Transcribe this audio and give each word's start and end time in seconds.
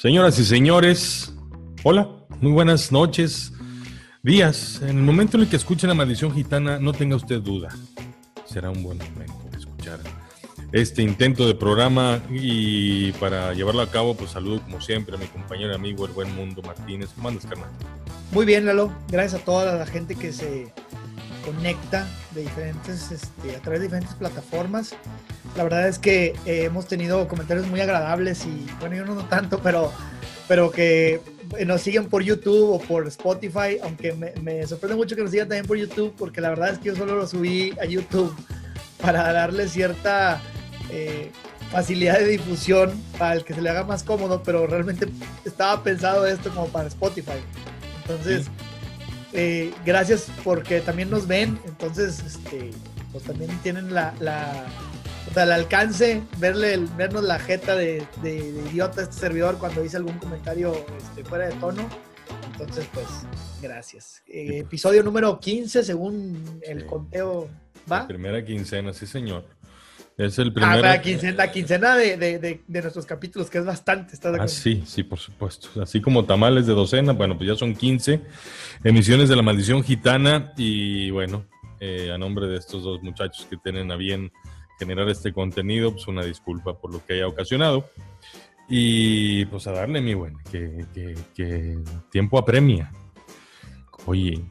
Señoras 0.00 0.38
y 0.38 0.44
señores, 0.44 1.34
hola, 1.82 2.08
muy 2.40 2.52
buenas 2.52 2.92
noches, 2.92 3.52
días. 4.22 4.80
En 4.80 4.90
el 4.90 5.02
momento 5.02 5.36
en 5.36 5.42
el 5.42 5.48
que 5.48 5.56
escuchen 5.56 5.88
la 5.88 5.94
maldición 5.96 6.32
gitana, 6.32 6.78
no 6.78 6.92
tenga 6.92 7.16
usted 7.16 7.40
duda. 7.40 7.68
Será 8.46 8.70
un 8.70 8.84
buen 8.84 8.98
momento 8.98 9.34
de 9.50 9.58
escuchar 9.58 9.98
este 10.70 11.02
intento 11.02 11.48
de 11.48 11.56
programa 11.56 12.22
y 12.30 13.10
para 13.14 13.52
llevarlo 13.54 13.82
a 13.82 13.90
cabo, 13.90 14.14
pues 14.14 14.30
saludo 14.30 14.60
como 14.62 14.80
siempre 14.80 15.16
a 15.16 15.18
mi 15.18 15.26
compañero 15.26 15.72
y 15.72 15.74
amigo, 15.74 16.06
el 16.06 16.12
buen 16.12 16.32
Mundo 16.32 16.62
Martínez. 16.62 17.10
¿Cómo 17.16 17.30
andas, 17.30 17.46
carnal? 17.46 17.70
Muy 18.30 18.46
bien, 18.46 18.66
Lalo. 18.66 18.92
Gracias 19.10 19.42
a 19.42 19.44
toda 19.44 19.74
la 19.74 19.84
gente 19.84 20.14
que 20.14 20.32
se 20.32 20.72
conecta 21.52 22.06
de 22.34 22.42
diferentes, 22.42 23.10
este, 23.10 23.56
a 23.56 23.60
través 23.60 23.80
de 23.80 23.86
diferentes 23.86 24.14
plataformas. 24.14 24.94
La 25.56 25.64
verdad 25.64 25.88
es 25.88 25.98
que 25.98 26.34
eh, 26.44 26.64
hemos 26.64 26.86
tenido 26.86 27.26
comentarios 27.26 27.66
muy 27.66 27.80
agradables 27.80 28.44
y, 28.44 28.66
bueno, 28.80 28.96
yo 28.96 29.04
no, 29.04 29.24
tanto, 29.26 29.60
pero, 29.62 29.92
pero 30.46 30.70
que 30.70 31.20
nos 31.66 31.80
siguen 31.80 32.06
por 32.06 32.22
YouTube 32.22 32.70
o 32.70 32.78
por 32.80 33.06
Spotify, 33.08 33.78
aunque 33.82 34.12
me, 34.12 34.32
me, 34.42 34.66
sorprende 34.66 34.96
mucho 34.96 35.16
que 35.16 35.22
nos 35.22 35.30
sigan 35.30 35.48
también 35.48 35.66
por 35.66 35.76
YouTube, 35.76 36.14
porque 36.18 36.40
la 36.40 36.50
verdad 36.50 36.70
es 36.70 36.78
que 36.78 36.86
yo 36.86 36.96
solo 36.96 37.16
lo 37.16 37.26
subí 37.26 37.74
a 37.80 37.86
YouTube 37.86 38.34
para 39.00 39.32
darle 39.32 39.68
cierta 39.68 40.40
eh, 40.90 41.30
facilidad 41.70 42.18
de 42.18 42.26
difusión 42.26 42.92
para 43.18 43.34
el 43.34 43.44
que 43.44 43.54
se 43.54 43.62
le 43.62 43.70
haga 43.70 43.84
más 43.84 44.02
cómodo, 44.02 44.42
pero 44.42 44.66
realmente 44.66 45.08
estaba 45.44 45.82
pensado 45.82 46.26
esto 46.26 46.50
como 46.50 46.68
para 46.68 46.88
Spotify. 46.88 47.40
Entonces, 48.02 48.44
sí. 48.44 48.50
Eh, 49.32 49.72
gracias 49.84 50.30
porque 50.44 50.80
también 50.80 51.10
nos 51.10 51.26
ven, 51.26 51.58
entonces, 51.66 52.20
este, 52.24 52.70
pues 53.12 53.24
también 53.24 53.50
tienen 53.62 53.92
la, 53.92 54.14
la 54.20 54.66
o 55.30 55.34
sea, 55.34 55.42
el 55.42 55.52
alcance, 55.52 56.22
verle 56.38 56.74
el, 56.74 56.86
vernos 56.86 57.22
la 57.22 57.38
jeta 57.38 57.74
de, 57.74 58.06
de, 58.22 58.52
de, 58.52 58.70
idiota 58.70 59.00
a 59.00 59.04
este 59.04 59.16
servidor 59.16 59.58
cuando 59.58 59.82
dice 59.82 59.98
algún 59.98 60.18
comentario 60.18 60.72
este, 60.96 61.24
fuera 61.24 61.48
de 61.48 61.54
tono. 61.56 61.88
Entonces, 62.52 62.88
pues, 62.92 63.06
gracias. 63.60 64.22
Eh, 64.26 64.58
episodio 64.58 65.02
número 65.02 65.38
15, 65.38 65.84
según 65.84 66.60
el 66.62 66.80
sí. 66.80 66.86
conteo 66.86 67.48
va. 67.90 68.00
La 68.00 68.08
primera 68.08 68.44
quincena, 68.44 68.92
sí, 68.92 69.06
señor. 69.06 69.44
Es 70.18 70.36
el 70.40 70.52
primer. 70.52 70.70
Ah, 70.70 70.80
la 70.80 71.00
quincena, 71.00 71.36
la 71.36 71.52
quincena 71.52 71.94
de, 71.94 72.16
de, 72.16 72.40
de, 72.40 72.60
de, 72.66 72.82
nuestros 72.82 73.06
capítulos, 73.06 73.48
que 73.48 73.58
es 73.58 73.64
bastante. 73.64 74.14
¿estás 74.14 74.32
de 74.32 74.40
ah, 74.40 74.48
sí, 74.48 74.82
sí, 74.84 75.04
por 75.04 75.20
supuesto. 75.20 75.80
Así 75.80 76.00
como 76.00 76.24
tamales 76.24 76.66
de 76.66 76.74
docena, 76.74 77.12
bueno, 77.12 77.38
pues 77.38 77.48
ya 77.48 77.54
son 77.54 77.72
15 77.72 78.20
emisiones 78.82 79.28
de 79.28 79.36
La 79.36 79.42
Maldición 79.42 79.84
Gitana. 79.84 80.52
Y 80.56 81.12
bueno, 81.12 81.44
eh, 81.78 82.10
a 82.12 82.18
nombre 82.18 82.48
de 82.48 82.56
estos 82.56 82.82
dos 82.82 83.00
muchachos 83.00 83.46
que 83.48 83.56
tienen 83.58 83.92
a 83.92 83.96
bien 83.96 84.32
generar 84.80 85.08
este 85.08 85.32
contenido, 85.32 85.92
pues 85.92 86.08
una 86.08 86.24
disculpa 86.24 86.76
por 86.76 86.92
lo 86.92 87.06
que 87.06 87.14
haya 87.14 87.28
ocasionado. 87.28 87.88
Y 88.68 89.44
pues 89.46 89.68
a 89.68 89.72
darle, 89.72 90.00
mi 90.00 90.14
buen, 90.14 90.36
que, 90.50 90.84
que, 90.92 91.14
que 91.32 91.78
tiempo 92.10 92.38
apremia. 92.38 92.90
Oye, 94.04 94.44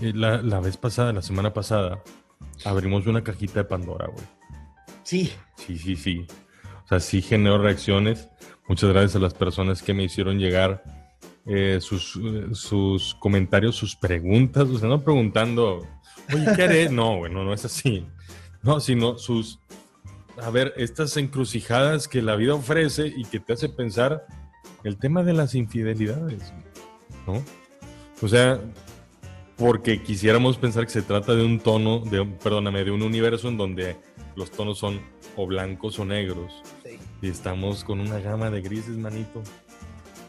eh, 0.00 0.12
la, 0.14 0.40
la 0.40 0.60
vez 0.60 0.78
pasada, 0.78 1.12
la 1.12 1.20
semana 1.20 1.52
pasada, 1.52 2.02
abrimos 2.64 3.06
una 3.06 3.22
cajita 3.22 3.60
de 3.60 3.64
Pandora, 3.64 4.06
güey. 4.06 4.41
Sí. 5.02 5.32
Sí, 5.56 5.78
sí, 5.78 5.96
sí. 5.96 6.26
O 6.84 6.88
sea, 6.88 7.00
sí 7.00 7.22
generó 7.22 7.58
reacciones. 7.58 8.28
Muchas 8.68 8.90
gracias 8.90 9.16
a 9.16 9.18
las 9.18 9.34
personas 9.34 9.82
que 9.82 9.94
me 9.94 10.04
hicieron 10.04 10.38
llegar 10.38 10.82
eh, 11.46 11.78
sus, 11.80 12.18
sus 12.52 13.14
comentarios, 13.16 13.76
sus 13.76 13.96
preguntas. 13.96 14.68
O 14.68 14.78
sea, 14.78 14.88
no 14.88 15.02
preguntando, 15.02 15.86
oye, 16.32 16.46
¿qué 16.56 16.62
haré? 16.62 16.88
No, 16.90 17.18
bueno, 17.18 17.44
no 17.44 17.52
es 17.52 17.64
así. 17.64 18.06
No, 18.62 18.80
sino 18.80 19.18
sus, 19.18 19.58
a 20.40 20.50
ver, 20.50 20.72
estas 20.76 21.16
encrucijadas 21.16 22.08
que 22.08 22.22
la 22.22 22.36
vida 22.36 22.54
ofrece 22.54 23.12
y 23.14 23.24
que 23.24 23.40
te 23.40 23.52
hace 23.52 23.68
pensar 23.68 24.24
el 24.84 24.98
tema 24.98 25.22
de 25.22 25.32
las 25.32 25.54
infidelidades, 25.54 26.52
¿no? 27.26 27.42
O 28.20 28.28
sea, 28.28 28.60
porque 29.56 30.02
quisiéramos 30.02 30.56
pensar 30.58 30.84
que 30.84 30.92
se 30.92 31.02
trata 31.02 31.34
de 31.34 31.44
un 31.44 31.60
tono, 31.60 32.00
de, 32.00 32.24
perdóname, 32.24 32.84
de 32.84 32.90
un 32.90 33.02
universo 33.02 33.48
en 33.48 33.56
donde 33.56 33.96
los 34.36 34.50
tonos 34.50 34.78
son 34.78 35.00
o 35.36 35.46
blancos 35.46 35.98
o 35.98 36.04
negros. 36.04 36.62
Sí. 36.84 36.98
Y 37.20 37.28
estamos 37.28 37.84
con 37.84 38.00
una 38.00 38.18
gama 38.18 38.50
de 38.50 38.62
grises, 38.62 38.96
manito. 38.96 39.42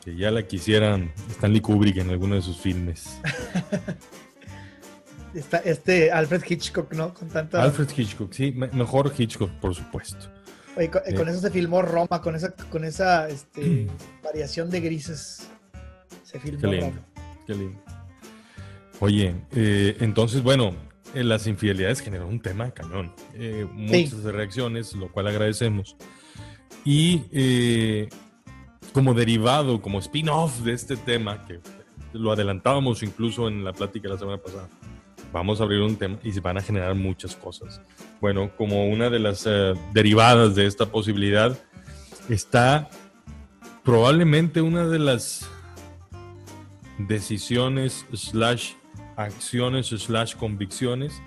Que 0.04 0.16
ya 0.16 0.32
la 0.32 0.46
quisieran 0.46 1.14
Stanley 1.30 1.62
Kubrick 1.62 1.98
en 1.98 2.10
alguno 2.10 2.36
de 2.36 2.42
sus 2.42 2.58
filmes. 2.58 3.20
Está 5.34 5.58
este 5.60 6.12
Alfred 6.12 6.44
Hitchcock, 6.48 6.94
¿no? 6.94 7.14
Con 7.14 7.28
tanto... 7.30 7.60
Alfred 7.60 7.90
Hitchcock, 7.96 8.32
sí, 8.32 8.52
mejor 8.52 9.12
Hitchcock, 9.18 9.50
por 9.60 9.74
supuesto. 9.74 10.30
Oye, 10.76 10.90
con, 10.90 11.02
eh. 11.06 11.16
con, 11.16 11.28
eso 11.28 11.40
se 11.40 11.50
filmó 11.50 11.82
Roma, 11.82 12.22
con 12.22 12.36
esa, 12.36 12.54
con 12.54 12.84
esa 12.84 13.28
este, 13.30 13.88
variación 14.24 14.70
de 14.70 14.82
grises. 14.82 15.48
Se 16.24 16.40
filmó 16.40 16.62
qué 16.62 16.68
lindo, 16.68 16.86
Roma. 16.88 17.02
Qué 17.48 17.56
lindo. 17.56 17.80
Oye, 19.00 19.36
eh, 19.56 19.98
entonces, 20.00 20.44
bueno, 20.44 20.76
eh, 21.14 21.24
las 21.24 21.48
infidelidades 21.48 22.02
generó 22.02 22.28
un 22.28 22.40
tema 22.40 22.66
de 22.66 22.74
cañón. 22.74 23.14
Eh, 23.34 23.68
muchas 23.72 24.22
sí. 24.22 24.32
reacciones, 24.32 24.94
lo 24.94 25.12
cual 25.12 25.28
agradecemos. 25.28 25.96
Y 26.84 27.24
eh, 27.32 28.10
como 28.94 29.14
derivado, 29.14 29.82
como 29.82 30.00
spin-off 30.00 30.60
de 30.60 30.74
este 30.74 30.98
tema, 30.98 31.46
que 31.46 31.60
lo 32.14 32.32
adelantábamos 32.32 33.04
incluso 33.04 33.48
en 33.48 33.64
la 33.64 33.74
plática 33.74 34.10
la 34.10 34.18
semana 34.18 34.38
pasada, 34.38 34.70
vamos 35.32 35.62
a 35.62 35.64
abrir 35.64 35.82
un 35.82 35.96
tema 35.96 36.18
y 36.24 36.32
se 36.32 36.42
van 36.42 36.58
a 36.58 36.62
generar 36.62 36.94
muchas 36.96 37.36
cosas. 37.36 37.82
Bueno, 38.20 38.52
como 38.56 38.88
una 38.88 39.10
de 39.10 39.20
las 39.20 39.48
derivadas 39.94 40.56
de 40.56 40.66
esta 40.66 40.88
posibilidad 40.88 41.58
está 42.30 42.90
probablemente 43.84 44.62
una 44.62 44.88
de 44.88 45.00
las 45.00 45.50
decisiones 46.98 48.06
slash 48.14 48.74
acciones 49.16 49.88
slash 49.88 50.36
convicciones 50.36 51.22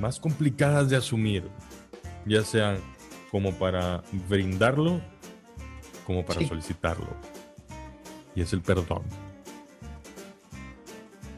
más 0.00 0.18
complicadas 0.18 0.90
de 0.90 0.96
asumir, 0.96 1.44
ya 2.26 2.42
sean 2.42 2.78
como 3.30 3.52
para 3.52 4.02
brindarlo, 4.28 5.00
como 6.06 6.24
para 6.24 6.40
sí. 6.40 6.46
solicitarlo. 6.46 7.08
Y 8.34 8.42
es 8.42 8.52
el 8.52 8.60
perdón. 8.60 9.02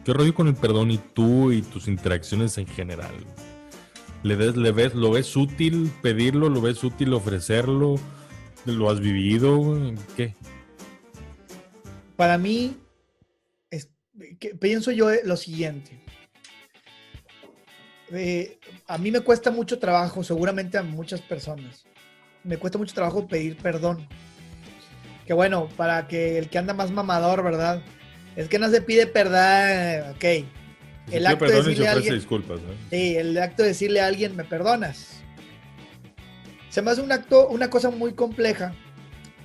¿Qué 0.05 0.13
rollo 0.13 0.35
con 0.35 0.49
el 0.49 0.55
perdón 0.55 0.91
y 0.91 0.99
tú 0.99 1.53
y 1.53 1.63
tus 1.63 1.87
interacciones 1.87 2.59
en 2.59 2.67
general? 2.67 3.15
¿Le, 4.23 4.37
ves, 4.37 4.57
le 4.57 4.73
ves, 4.73 4.95
¿Lo 4.95 5.11
ves 5.11 5.37
útil 5.37 5.93
pedirlo? 6.03 6.49
¿Lo 6.49 6.61
ves 6.61 6.83
útil 6.83 7.13
ofrecerlo? 7.13 7.97
¿Lo 8.65 8.91
has 8.91 9.01
vivido? 9.01 9.95
¿Qué? 10.17 10.35
Para 12.17 12.39
mí, 12.39 12.77
que 14.39 14.55
pienso 14.55 14.91
yo 14.91 15.11
lo 15.25 15.37
siguiente. 15.37 16.01
Eh, 18.13 18.59
a 18.87 18.99
mí 18.99 19.11
me 19.11 19.21
cuesta 19.21 19.51
mucho 19.51 19.79
trabajo, 19.79 20.23
seguramente 20.23 20.77
a 20.77 20.83
muchas 20.83 21.23
personas, 21.23 21.85
me 22.45 22.59
cuesta 22.59 22.79
mucho 22.79 22.95
trabajo 22.95 23.27
pedir 23.27 23.57
perdón. 23.57 24.07
Que 25.27 25.33
bueno, 25.33 25.69
para 25.77 26.09
que 26.09 26.39
el 26.39 26.49
que 26.49 26.59
anda 26.59 26.75
más 26.75 26.91
mamador, 26.91 27.43
¿verdad? 27.43 27.83
Es 28.37 28.49
que 28.49 28.59
no 28.59 28.69
se 28.71 28.83
pide 28.83 29.07
perdón, 29.07 30.15
ok. 30.15 30.47
El 31.11 31.27
acto, 31.27 31.47
de 31.47 31.53
decirle 31.53 31.89
a 31.89 31.93
alguien, 31.93 32.21
sí, 32.91 33.17
el 33.17 33.37
acto 33.39 33.63
de 33.63 33.69
decirle 33.69 34.01
a 34.01 34.07
alguien, 34.07 34.37
me 34.37 34.45
perdonas. 34.45 35.23
Se 36.71 36.81
me 36.81 36.91
hace 36.91 37.03
un 37.03 37.13
acto, 37.13 37.49
una 37.49 37.69
cosa 37.71 37.91
muy 37.91 38.15
compleja, 38.15 38.75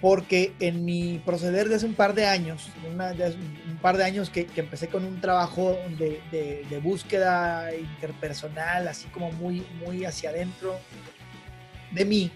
porque 0.01 0.53
en 0.59 0.85
mi 0.85 1.19
proceder 1.25 1.69
de 1.69 1.75
hace 1.75 1.85
un 1.85 1.95
par 1.95 2.13
de 2.13 2.25
años, 2.25 2.69
una, 2.91 3.13
de 3.13 3.35
un 3.69 3.77
par 3.81 3.97
de 3.97 4.03
años 4.03 4.29
que, 4.29 4.45
que 4.45 4.61
empecé 4.61 4.87
con 4.87 5.03
un 5.03 5.19
trabajo 5.21 5.77
de, 5.97 6.21
de, 6.31 6.65
de, 6.69 6.79
búsqueda 6.79 7.73
interpersonal, 7.73 8.87
así 8.87 9.07
como 9.07 9.31
muy, 9.31 9.65
muy 9.83 10.05
hacia 10.05 10.29
adentro 10.29 10.79
de 11.91 12.05
mí, 12.05 12.31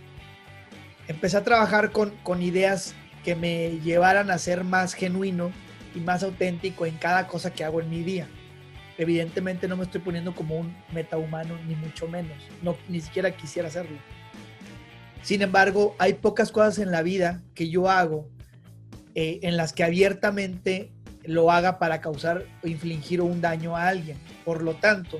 empecé 1.07 1.37
a 1.37 1.43
trabajar 1.43 1.91
con, 1.91 2.11
con 2.23 2.41
ideas 2.41 2.95
que 3.23 3.35
me 3.35 3.79
llevaran 3.79 4.31
a 4.31 4.37
ser 4.39 4.63
más 4.63 4.93
genuino 4.95 5.51
y 5.93 5.99
más 5.99 6.23
auténtico 6.23 6.87
en 6.87 6.97
cada 6.97 7.27
cosa 7.27 7.53
que 7.53 7.63
hago 7.63 7.79
en 7.81 7.89
mi 7.89 8.01
día. 8.01 8.27
Evidentemente 8.97 9.67
no 9.67 9.77
me 9.77 9.83
estoy 9.83 10.01
poniendo 10.01 10.33
como 10.33 10.57
un 10.57 10.75
metahumano, 10.91 11.57
ni 11.67 11.75
mucho 11.75 12.07
menos, 12.07 12.37
no, 12.63 12.75
ni 12.89 13.01
siquiera 13.01 13.31
quisiera 13.31 13.67
hacerlo 13.67 13.97
sin 15.21 15.41
embargo, 15.41 15.95
hay 15.99 16.13
pocas 16.13 16.51
cosas 16.51 16.79
en 16.79 16.91
la 16.91 17.03
vida 17.03 17.41
que 17.53 17.69
yo 17.69 17.89
hago 17.89 18.27
eh, 19.13 19.39
en 19.43 19.57
las 19.57 19.73
que 19.73 19.83
abiertamente 19.83 20.91
lo 21.23 21.51
haga 21.51 21.77
para 21.79 22.01
causar 22.01 22.45
o 22.63 22.67
infligir 22.67 23.21
un 23.21 23.41
daño 23.41 23.75
a 23.75 23.87
alguien. 23.87 24.17
Por 24.45 24.63
lo 24.63 24.75
tanto, 24.75 25.19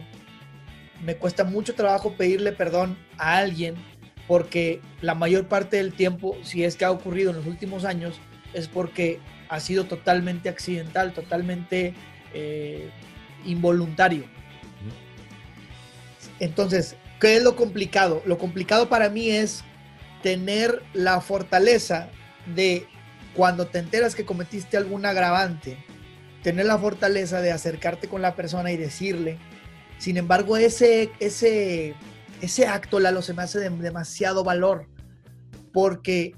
me 1.03 1.15
cuesta 1.15 1.44
mucho 1.44 1.75
trabajo 1.75 2.15
pedirle 2.15 2.51
perdón 2.51 2.98
a 3.18 3.38
alguien 3.38 3.75
porque 4.27 4.81
la 5.01 5.13
mayor 5.13 5.48
parte 5.48 5.77
del 5.77 5.94
tiempo, 5.94 6.38
si 6.44 6.63
es 6.63 6.75
que 6.75 6.86
ha 6.86 6.92
ocurrido 6.92 7.31
en 7.31 7.38
los 7.38 7.45
últimos 7.45 7.86
años, 7.86 8.19
es 8.54 8.68
porque 8.68 9.19
ha 9.50 9.59
sido 9.59 9.86
totalmente 9.86 10.47
accidental, 10.47 11.13
totalmente 11.13 11.94
eh, 12.33 12.89
involuntario. 13.45 14.24
Entonces, 16.39 16.95
¿qué 17.19 17.36
es 17.36 17.44
lo 17.44 17.56
complicado? 17.56 18.21
Lo 18.25 18.38
complicado 18.38 18.88
para 18.88 19.09
mí 19.09 19.30
es 19.30 19.63
tener 20.21 20.81
la 20.94 21.21
fortaleza 21.21 22.09
de 22.56 22.88
cuando 23.35 23.68
te 23.68 23.79
enteras 23.79 24.15
que 24.15 24.25
cometiste 24.25 24.77
algún 24.77 25.06
agravante, 25.06 25.77
tener 26.44 26.65
la 26.65 26.77
fortaleza 26.77 27.41
de 27.41 27.51
acercarte 27.51 28.07
con 28.07 28.21
la 28.21 28.35
persona 28.35 28.71
y 28.71 28.77
decirle. 28.77 29.38
Sin 29.97 30.18
embargo, 30.18 30.57
ese, 30.57 31.12
ese, 31.19 31.95
ese 32.41 32.68
acto, 32.68 33.00
Lalo, 33.00 33.21
se 33.21 33.33
me 33.33 33.44
hace 33.44 33.59
de 33.59 33.69
demasiado 33.69 34.44
valor, 34.44 34.88
porque 35.71 36.35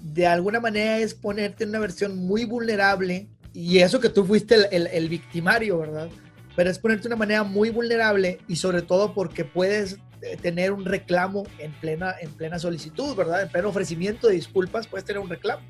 de 0.00 0.26
alguna 0.26 0.60
manera 0.60 0.98
es 0.98 1.14
ponerte 1.14 1.64
en 1.64 1.70
una 1.70 1.80
versión 1.80 2.16
muy 2.16 2.44
vulnerable, 2.44 3.28
y 3.52 3.78
eso 3.78 4.00
que 4.00 4.08
tú 4.08 4.24
fuiste 4.24 4.54
el, 4.70 4.86
el, 4.86 5.08
victimario, 5.08 5.78
¿verdad? 5.78 6.08
Pero 6.54 6.70
es 6.70 6.78
ponerte 6.78 7.02
de 7.02 7.08
una 7.08 7.16
manera 7.16 7.42
muy 7.42 7.70
vulnerable 7.70 8.38
y 8.46 8.56
sobre 8.56 8.82
todo 8.82 9.12
porque 9.12 9.44
puedes 9.44 9.98
tener 10.42 10.72
un 10.72 10.84
reclamo 10.84 11.44
en 11.58 11.72
plena, 11.72 12.14
en 12.20 12.32
plena 12.32 12.58
solicitud, 12.58 13.14
¿verdad? 13.16 13.42
En 13.42 13.48
pleno 13.48 13.68
ofrecimiento 13.68 14.28
de 14.28 14.34
disculpas, 14.34 14.86
puedes 14.86 15.04
tener 15.04 15.20
un 15.20 15.28
reclamo. 15.28 15.62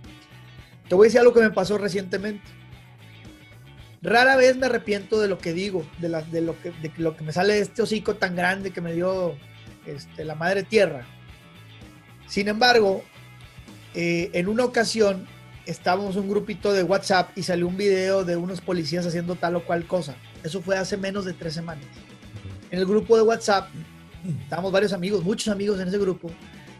Te 0.88 0.94
voy 0.94 1.04
a 1.04 1.08
decir 1.08 1.20
algo 1.20 1.32
que 1.32 1.40
me 1.40 1.50
pasó 1.50 1.78
recientemente. 1.78 2.42
Rara 4.02 4.36
vez 4.36 4.56
me 4.56 4.66
arrepiento 4.66 5.20
de 5.20 5.28
lo 5.28 5.38
que 5.38 5.52
digo, 5.52 5.86
de, 5.98 6.08
de, 6.08 6.40
lo, 6.40 6.60
que, 6.60 6.70
de 6.70 6.92
lo 6.96 7.16
que 7.16 7.22
me 7.22 7.32
sale 7.32 7.54
de 7.54 7.60
este 7.60 7.82
hocico 7.82 8.16
tan 8.16 8.34
grande 8.34 8.70
que 8.70 8.80
me 8.80 8.94
dio 8.94 9.36
este, 9.86 10.24
la 10.24 10.34
madre 10.34 10.62
tierra. 10.62 11.06
Sin 12.26 12.48
embargo, 12.48 13.04
eh, 13.94 14.30
en 14.32 14.48
una 14.48 14.64
ocasión 14.64 15.26
estábamos 15.66 16.16
un 16.16 16.28
grupito 16.28 16.72
de 16.72 16.82
WhatsApp 16.82 17.30
y 17.36 17.42
salió 17.42 17.68
un 17.68 17.76
video 17.76 18.24
de 18.24 18.36
unos 18.36 18.60
policías 18.60 19.06
haciendo 19.06 19.36
tal 19.36 19.56
o 19.56 19.64
cual 19.64 19.86
cosa. 19.86 20.16
Eso 20.42 20.62
fue 20.62 20.78
hace 20.78 20.96
menos 20.96 21.24
de 21.24 21.34
tres 21.34 21.54
semanas. 21.54 21.84
En 22.70 22.78
el 22.78 22.86
grupo 22.86 23.16
de 23.16 23.22
WhatsApp 23.22 23.68
estábamos 24.42 24.72
varios 24.72 24.92
amigos, 24.92 25.24
muchos 25.24 25.48
amigos 25.48 25.80
en 25.80 25.88
ese 25.88 25.98
grupo. 25.98 26.30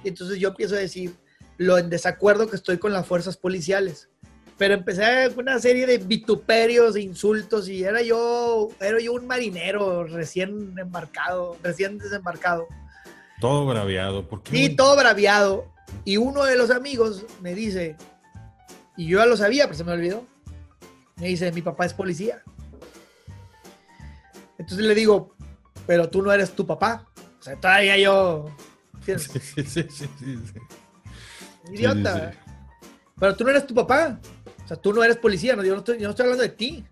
Y 0.05 0.09
entonces 0.09 0.39
yo 0.39 0.49
empiezo 0.49 0.75
a 0.75 0.79
decir 0.79 1.15
lo 1.57 1.77
en 1.79 1.91
desacuerdo 1.91 2.49
que 2.49 2.57
estoy 2.57 2.79
con 2.79 2.93
las 2.93 3.07
fuerzas 3.07 3.37
policiales 3.37 4.09
pero 4.61 4.75
empecé 4.75 5.33
una 5.39 5.59
serie 5.59 5.87
de 5.87 5.97
vituperios, 5.97 6.95
e 6.95 7.01
insultos 7.01 7.67
y 7.67 7.83
era 7.83 8.03
yo, 8.03 8.69
era 8.79 9.01
yo 9.01 9.15
un 9.15 9.27
marinero 9.27 10.05
recién 10.05 10.79
embarcado, 10.79 11.57
recién 11.63 11.97
desembarcado. 11.97 12.69
Todo 13.41 13.65
braviado, 13.65 14.29
¿por 14.29 14.43
qué? 14.43 14.55
Sí, 14.55 14.77
todo 14.77 14.97
braviado. 14.97 15.65
Y 16.05 16.19
uno 16.19 16.45
de 16.45 16.57
los 16.57 16.71
amigos 16.71 17.25
me 17.41 17.55
dice, 17.55 17.97
y 18.99 19.07
yo 19.07 19.21
ya 19.21 19.25
lo 19.25 19.39
sabía, 19.39 19.65
pero 19.65 19.79
se 19.79 19.85
me 19.85 19.93
olvidó, 19.93 20.27
me 21.17 21.29
dice, 21.29 21.51
mi 21.53 21.63
papá 21.63 21.87
es 21.87 21.95
policía. 21.95 22.43
Entonces 24.59 24.87
le 24.87 24.95
digo, 24.95 25.35
pero 25.87 26.11
tú 26.11 26.21
no 26.21 26.31
eres 26.35 26.51
tu 26.51 26.67
papá. 26.67 27.10
O 27.41 27.43
sea, 27.43 27.57
todavía 27.57 27.97
yo... 27.97 28.51
Sí, 29.05 29.19
sí, 29.19 29.65
sí, 29.65 29.87
sí, 29.91 30.09
Idiota. 31.73 32.33
Pero 33.19 33.35
tú 33.35 33.45
no 33.45 33.51
eres 33.51 33.67
tu 33.67 33.75
papá. 33.75 34.21
O 34.65 34.69
sea, 34.69 34.77
tú 34.77 34.93
no 34.93 35.03
eres 35.03 35.17
policía, 35.17 35.57
no, 35.57 35.65
yo, 35.65 35.73
no 35.73 35.79
estoy, 35.79 35.99
yo 35.99 36.05
no 36.05 36.11
estoy 36.11 36.25
hablando 36.25 36.43
de 36.43 36.51
ti. 36.51 36.85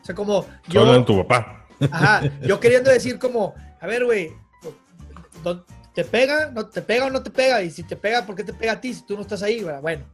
O 0.00 0.04
sea, 0.04 0.14
como... 0.14 0.46
Yo 0.68 0.80
hablando 0.80 1.00
de 1.00 1.06
tu 1.06 1.26
papá. 1.26 1.66
Ajá, 1.90 2.22
yo 2.42 2.60
queriendo 2.60 2.90
decir 2.90 3.18
como, 3.18 3.54
a 3.80 3.86
ver, 3.86 4.04
güey, 4.04 4.32
¿te 5.94 6.04
pega? 6.04 6.50
¿No 6.50 6.66
te 6.66 6.82
pega 6.82 7.06
o 7.06 7.10
no 7.10 7.22
te 7.22 7.30
pega? 7.30 7.62
Y 7.62 7.70
si 7.70 7.82
te 7.82 7.96
pega, 7.96 8.24
¿por 8.24 8.34
qué 8.34 8.44
te 8.44 8.52
pega 8.52 8.72
a 8.72 8.80
ti 8.80 8.94
si 8.94 9.04
tú 9.04 9.16
no 9.16 9.22
estás 9.22 9.42
ahí? 9.42 9.64
Bueno. 9.82 10.04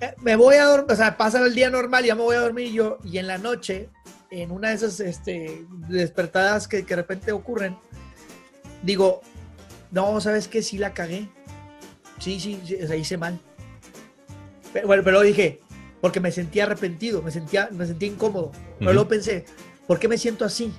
Eh, 0.00 0.14
me 0.20 0.34
voy 0.36 0.56
a 0.56 0.64
dormir, 0.64 0.92
o 0.92 0.96
sea, 0.96 1.16
pasa 1.16 1.44
el 1.44 1.54
día 1.54 1.70
normal, 1.70 2.04
ya 2.04 2.14
me 2.14 2.22
voy 2.22 2.36
a 2.36 2.40
dormir 2.40 2.72
yo, 2.72 2.98
y 3.04 3.18
en 3.18 3.28
la 3.28 3.38
noche, 3.38 3.88
en 4.30 4.50
una 4.50 4.70
de 4.70 4.74
esas 4.74 5.00
este, 5.00 5.66
despertadas 5.88 6.68
que, 6.68 6.84
que 6.84 6.94
de 6.94 7.02
repente 7.02 7.32
ocurren, 7.32 7.76
digo, 8.82 9.22
no, 9.90 10.20
¿sabes 10.20 10.48
qué? 10.48 10.62
Sí 10.62 10.78
la 10.78 10.94
cagué. 10.94 11.28
Sí, 12.18 12.40
sí, 12.40 12.60
sí 12.64 12.76
o 12.82 12.86
sea, 12.86 12.96
hice 12.96 13.16
mal. 13.16 13.38
Pero, 14.72 14.86
bueno, 14.86 15.02
pero 15.02 15.20
dije, 15.22 15.60
porque 16.00 16.20
me 16.20 16.32
sentía 16.32 16.64
arrepentido, 16.64 17.22
me 17.22 17.30
sentía, 17.30 17.68
me 17.72 17.86
sentía 17.86 18.08
incómodo. 18.08 18.52
Pero 18.78 18.92
luego 18.92 19.08
pensé, 19.08 19.44
¿por 19.86 19.98
qué 19.98 20.08
me 20.08 20.18
siento 20.18 20.44
así? 20.44 20.72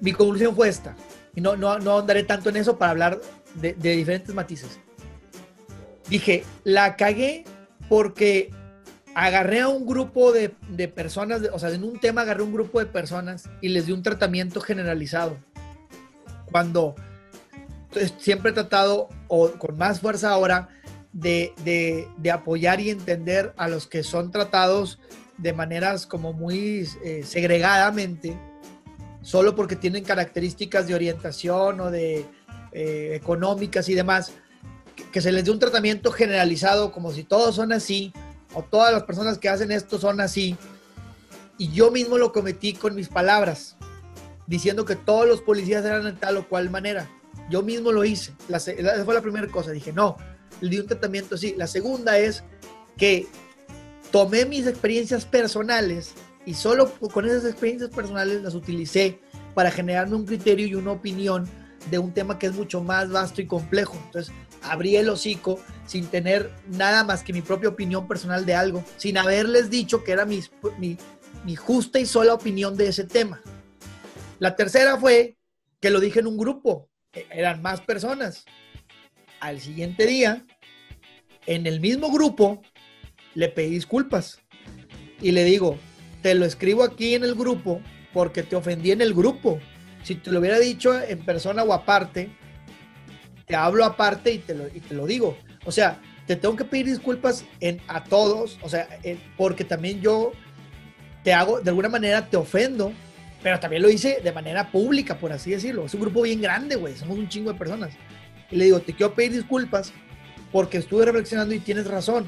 Mi 0.00 0.12
conclusión 0.12 0.54
fue 0.54 0.68
esta, 0.68 0.94
y 1.34 1.40
no, 1.40 1.56
no, 1.56 1.78
no 1.78 1.92
ahondaré 1.92 2.24
tanto 2.24 2.50
en 2.50 2.56
eso 2.56 2.78
para 2.78 2.90
hablar 2.90 3.20
de, 3.54 3.72
diferentes 3.74 4.34
matices. 4.34 4.78
Dije, 6.08 6.44
la 6.64 6.96
cagué 6.96 7.44
porque 7.88 8.50
agarré 9.14 9.60
a 9.60 9.68
un 9.68 9.86
grupo 9.86 10.32
de, 10.32 10.54
de 10.68 10.88
personas, 10.88 11.42
o 11.52 11.58
sea, 11.58 11.70
en 11.70 11.84
un 11.84 11.98
tema 12.00 12.22
agarré 12.22 12.42
un 12.42 12.52
grupo 12.52 12.80
de 12.80 12.86
personas 12.86 13.48
y 13.60 13.68
les 13.68 13.86
di 13.86 13.92
un 13.92 14.02
tratamiento 14.02 14.60
generalizado. 14.60 15.36
Cuando 16.50 16.94
siempre 18.18 18.50
he 18.50 18.54
tratado, 18.54 19.08
o 19.28 19.50
con 19.52 19.76
más 19.78 20.00
fuerza 20.00 20.30
ahora, 20.30 20.68
de, 21.12 22.08
apoyar 22.32 22.80
y 22.80 22.90
entender 22.90 23.52
a 23.56 23.68
los 23.68 23.86
que 23.86 24.02
son 24.02 24.30
tratados 24.30 24.98
de 25.38 25.52
maneras 25.52 26.06
como 26.06 26.32
muy 26.32 26.88
eh, 27.04 27.22
segregadamente, 27.24 28.38
solo 29.22 29.54
porque 29.54 29.76
tienen 29.76 30.04
características 30.04 30.86
de 30.86 30.94
orientación 30.94 31.80
o 31.80 31.90
de 31.90 32.26
eh, 32.72 33.12
económicas 33.14 33.88
y 33.88 33.94
demás, 33.94 34.32
que, 35.12 35.20
se 35.20 35.32
les 35.32 35.44
dé 35.44 35.50
un 35.50 35.58
tratamiento 35.58 36.10
generalizado 36.12 36.92
como 36.92 37.12
si 37.12 37.24
todos 37.24 37.54
son 37.54 37.72
así, 37.72 38.12
o 38.54 38.62
todas 38.62 38.92
las 38.92 39.02
personas 39.04 39.38
que 39.38 39.48
hacen 39.48 39.70
esto 39.72 39.98
son 39.98 40.20
así. 40.20 40.56
Y 41.58 41.70
yo 41.70 41.90
mismo 41.90 42.18
lo 42.18 42.32
cometí 42.32 42.72
con 42.72 42.94
mis 42.94 43.08
palabras, 43.08 43.76
diciendo 44.46 44.84
que 44.84 44.96
todos 44.96 45.26
los 45.26 45.40
policías 45.40 45.84
eran 45.84 46.04
de 46.04 46.12
tal 46.12 46.36
o 46.36 46.48
cual 46.48 46.70
manera. 46.70 47.08
Yo 47.50 47.62
mismo 47.62 47.92
lo 47.92 48.04
hice. 48.04 48.32
esa 48.48 49.04
fue 49.04 49.14
la 49.14 49.20
primera 49.20 49.46
cosa. 49.48 49.70
Dije, 49.70 49.92
no, 49.92 50.16
le 50.60 50.70
di 50.70 50.78
un 50.78 50.86
tratamiento 50.86 51.34
así. 51.34 51.54
La 51.56 51.66
segunda 51.66 52.18
es 52.18 52.42
que 52.96 53.26
tomé 54.10 54.44
mis 54.44 54.66
experiencias 54.66 55.24
personales 55.24 56.12
y 56.46 56.54
solo 56.54 56.92
con 57.12 57.24
esas 57.26 57.44
experiencias 57.44 57.90
personales 57.90 58.42
las 58.42 58.54
utilicé 58.54 59.20
para 59.54 59.70
generarme 59.70 60.16
un 60.16 60.26
criterio 60.26 60.66
y 60.66 60.74
una 60.74 60.92
opinión 60.92 61.48
de 61.90 61.98
un 61.98 62.12
tema 62.12 62.38
que 62.38 62.46
es 62.46 62.54
mucho 62.54 62.82
más 62.82 63.10
vasto 63.10 63.40
y 63.40 63.46
complejo. 63.46 63.96
Entonces, 64.06 64.34
abrí 64.64 64.96
el 64.96 65.08
hocico 65.08 65.60
sin 65.86 66.06
tener 66.06 66.50
nada 66.68 67.04
más 67.04 67.22
que 67.22 67.32
mi 67.32 67.42
propia 67.42 67.68
opinión 67.68 68.08
personal 68.08 68.46
de 68.46 68.54
algo, 68.54 68.84
sin 68.96 69.18
haberles 69.18 69.70
dicho 69.70 70.04
que 70.04 70.12
era 70.12 70.24
mi, 70.24 70.42
mi, 70.78 71.56
justa 71.56 72.00
y 72.00 72.06
sola 72.06 72.34
opinión 72.34 72.76
de 72.76 72.88
ese 72.88 73.04
tema. 73.04 73.40
La 74.38 74.56
tercera 74.56 74.96
fue 74.96 75.36
que 75.80 75.90
lo 75.90 76.00
dije 76.00 76.20
en 76.20 76.26
un 76.26 76.38
grupo, 76.38 76.88
eran 77.30 77.62
más 77.62 77.80
personas 77.80 78.44
al 79.40 79.60
siguiente 79.60 80.06
día, 80.06 80.42
en 81.46 81.66
el 81.66 81.80
mismo 81.80 82.10
grupo, 82.10 82.62
le 83.34 83.50
pedí 83.50 83.70
disculpas. 83.70 84.40
Y 85.20 85.32
le 85.32 85.44
digo, 85.44 85.78
te 86.22 86.34
lo 86.34 86.46
escribo 86.46 86.82
aquí 86.82 87.14
en 87.14 87.24
el 87.24 87.34
grupo 87.34 87.82
porque 88.14 88.42
te 88.42 88.56
ofendí 88.56 88.92
en 88.92 89.02
el 89.02 89.12
grupo. 89.12 89.60
Si 90.02 90.14
te 90.14 90.32
lo 90.32 90.40
hubiera 90.40 90.58
dicho 90.58 90.98
en 90.98 91.24
persona 91.26 91.62
o 91.62 91.74
aparte, 91.74 92.30
te 93.46 93.56
hablo 93.56 93.84
aparte 93.84 94.32
y 94.32 94.38
te 94.38 94.54
lo, 94.54 94.66
y 94.68 94.80
te 94.80 94.94
lo 94.94 95.06
digo. 95.06 95.36
O 95.64 95.72
sea, 95.72 96.00
te 96.26 96.36
tengo 96.36 96.56
que 96.56 96.64
pedir 96.64 96.86
disculpas 96.86 97.44
en, 97.60 97.80
a 97.88 98.04
todos, 98.04 98.58
o 98.62 98.68
sea, 98.68 98.88
porque 99.36 99.64
también 99.64 100.00
yo 100.00 100.32
te 101.22 101.32
hago, 101.32 101.60
de 101.60 101.70
alguna 101.70 101.88
manera 101.88 102.26
te 102.28 102.36
ofendo, 102.36 102.92
pero 103.42 103.60
también 103.60 103.82
lo 103.82 103.90
hice 103.90 104.20
de 104.22 104.32
manera 104.32 104.70
pública, 104.70 105.18
por 105.18 105.32
así 105.32 105.50
decirlo. 105.50 105.84
Es 105.84 105.94
un 105.94 106.00
grupo 106.00 106.22
bien 106.22 106.40
grande, 106.40 106.76
güey, 106.76 106.96
somos 106.96 107.18
un 107.18 107.28
chingo 107.28 107.52
de 107.52 107.58
personas. 107.58 107.92
Y 108.50 108.56
le 108.56 108.64
digo, 108.66 108.80
te 108.80 108.94
quiero 108.94 109.14
pedir 109.14 109.32
disculpas 109.32 109.92
porque 110.50 110.78
estuve 110.78 111.04
reflexionando 111.04 111.54
y 111.54 111.58
tienes 111.58 111.86
razón. 111.86 112.26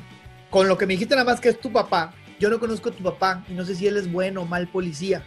Con 0.50 0.68
lo 0.68 0.76
que 0.76 0.86
me 0.86 0.94
dijiste 0.94 1.14
nada 1.14 1.24
más 1.24 1.40
que 1.40 1.48
es 1.48 1.60
tu 1.60 1.72
papá, 1.72 2.14
yo 2.38 2.50
no 2.50 2.60
conozco 2.60 2.90
a 2.90 2.92
tu 2.92 3.02
papá 3.02 3.44
y 3.48 3.54
no 3.54 3.64
sé 3.64 3.74
si 3.74 3.86
él 3.86 3.96
es 3.96 4.10
bueno 4.10 4.42
o 4.42 4.46
mal 4.46 4.68
policía. 4.68 5.22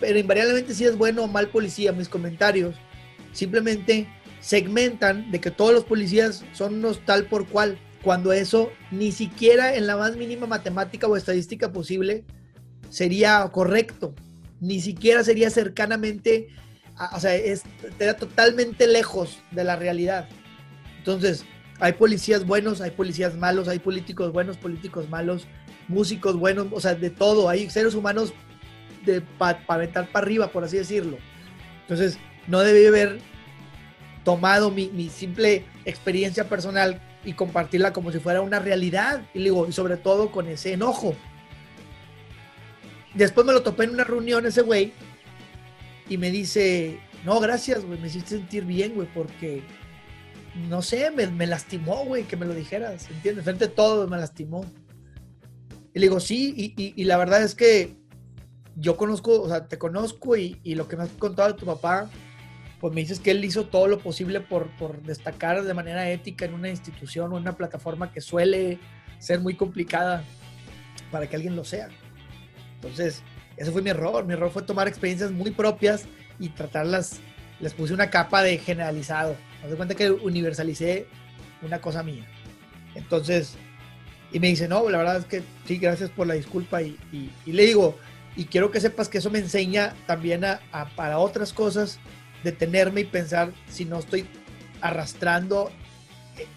Pero 0.00 0.18
invariablemente 0.18 0.74
si 0.74 0.84
es 0.84 0.96
bueno 0.96 1.24
o 1.24 1.28
mal 1.28 1.48
policía, 1.48 1.92
mis 1.92 2.08
comentarios 2.08 2.76
simplemente 3.32 4.08
segmentan 4.40 5.30
de 5.30 5.40
que 5.40 5.50
todos 5.50 5.72
los 5.72 5.84
policías 5.84 6.44
son 6.52 6.74
unos 6.74 7.04
tal 7.04 7.26
por 7.26 7.46
cual, 7.46 7.78
cuando 8.02 8.32
eso 8.32 8.70
ni 8.90 9.12
siquiera 9.12 9.74
en 9.74 9.86
la 9.86 9.96
más 9.96 10.16
mínima 10.16 10.46
matemática 10.46 11.06
o 11.06 11.16
estadística 11.16 11.72
posible 11.72 12.24
sería 12.88 13.46
correcto, 13.52 14.14
ni 14.60 14.80
siquiera 14.80 15.22
sería 15.22 15.50
cercanamente 15.50 16.48
o 17.12 17.20
sea, 17.20 17.34
es, 17.34 17.62
totalmente 18.18 18.86
lejos 18.86 19.42
de 19.50 19.64
la 19.64 19.76
realidad. 19.76 20.28
Entonces, 20.98 21.44
hay 21.78 21.94
policías 21.94 22.46
buenos, 22.46 22.80
hay 22.80 22.90
policías 22.90 23.36
malos, 23.36 23.68
hay 23.68 23.78
políticos 23.78 24.32
buenos, 24.32 24.58
políticos 24.58 25.08
malos, 25.08 25.46
músicos 25.88 26.36
buenos, 26.36 26.66
o 26.70 26.80
sea, 26.80 26.94
de 26.94 27.10
todo. 27.10 27.48
Hay 27.48 27.70
seres 27.70 27.94
humanos 27.94 28.34
para 29.38 29.62
aventar 29.66 30.10
para 30.12 30.26
arriba, 30.26 30.48
por 30.48 30.64
así 30.64 30.76
decirlo. 30.76 31.16
Entonces, 31.82 32.18
no 32.48 32.60
debe 32.60 32.88
haber 32.88 33.18
tomado 34.24 34.70
mi, 34.70 34.88
mi, 34.88 35.08
simple 35.08 35.64
experiencia 35.84 36.48
personal 36.48 37.00
y 37.24 37.32
compartirla 37.32 37.92
como 37.92 38.12
si 38.12 38.18
fuera 38.18 38.40
una 38.40 38.58
realidad. 38.58 39.22
Y 39.34 39.42
digo, 39.42 39.66
y 39.68 39.72
sobre 39.72 39.96
todo 39.96 40.30
con 40.30 40.48
ese 40.48 40.72
enojo. 40.72 41.14
Después 43.14 43.46
me 43.46 43.52
lo 43.52 43.62
topé 43.62 43.84
en 43.84 43.90
una 43.90 44.04
reunión 44.04 44.46
ese 44.46 44.62
güey 44.62 44.92
y 46.08 46.16
me 46.16 46.30
dice, 46.30 47.00
no, 47.24 47.40
gracias, 47.40 47.84
güey, 47.84 47.98
me 47.98 48.08
hiciste 48.08 48.30
sentir 48.30 48.64
bien, 48.64 48.94
güey, 48.94 49.08
porque 49.12 49.62
no 50.68 50.82
sé, 50.82 51.10
me, 51.10 51.26
me 51.28 51.46
lastimó, 51.46 52.04
güey, 52.04 52.24
que 52.24 52.36
me 52.36 52.46
lo 52.46 52.54
dijeras, 52.54 53.08
¿entiendes? 53.10 53.44
Frente 53.44 53.66
a 53.66 53.74
todo 53.74 54.06
me 54.08 54.16
lastimó. 54.16 54.64
Y 55.94 55.98
le 55.98 56.06
digo, 56.06 56.20
sí, 56.20 56.74
y, 56.76 57.04
la 57.04 57.16
verdad 57.16 57.42
es 57.42 57.54
que 57.54 57.96
yo 58.76 58.96
conozco, 58.96 59.42
o 59.42 59.48
sea, 59.48 59.66
te 59.66 59.78
conozco 59.78 60.36
y, 60.36 60.58
lo 60.64 60.86
que 60.86 60.96
me 60.96 61.04
has 61.04 61.10
contado 61.10 61.52
de 61.52 61.58
tu 61.58 61.66
papá, 61.66 62.08
pues 62.80 62.94
me 62.94 63.02
dices 63.02 63.20
que 63.20 63.32
él 63.32 63.44
hizo 63.44 63.66
todo 63.66 63.86
lo 63.86 63.98
posible 63.98 64.40
por, 64.40 64.70
por 64.76 65.02
destacar 65.02 65.62
de 65.62 65.74
manera 65.74 66.10
ética 66.10 66.46
en 66.46 66.54
una 66.54 66.70
institución 66.70 67.32
o 67.32 67.36
en 67.36 67.42
una 67.42 67.56
plataforma 67.56 68.10
que 68.10 68.20
suele 68.20 68.78
ser 69.18 69.40
muy 69.40 69.54
complicada 69.54 70.24
para 71.10 71.28
que 71.28 71.36
alguien 71.36 71.56
lo 71.56 71.64
sea. 71.64 71.88
Entonces, 72.76 73.22
ese 73.56 73.70
fue 73.70 73.82
mi 73.82 73.90
error. 73.90 74.24
Mi 74.24 74.32
error 74.32 74.50
fue 74.50 74.62
tomar 74.62 74.88
experiencias 74.88 75.30
muy 75.30 75.50
propias 75.50 76.06
y 76.38 76.48
tratarlas, 76.48 77.20
les 77.60 77.74
puse 77.74 77.92
una 77.92 78.08
capa 78.08 78.42
de 78.42 78.56
generalizado. 78.56 79.36
Me 79.62 79.68
doy 79.68 79.76
cuenta 79.76 79.94
que 79.94 80.10
universalicé 80.10 81.06
una 81.60 81.80
cosa 81.80 82.02
mía. 82.02 82.26
Entonces, 82.94 83.56
y 84.32 84.40
me 84.40 84.48
dice, 84.48 84.66
no, 84.68 84.88
la 84.88 84.98
verdad 84.98 85.18
es 85.18 85.26
que 85.26 85.42
sí, 85.66 85.76
gracias 85.76 86.08
por 86.08 86.26
la 86.26 86.34
disculpa. 86.34 86.80
Y, 86.82 86.98
le 87.44 87.66
digo, 87.66 87.98
y 88.36 88.46
quiero 88.46 88.70
que 88.70 88.80
sepas 88.80 89.08
que 89.08 89.18
eso 89.18 89.30
me 89.30 89.40
enseña 89.40 89.94
también 90.06 90.44
a, 90.44 90.60
para 90.96 91.18
otras 91.18 91.52
cosas, 91.52 91.98
detenerme 92.42 93.02
y 93.02 93.04
pensar 93.04 93.52
si 93.68 93.84
no 93.84 93.98
estoy 93.98 94.26
arrastrando 94.80 95.70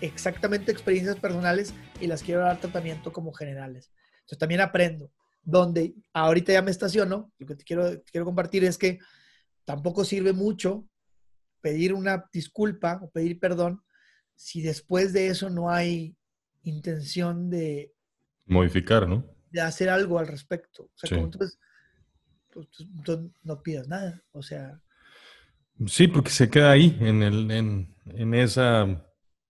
exactamente 0.02 0.72
experiencias 0.72 1.18
personales 1.18 1.74
y 2.00 2.08
las 2.08 2.24
quiero 2.24 2.42
dar 2.42 2.60
tratamiento 2.60 3.12
como 3.12 3.34
generales. 3.34 3.92
Entonces 4.22 4.38
también 4.38 4.62
aprendo 4.62 5.12
donde 5.42 5.94
ahorita 6.13 6.54
ya 6.54 6.62
me 6.62 6.72
estaciono, 6.72 7.32
lo 7.38 7.48
que 7.48 7.56
te 7.56 7.63
quiero, 7.66 8.02
quiero 8.10 8.25
compartir 8.25 8.63
es 8.63 8.78
que 8.78 9.00
tampoco 9.66 10.06
sirve 10.06 10.32
mucho 10.32 10.88
pedir 11.62 11.94
una 11.94 12.30
disculpa 12.32 13.00
o 13.02 13.10
pedir 13.10 13.40
perdón 13.40 13.84
si 14.36 14.62
después 14.62 15.13
de 15.13 15.28
eso 15.28 15.50
no 15.50 15.70
hay 15.70 16.16
intención 16.63 17.50
de 17.50 17.94
modificar, 18.46 19.08
¿no? 19.08 19.25
De 19.52 19.62
hacer 19.62 19.90
algo 19.90 20.18
al 20.18 20.28
respecto. 20.28 20.84
O 20.84 20.92
sea, 20.96 21.18
entonces, 21.18 21.60
pues, 22.52 22.68
no 23.44 23.62
pidas 23.62 23.88
nada. 23.88 24.24
O 24.32 24.42
sea. 24.42 24.82
Sí, 25.88 26.08
porque 26.08 26.30
se 26.30 26.50
queda 26.50 26.72
ahí 26.72 26.98
en, 27.01 27.24
el, 27.24 27.51
en, 27.51 27.96
en 28.06 28.34
esa 28.34 29.06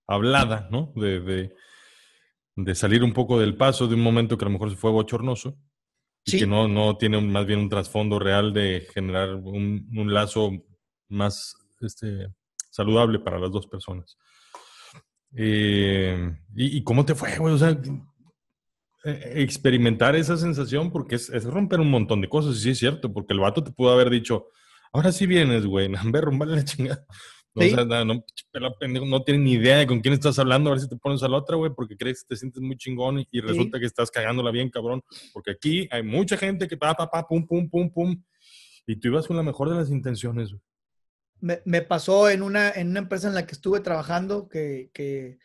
hablada, 0.06 0.68
¿no? 0.70 0.92
De, 0.96 1.20
de, 1.20 1.54
de, 2.56 2.74
salir 2.74 3.02
un 3.02 3.12
poco 3.12 3.38
del 3.38 3.56
paso 3.56 3.86
de 3.86 3.94
un 3.94 4.02
momento 4.02 4.36
que 4.36 4.44
a 4.44 4.48
lo 4.48 4.52
mejor 4.52 4.70
se 4.70 4.76
fue 4.76 4.90
bochornoso 4.90 5.58
y 6.24 6.38
que 6.38 6.46
no, 6.46 6.68
no 6.68 6.96
tiene 6.96 7.20
más 7.20 7.46
bien 7.46 7.60
un 7.60 7.68
trasfondo 7.68 8.18
real 8.18 8.52
de 8.52 8.86
generar 8.92 9.34
un, 9.34 9.88
un 9.94 10.14
lazo 10.14 10.50
más 11.08 11.54
este, 11.80 12.28
saludable 12.70 13.18
para 13.18 13.38
las 13.38 13.50
dos 13.50 13.66
personas. 13.66 14.16
Eh, 15.36 16.32
¿y, 16.54 16.82
cómo 16.84 17.04
te 17.04 17.14
fue, 17.14 17.36
güey? 17.38 17.54
O 17.54 17.58
sea, 17.58 17.76
e, 19.04 19.42
experimentar 19.42 20.16
esa 20.16 20.36
sensación 20.36 20.90
porque 20.90 21.16
es, 21.16 21.28
es, 21.28 21.44
romper 21.44 21.80
un 21.80 21.90
montón 21.90 22.20
de 22.20 22.28
cosas, 22.28 22.56
y 22.56 22.60
sí 22.60 22.70
es 22.70 22.78
cierto, 22.78 23.12
porque 23.12 23.32
el 23.32 23.40
vato 23.40 23.62
te 23.62 23.72
pudo 23.72 23.92
haber 23.92 24.10
dicho, 24.10 24.46
ahora 24.94 25.12
sí 25.12 25.26
vienes, 25.26 25.66
güey, 25.66 25.90
ver, 26.06 26.30
vale 26.32 26.56
la 26.56 26.64
chingada. 26.64 27.04
No, 27.54 27.64
o 27.64 27.68
sea, 27.68 27.84
no, 28.04 28.24
no, 29.06 29.22
tienes 29.22 29.42
ni 29.44 29.52
idea 29.52 29.78
de 29.78 29.86
con 29.86 30.00
quién 30.00 30.14
estás 30.14 30.40
hablando, 30.40 30.70
a 30.70 30.72
ver 30.72 30.80
si 30.80 30.88
te 30.88 30.96
pones 30.96 31.22
a 31.22 31.28
la 31.28 31.36
otra, 31.36 31.56
güey, 31.56 31.72
porque 31.72 31.96
crees 31.96 32.22
que 32.22 32.34
te 32.34 32.36
sientes 32.36 32.60
muy 32.60 32.76
chingón 32.76 33.24
y, 33.30 33.40
resulta 33.40 33.78
que 33.78 33.86
estás 33.86 34.10
cagándola 34.10 34.50
bien, 34.50 34.70
cabrón. 34.70 35.02
Porque 35.32 35.52
aquí 35.52 35.88
hay 35.92 36.02
mucha 36.02 36.36
gente 36.36 36.66
que 36.66 36.76
pa, 36.76 36.94
pa, 36.94 37.08
pa, 37.08 37.26
pum, 37.28 37.46
pum, 37.46 37.68
pum, 37.70 37.92
pum. 37.92 38.22
Y 38.86 38.96
tú 38.96 39.08
ibas 39.08 39.28
con 39.28 39.36
la 39.36 39.44
mejor 39.44 39.70
de 39.70 39.76
las 39.76 39.90
intenciones, 39.90 40.50
güey. 40.50 40.62
Me, 41.40 41.60
me, 41.64 41.82
pasó 41.82 42.28
en 42.28 42.42
una, 42.42 42.70
en 42.70 42.88
una 42.88 43.00
empresa 43.00 43.28
en 43.28 43.34
la 43.34 43.46
que 43.46 43.54
estuve 43.54 43.80
trabajando 43.80 44.48
que, 44.48 44.90
que 44.92 45.38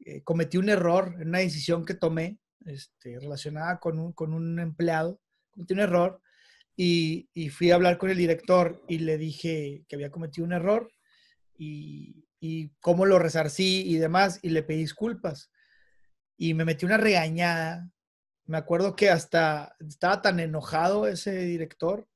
eh, 0.00 0.22
cometí 0.22 0.56
un 0.56 0.68
error 0.68 1.16
en 1.18 1.28
una 1.28 1.38
decisión 1.38 1.84
que 1.84 1.94
tomé 1.94 2.38
este, 2.64 3.18
relacionada 3.18 3.80
con 3.80 3.98
un, 3.98 4.12
con 4.12 4.34
un 4.34 4.58
empleado. 4.60 5.20
Cometí 5.50 5.74
un 5.74 5.80
error 5.80 6.20
y, 6.76 7.28
fui 7.50 7.70
a 7.70 7.74
hablar 7.74 7.98
con 7.98 8.10
el 8.10 8.16
director 8.16 8.82
y 8.88 8.98
le 8.98 9.18
dije 9.18 9.84
que 9.88 9.96
había 9.96 10.10
cometido 10.10 10.46
un 10.46 10.52
error 10.52 10.90
y, 11.58 12.24
cómo 12.80 13.04
lo 13.04 13.18
resarcí 13.18 13.82
y 13.86 13.98
demás, 13.98 14.38
y 14.42 14.48
le 14.48 14.62
pedí 14.62 14.78
disculpas. 14.78 15.50
Y 16.38 16.54
me 16.54 16.64
metí 16.64 16.86
una 16.86 16.96
regañada. 16.96 17.90
Me 18.46 18.56
acuerdo 18.56 18.96
que 18.96 19.10
hasta 19.10 19.76
estaba 19.86 20.22
tan 20.22 20.40
enojado 20.40 21.06
ese 21.06 21.40
director 21.40 22.08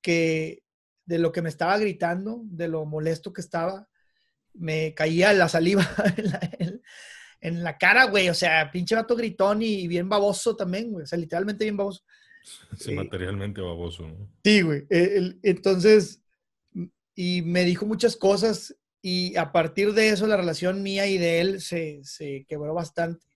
que 0.00 0.62
de 1.04 1.18
lo 1.18 1.30
que 1.30 1.42
me 1.42 1.50
estaba 1.50 1.76
gritando, 1.76 2.40
de 2.44 2.68
lo 2.68 2.86
molesto 2.86 3.34
que 3.34 3.42
estaba, 3.42 3.86
me 4.54 4.94
caía 4.94 5.32
la 5.34 5.48
saliva 5.48 5.86
en 7.40 7.62
la, 7.62 7.76
cara, 7.76 8.04
güey. 8.04 8.30
O 8.30 8.34
sea, 8.34 8.70
pinche 8.70 8.94
vato 8.94 9.14
gritón 9.14 9.60
y 9.60 9.86
bien 9.88 10.08
baboso 10.08 10.56
también, 10.56 10.90
güey. 10.90 11.04
O 11.04 11.06
sea, 11.06 11.18
literalmente 11.18 11.64
bien 11.64 11.76
baboso. 11.76 12.02
Sí, 12.76 12.94
materialmente 12.94 13.60
baboso, 13.60 14.08
¿no? 14.08 14.28
Sí, 14.44 14.62
güey. 14.62 14.86
E, 14.90 15.36
entonces, 15.42 16.22
y 17.14 17.42
me 17.42 17.64
dijo 17.64 17.86
muchas 17.86 18.16
cosas 18.16 18.76
y 19.02 19.36
a 19.36 19.52
partir 19.52 19.92
de 19.92 20.08
eso 20.08 20.26
la 20.26 20.36
relación 20.36 20.82
mía 20.82 21.06
y 21.06 21.18
de 21.18 21.40
él 21.40 21.60
se, 21.60 22.00
se 22.04 22.46
quebró 22.48 22.74
bastante. 22.74 23.26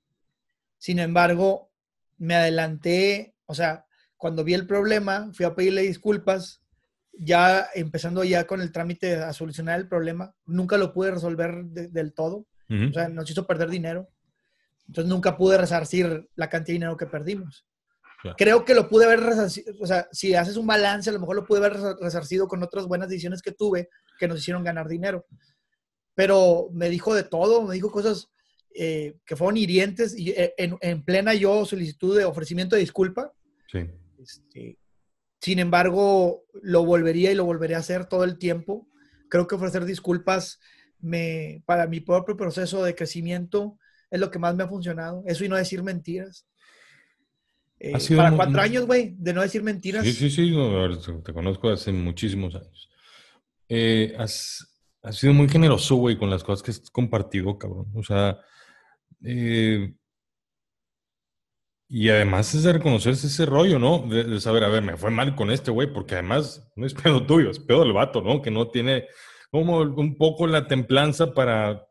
Sin 0.78 0.99
embargo, 0.99 1.70
me 2.18 2.34
adelanté, 2.34 3.34
o 3.46 3.54
sea, 3.54 3.87
cuando 4.16 4.44
vi 4.44 4.54
el 4.54 4.66
problema, 4.66 5.30
fui 5.32 5.44
a 5.44 5.54
pedirle 5.54 5.82
disculpas, 5.82 6.62
ya 7.12 7.68
empezando 7.75 8.25
ya 8.25 8.46
con 8.46 8.61
el 8.61 8.73
trámite 8.73 9.16
a 9.16 9.32
solucionar 9.32 9.78
el 9.78 9.88
problema, 9.88 10.34
nunca 10.46 10.76
lo 10.76 10.92
pude 10.92 11.11
resolver 11.11 11.64
del 11.64 12.12
todo, 12.12 12.46
o 12.68 12.92
sea, 12.92 13.08
nos 13.08 13.30
hizo 13.30 13.46
perder 13.46 13.70
dinero, 13.70 14.08
entonces 14.87 15.11
nunca 15.11 15.37
pude 15.37 15.58
resarcir 15.58 16.28
la 16.34 16.49
cantidad 16.49 16.73
de 16.75 16.78
dinero 16.78 16.96
que 16.96 17.06
perdimos. 17.06 17.66
Creo 18.37 18.64
que 18.64 18.75
lo 18.75 18.88
pude 18.88 19.04
haber 19.04 19.21
resarcido, 19.21 19.75
o 19.81 19.87
sea, 19.87 20.09
si 20.12 20.35
haces 20.35 20.57
un 20.57 20.66
balance, 20.66 21.11
a 21.11 21.12
lo 21.12 21.21
mejor 21.21 21.37
lo 21.37 21.45
pude 21.45 21.59
haber 21.59 21.75
resarcido 22.00 22.49
con 22.49 22.62
otras 22.62 22.87
buenas 22.87 23.09
decisiones 23.09 23.43
que 23.43 23.52
tuve 23.52 23.88
que 24.19 24.28
nos 24.28 24.38
hicieron 24.38 24.64
ganar 24.64 24.88
dinero. 24.88 25.26
Pero 26.14 26.69
me 26.73 26.88
dijo 26.88 27.14
de 27.14 27.25
todo, 27.25 27.62
me 27.62 27.75
dijo 27.75 27.90
cosas 27.90 28.31
eh, 28.75 29.16
que 29.26 29.37
fueron 29.37 29.57
hirientes 29.57 30.19
y 30.19 30.31
eh, 30.31 30.54
en, 30.57 31.04
plena 31.04 31.35
yo 31.35 31.64
solicitud 31.64 32.16
de 32.16 32.25
ofrecimiento 32.25 32.76
de 32.76 32.81
disculpa. 32.81 33.33
Sí. 33.71 33.90
Este, 34.19 34.78
sin 35.40 35.59
embargo, 35.59 36.45
lo 36.62 36.85
volvería 36.85 37.31
y 37.31 37.35
lo 37.35 37.45
volvería 37.45 37.76
a 37.76 37.81
hacer 37.81 38.07
todo 38.07 38.25
el 38.25 38.38
tiempo. 38.38 38.88
Creo 39.28 39.47
que 39.47 39.57
ofrecer 39.57 39.85
disculpas 39.85 40.59
me, 41.00 41.62
para 41.66 41.87
mi 41.87 42.00
propio 42.00 42.37
proceso 42.37 42.83
de 42.83 42.95
crecimiento 42.95 43.78
es 44.11 44.21
lo 44.21 44.31
que 44.31 44.38
más 44.38 44.54
me 44.54 44.64
ha 44.64 44.69
funcionado. 44.69 45.23
Eso 45.26 45.45
y 45.45 45.49
no 45.49 45.57
decir 45.57 45.83
mentiras. 45.83 46.47
Eh, 47.86 48.16
para 48.16 48.32
cuatro 48.32 48.60
años, 48.62 48.86
güey, 48.86 49.14
de 49.18 49.34
no 49.34 49.42
decir 49.42 49.62
mentiras. 49.62 50.04
Sí, 50.04 50.12
sí, 50.12 50.30
sí, 50.30 50.56
te 51.22 51.34
conozco 51.34 51.68
hace 51.68 51.92
muchísimos 51.92 52.54
años. 52.54 52.90
Eh, 53.68 54.14
has, 54.18 54.66
sido 55.10 55.34
muy 55.34 55.50
generoso, 55.50 55.96
güey, 55.96 56.16
con 56.16 56.30
las 56.30 56.42
cosas 56.42 56.62
que 56.62 56.70
has 56.70 56.90
compartido, 56.90 57.58
cabrón. 57.58 57.92
O 57.94 58.02
sea, 58.02 58.38
eh, 59.22 59.94
y 61.86 62.08
además 62.08 62.54
es 62.54 62.62
de 62.62 62.72
reconocerse 62.72 63.26
ese 63.26 63.44
rollo, 63.44 63.78
¿no? 63.78 63.98
De, 64.08 64.40
saber, 64.40 64.64
a 64.64 64.68
ver, 64.68 64.82
me 64.82 64.96
fue 64.96 65.10
mal 65.10 65.36
con 65.36 65.50
este 65.50 65.70
güey, 65.70 65.92
porque 65.92 66.14
además 66.14 66.72
no 66.76 66.86
es 66.86 66.94
pedo 66.94 67.26
tuyo, 67.26 67.50
es 67.50 67.58
pedo 67.58 67.80
del 67.80 67.92
vato, 67.92 68.22
¿no? 68.22 68.40
Que 68.40 68.50
no 68.50 68.68
tiene 68.68 69.08
como 69.50 69.80
un 69.80 70.16
poco 70.16 70.46
la 70.46 70.66
templanza 70.66 71.34
para 71.34 71.86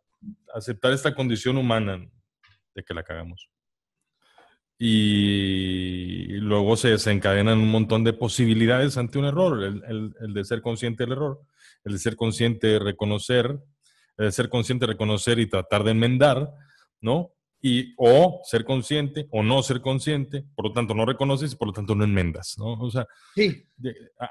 aceptar 0.56 0.92
esta 0.92 1.14
condición 1.14 1.58
humana 1.58 2.04
de 2.74 2.84
que 2.84 2.96
la 2.96 3.04
cagamos 3.04 3.53
y 4.78 6.28
luego 6.40 6.76
se 6.76 6.90
desencadenan 6.90 7.60
un 7.60 7.70
montón 7.70 8.04
de 8.04 8.14
posibilidades 8.14 8.98
ante 8.98 9.20
un 9.20 9.26
error, 9.26 9.64
el, 9.64 10.34
de 10.34 10.44
ser 10.44 10.62
consciente 10.62 11.04
del 11.04 11.14
error, 11.14 11.42
el 11.84 11.94
de 11.94 12.00
ser 12.00 12.16
consciente 12.16 12.68
de 12.68 12.80
reconocer, 12.80 13.60
el 14.18 14.26
de 14.26 14.32
ser 14.32 14.50
consciente 14.50 14.86
de 14.86 14.94
reconocer 14.94 15.40
y 15.40 15.48
tratar 15.48 15.84
de 15.84 15.92
enmendar, 15.92 16.52
¿no? 17.02 17.34
Y 17.62 17.94
o 17.98 18.42
ser 18.44 18.66
consciente 18.66 19.28
o 19.32 19.42
no 19.42 19.64
ser 19.64 19.80
consciente, 19.80 20.44
por 20.56 20.66
lo 20.66 20.74
tanto 20.74 20.94
no 20.94 21.06
reconoces 21.06 21.54
y 21.54 21.56
por 21.56 21.70
lo 21.70 21.74
tanto 21.74 21.96
no 21.96 22.04
enmendas, 22.04 22.56
¿no? 22.58 22.74
O 22.74 22.92
sea, 22.92 23.08
sí. 23.36 23.66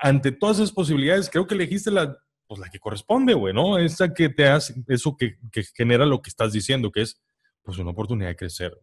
ante 0.01 0.33
todas 0.33 0.59
esas 0.59 0.73
posibilidades, 0.73 1.31
creo 1.31 1.47
que 1.47 1.55
elegiste 1.55 1.91
la, 1.91 2.15
pues 2.47 2.61
la 2.61 2.69
que 2.69 2.79
corresponde, 2.79 3.33
güey, 3.33 3.55
¿no? 3.55 3.79
Esa 3.79 4.13
que 4.13 4.29
te 4.29 4.47
hace, 4.47 4.75
eso 4.89 5.17
que, 5.17 5.39
que 5.51 5.63
genera 5.75 6.05
lo 6.05 6.21
que 6.21 6.29
estás 6.29 6.53
diciendo, 6.53 6.93
que 6.93 7.01
es, 7.03 7.23
pues, 7.63 7.79
una 7.79 7.93
oportunidad 7.93 8.29
de 8.29 8.37
crecer. 8.37 8.79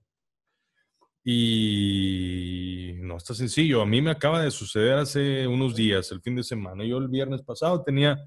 Y 1.23 2.93
no 2.99 3.17
está 3.17 3.33
sencillo. 3.33 3.81
A 3.81 3.85
mí 3.85 4.01
me 4.01 4.11
acaba 4.11 4.41
de 4.41 4.51
suceder 4.51 4.93
hace 4.93 5.47
unos 5.47 5.75
días, 5.75 6.11
el 6.11 6.21
fin 6.21 6.35
de 6.35 6.43
semana. 6.43 6.85
Yo 6.85 6.97
el 6.97 7.07
viernes 7.07 7.41
pasado 7.41 7.83
tenía 7.83 8.17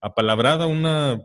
apalabrada 0.00 0.66
una 0.66 1.20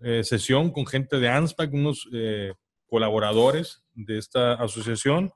eh, 0.00 0.22
sesión 0.22 0.70
con 0.70 0.86
gente 0.86 1.18
de 1.18 1.28
ANSPAC, 1.28 1.72
unos 1.72 2.08
eh, 2.12 2.52
colaboradores 2.86 3.82
de 3.94 4.18
esta 4.18 4.54
asociación, 4.54 5.32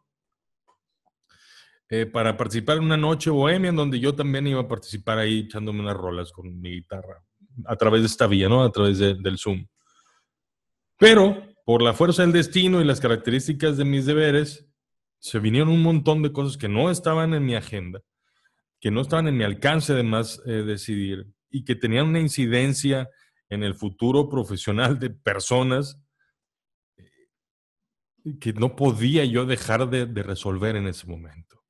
eh, 1.89 2.07
para 2.07 2.37
participar 2.37 2.79
en 2.79 2.85
una 2.85 2.97
noche 2.97 3.29
bohemia 3.29 3.69
en 3.69 3.77
donde 3.77 4.01
yo 4.01 4.15
también 4.15 4.47
iba 4.47 4.63
a 4.63 4.69
participar 4.69 5.19
ahí 5.19 5.41
echándome 5.41 5.81
unas 5.81 5.97
rolas 5.97 6.33
con 6.33 6.59
mi 6.59 6.71
guitarra 6.71 7.23
a 7.67 7.77
través 7.77 8.01
de 8.01 8.07
esta 8.07 8.27
vía, 8.27 8.49
¿no? 8.49 8.63
A 8.63 8.73
través 8.73 8.99
del 8.99 9.39
Zoom. 9.39 9.67
Pero 10.97 11.43
por 11.67 11.83
la 11.83 11.93
fuerza 11.93 12.23
del 12.23 12.33
destino 12.33 12.81
y 12.81 12.85
las 12.85 13.01
características 13.01 13.77
de 13.77 13.85
mis 13.85 14.07
deberes, 14.07 14.72
se 15.23 15.39
vinieron 15.39 15.69
un 15.69 15.83
montón 15.83 16.21
de 16.21 16.33
cosas 16.33 16.57
que 16.57 16.69
no 16.69 16.91
estaban 16.91 17.33
en 17.33 17.45
mi 17.45 17.55
agenda, 17.55 18.03
que 18.81 18.91
no 18.91 19.01
estaban 19.01 19.29
en 19.29 19.37
mi 19.37 19.45
alcance 19.45 19.95
de 19.95 20.03
más 20.03 20.43
eh, 20.47 20.65
decidir 20.65 21.29
y 21.49 21.65
que 21.65 21.77
tenían 21.77 22.09
una 22.09 22.19
incidencia 22.19 23.09
en 23.49 23.63
el 23.63 23.75
futuro 23.75 24.29
profesional 24.29 24.99
de 24.99 25.11
personas 25.11 26.03
eh, 26.97 27.05
que 28.41 28.53
no 28.53 28.75
podía 28.75 29.25
yo 29.25 29.47
dejar 29.47 29.89
de, 29.89 30.07
de 30.07 30.23
resolver 30.25 30.75
en 30.75 30.89
ese 30.89 31.07
momento. 31.07 31.63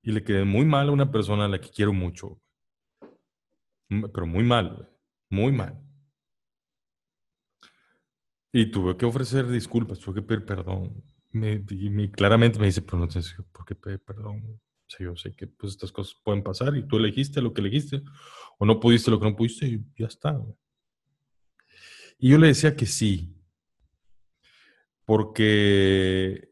Y 0.00 0.12
le 0.12 0.22
quedé 0.22 0.44
muy 0.44 0.64
mal 0.64 0.88
a 0.88 0.92
una 0.92 1.10
persona 1.10 1.46
a 1.46 1.48
la 1.48 1.60
que 1.60 1.70
quiero 1.70 1.92
mucho. 1.92 2.40
Pero 3.88 4.26
muy 4.28 4.44
mal, 4.44 4.88
muy 5.28 5.50
mal. 5.50 5.82
Y 8.52 8.70
tuve 8.70 8.96
que 8.96 9.06
ofrecer 9.06 9.48
disculpas, 9.48 9.98
tuve 9.98 10.20
que 10.20 10.22
pedir 10.22 10.44
perdón. 10.44 11.02
Me, 11.36 11.62
y 11.68 12.08
claramente 12.08 12.58
me 12.58 12.66
dice, 12.66 12.82
pero 12.82 12.98
no 12.98 13.10
sé 13.10 13.20
por 13.52 13.64
qué 13.66 13.74
pedir 13.74 14.00
perdón. 14.00 14.42
O 14.46 14.88
sea, 14.88 15.04
yo 15.04 15.16
sé 15.16 15.34
que 15.34 15.46
pues, 15.46 15.72
estas 15.72 15.92
cosas 15.92 16.16
pueden 16.22 16.42
pasar 16.42 16.76
y 16.76 16.86
tú 16.86 16.96
elegiste 16.96 17.42
lo 17.42 17.52
que 17.52 17.60
elegiste 17.60 18.02
o 18.58 18.64
no 18.64 18.80
pudiste 18.80 19.10
lo 19.10 19.18
que 19.18 19.26
no 19.26 19.36
pudiste 19.36 19.66
y 19.66 19.84
ya 19.98 20.06
está. 20.06 20.40
Y 22.18 22.30
yo 22.30 22.38
le 22.38 22.48
decía 22.48 22.76
que 22.76 22.86
sí, 22.86 23.36
porque 25.04 26.50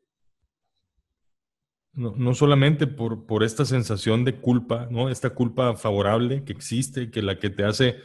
no, 1.93 2.14
no 2.17 2.35
solamente 2.35 2.87
por, 2.87 3.26
por, 3.26 3.45
esta 3.45 3.64
sensación 3.64 4.25
de 4.25 4.41
culpa, 4.41 4.88
¿no? 4.91 5.09
Esta 5.09 5.31
culpa 5.31 5.75
favorable 5.76 6.45
que 6.45 6.53
existe, 6.53 7.11
que 7.11 7.23
la 7.23 7.38
que 7.38 7.50
te 7.50 7.64
hace 7.64 7.97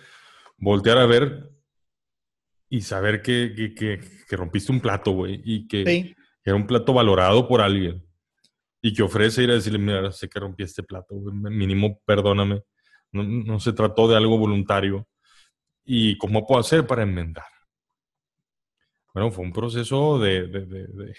voltear 0.57 0.99
a 0.99 1.05
ver 1.05 1.51
y 2.69 2.81
saber 2.81 3.21
que, 3.21 3.73
que, 3.75 3.99
que, 4.27 4.35
rompiste 4.35 4.71
un 4.71 4.79
plato, 4.79 5.11
güey, 5.11 5.41
y 5.43 5.67
que, 5.67 6.15
era 6.43 6.55
un 6.55 6.67
plato 6.67 6.93
valorado 6.93 7.47
por 7.47 7.61
alguien. 7.61 8.05
Y 8.81 8.93
que 8.93 9.03
ofrece 9.03 9.43
ir 9.43 9.51
a 9.51 9.55
decirle, 9.55 9.79
mira, 9.79 10.11
sé 10.11 10.29
que 10.29 10.39
rompí 10.39 10.63
este 10.63 10.83
plato, 10.83 11.15
mínimo 11.15 11.99
perdóname. 12.05 12.63
No, 13.11 13.23
no, 13.23 13.59
se 13.59 13.73
trató 13.73 14.07
de 14.07 14.15
algo 14.15 14.37
voluntario. 14.37 15.07
¿Y 15.83 16.17
cómo 16.17 16.45
puedo 16.45 16.61
hacer 16.61 16.87
para 16.87 17.03
enmendar? 17.03 17.45
Bueno, 19.13 19.31
fue 19.31 19.43
un 19.43 19.51
proceso 19.51 20.19
de, 20.19 21.13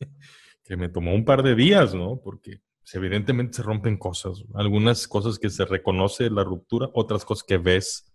que 0.64 0.76
me 0.76 0.88
tomó 0.88 1.14
un 1.14 1.24
par 1.24 1.42
de 1.42 1.54
días, 1.54 1.94
¿no? 1.94 2.20
Porque 2.22 2.60
evidentemente 2.92 3.58
se 3.58 3.62
rompen 3.62 3.96
cosas. 3.96 4.44
Algunas 4.54 5.06
cosas 5.06 5.38
que 5.38 5.48
se 5.48 5.64
reconoce 5.64 6.28
la 6.28 6.44
ruptura, 6.44 6.90
otras 6.92 7.24
cosas 7.24 7.44
que 7.44 7.56
ves 7.56 8.10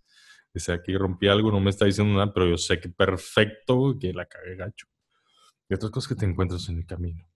Dice, 0.56 0.72
aquí 0.72 0.96
rompí 0.96 1.28
algo, 1.28 1.50
no 1.50 1.60
me 1.60 1.68
está 1.68 1.84
diciendo 1.84 2.14
nada, 2.14 2.32
pero 2.32 2.48
yo 2.48 2.56
sé 2.56 2.80
que 2.80 2.88
perfecto, 2.88 3.94
que 4.00 4.14
la 4.14 4.24
cagué 4.24 4.56
gacho. 4.56 4.86
Y 5.68 5.74
otras 5.74 5.90
cosas 5.90 6.08
que 6.08 6.14
te 6.14 6.26
encuentras 6.26 6.68
en 6.68 6.78
el 6.78 6.86
camino. 6.86 7.28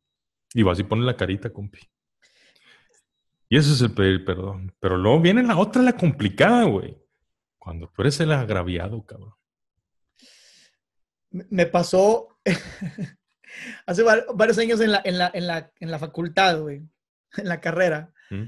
Y 0.54 0.62
vas 0.62 0.78
y 0.78 0.84
pones 0.84 1.04
la 1.04 1.16
carita, 1.16 1.50
compi. 1.50 1.80
Y 3.48 3.56
eso 3.56 3.72
es 3.72 3.80
el 3.80 3.92
pedir 3.92 4.24
perdón. 4.24 4.74
Pero 4.80 4.96
luego 4.96 5.20
viene 5.20 5.42
la 5.42 5.56
otra, 5.56 5.82
la 5.82 5.96
complicada, 5.96 6.64
güey. 6.64 6.96
Cuando 7.58 7.88
tú 7.88 8.02
eres 8.02 8.18
el 8.20 8.32
agraviado, 8.32 9.04
cabrón. 9.04 9.34
Me 11.30 11.66
pasó 11.66 12.40
hace 13.86 14.02
varios 14.02 14.58
años 14.58 14.80
en 14.80 14.92
la, 14.92 15.02
en 15.04 15.18
la, 15.18 15.30
en 15.32 15.46
la, 15.46 15.72
en 15.78 15.90
la 15.90 15.98
facultad, 15.98 16.60
güey. 16.60 16.82
En 17.36 17.48
la 17.48 17.60
carrera. 17.60 18.12
¿Mm? 18.30 18.44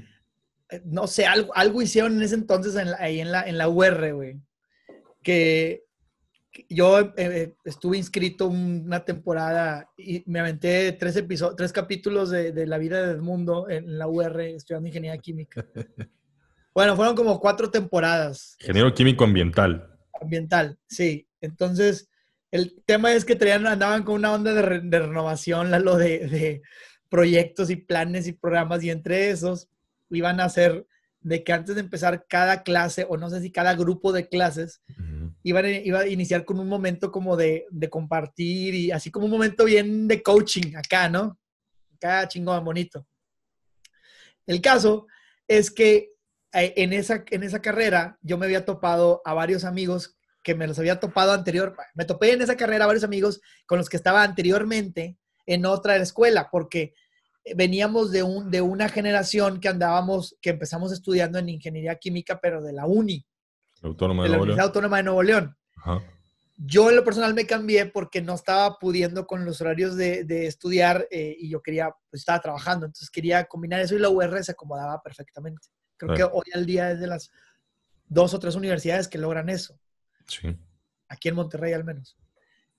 Eh, 0.69 0.81
no 0.85 1.07
sé, 1.07 1.25
algo, 1.25 1.55
algo 1.55 1.81
hicieron 1.81 2.15
en 2.15 2.23
ese 2.23 2.35
entonces 2.35 2.75
ahí 2.99 3.19
en 3.19 3.31
la, 3.31 3.47
en 3.47 3.57
la 3.57 3.69
UR, 3.69 4.13
güey 4.13 4.41
que 5.23 5.85
yo 6.69 7.13
eh, 7.17 7.55
estuve 7.65 7.97
inscrito 7.97 8.47
una 8.47 9.03
temporada 9.03 9.89
y 9.97 10.23
me 10.27 10.39
aventé 10.39 10.91
tres, 10.93 11.15
episodios, 11.15 11.55
tres 11.55 11.73
capítulos 11.73 12.29
de, 12.29 12.67
la 12.67 12.77
vida 12.77 13.05
de 13.05 13.13
Edmundo 13.13 13.69
en 13.69 13.97
la 13.97 14.07
UR 14.07 14.41
estudiando 14.41 14.87
ingeniería 14.87 15.19
química. 15.21 15.65
Bueno, 16.75 16.95
fueron 16.95 17.15
como 17.15 17.39
cuatro 17.39 17.69
temporadas. 17.69 18.55
Ingeniero 18.59 18.91
químico 18.95 19.25
ambiental. 19.25 19.95
Ambiental, 20.19 20.79
sí. 20.87 21.27
Entonces, 21.39 22.09
el 22.49 22.81
tema 22.87 23.13
es 23.13 23.25
que 23.25 23.35
traían, 23.35 23.67
andaban 23.67 24.01
con 24.01 24.15
una 24.15 24.33
onda 24.33 24.55
de, 24.55 24.99
renovación, 24.99 25.69
lo 25.83 25.97
de, 25.97 26.27
de, 26.27 26.61
proyectos 27.09 27.69
y 27.69 27.75
planes 27.75 28.25
y 28.25 28.33
programas, 28.33 28.83
y 28.83 28.89
entre 28.89 29.29
esos 29.29 29.69
iban 30.09 30.39
a 30.39 30.45
hacer 30.45 30.87
de 31.21 31.43
que 31.43 31.53
antes 31.53 31.75
de 31.75 31.81
empezar 31.81 32.25
cada 32.27 32.63
clase, 32.63 33.05
o 33.07 33.17
no 33.17 33.29
sé 33.29 33.41
si 33.41 33.51
cada 33.51 33.75
grupo 33.75 34.11
de 34.11 34.27
clases, 34.27 34.81
iba, 35.43 35.59
a, 35.59 36.07
iniciar 36.07 36.45
con 36.45 36.59
un 36.59 36.67
momento 36.67 37.11
como 37.11 37.35
de, 37.35 37.67
compartir 37.89 38.73
y 38.73 38.91
así 38.91 39.11
como 39.11 39.25
un 39.25 39.31
momento 39.31 39.65
bien 39.65 40.07
de 40.07 40.23
coaching 40.23 40.75
acá, 40.75 41.09
¿no? 41.09 41.37
Acá 41.95 42.27
chingón, 42.27 42.63
bonito. 42.63 43.05
El 44.47 44.61
caso 44.61 45.07
es 45.47 45.69
que 45.69 46.13
eh, 46.53 46.73
en 46.77 46.93
esa, 46.93 47.23
en 47.29 47.43
esa 47.43 47.61
carrera 47.61 48.17
yo 48.21 48.37
me 48.37 48.45
había 48.45 48.65
topado 48.65 49.21
a 49.25 49.33
varios 49.33 49.63
amigos 49.63 50.17
que 50.41 50.55
me 50.55 50.67
los 50.67 50.77
había 50.79 50.99
topado 50.99 51.31
anterior, 51.31 51.75
me 51.93 52.05
topé 52.05 52.33
en 52.33 52.41
esa 52.41 52.57
carrera 52.57 52.83
a 52.83 52.87
varios 52.87 53.05
amigos 53.05 53.41
con 53.65 53.77
los 53.77 53.89
que 53.89 53.97
estaba 53.97 54.23
anteriormente 54.23 55.17
en 55.45 55.65
otra 55.65 55.95
escuela, 55.97 56.49
porque 56.51 56.93
veníamos 57.55 58.11
de, 58.11 58.23
un, 58.23 58.51
de 58.51 58.61
una 58.61 58.89
generación 58.89 59.59
que 59.59 59.69
andábamos, 59.69 60.37
que 60.41 60.51
empezamos 60.51 60.91
estudiando 60.91 61.39
en 61.39 61.49
ingeniería 61.49 61.95
química, 61.95 62.39
pero 62.41 62.61
de 62.61 62.73
la 62.73 62.85
UNI. 62.85 63.25
Autónoma 63.83 64.23
de, 64.23 64.29
la 64.29 64.37
Universidad 64.37 64.65
Autónoma 64.67 64.97
de 64.97 65.03
Nuevo 65.03 65.23
León. 65.23 65.57
Yo 66.57 66.89
en 66.89 66.95
lo 66.95 67.03
personal 67.03 67.33
me 67.33 67.45
cambié 67.45 67.85
porque 67.87 68.21
no 68.21 68.35
estaba 68.35 68.77
pudiendo 68.79 69.25
con 69.25 69.43
los 69.43 69.59
horarios 69.59 69.95
de, 69.95 70.23
de 70.23 70.45
estudiar 70.45 71.07
eh, 71.11 71.35
y 71.37 71.49
yo 71.49 71.61
quería, 71.61 71.89
pues 72.09 72.21
estaba 72.21 72.39
trabajando, 72.39 72.85
entonces 72.85 73.09
quería 73.09 73.45
combinar 73.45 73.81
eso 73.81 73.95
y 73.95 73.99
la 73.99 74.09
UR 74.09 74.43
se 74.43 74.51
acomodaba 74.51 75.01
perfectamente. 75.01 75.67
Creo 75.97 76.15
que 76.15 76.23
hoy 76.23 76.45
al 76.53 76.65
día 76.65 76.91
es 76.91 76.99
de 76.99 77.07
las 77.07 77.31
dos 78.07 78.33
o 78.33 78.39
tres 78.39 78.55
universidades 78.55 79.07
que 79.07 79.17
logran 79.17 79.49
eso. 79.49 79.77
Sí. 80.27 80.55
Aquí 81.07 81.29
en 81.29 81.35
Monterrey 81.35 81.73
al 81.73 81.83
menos. 81.83 82.17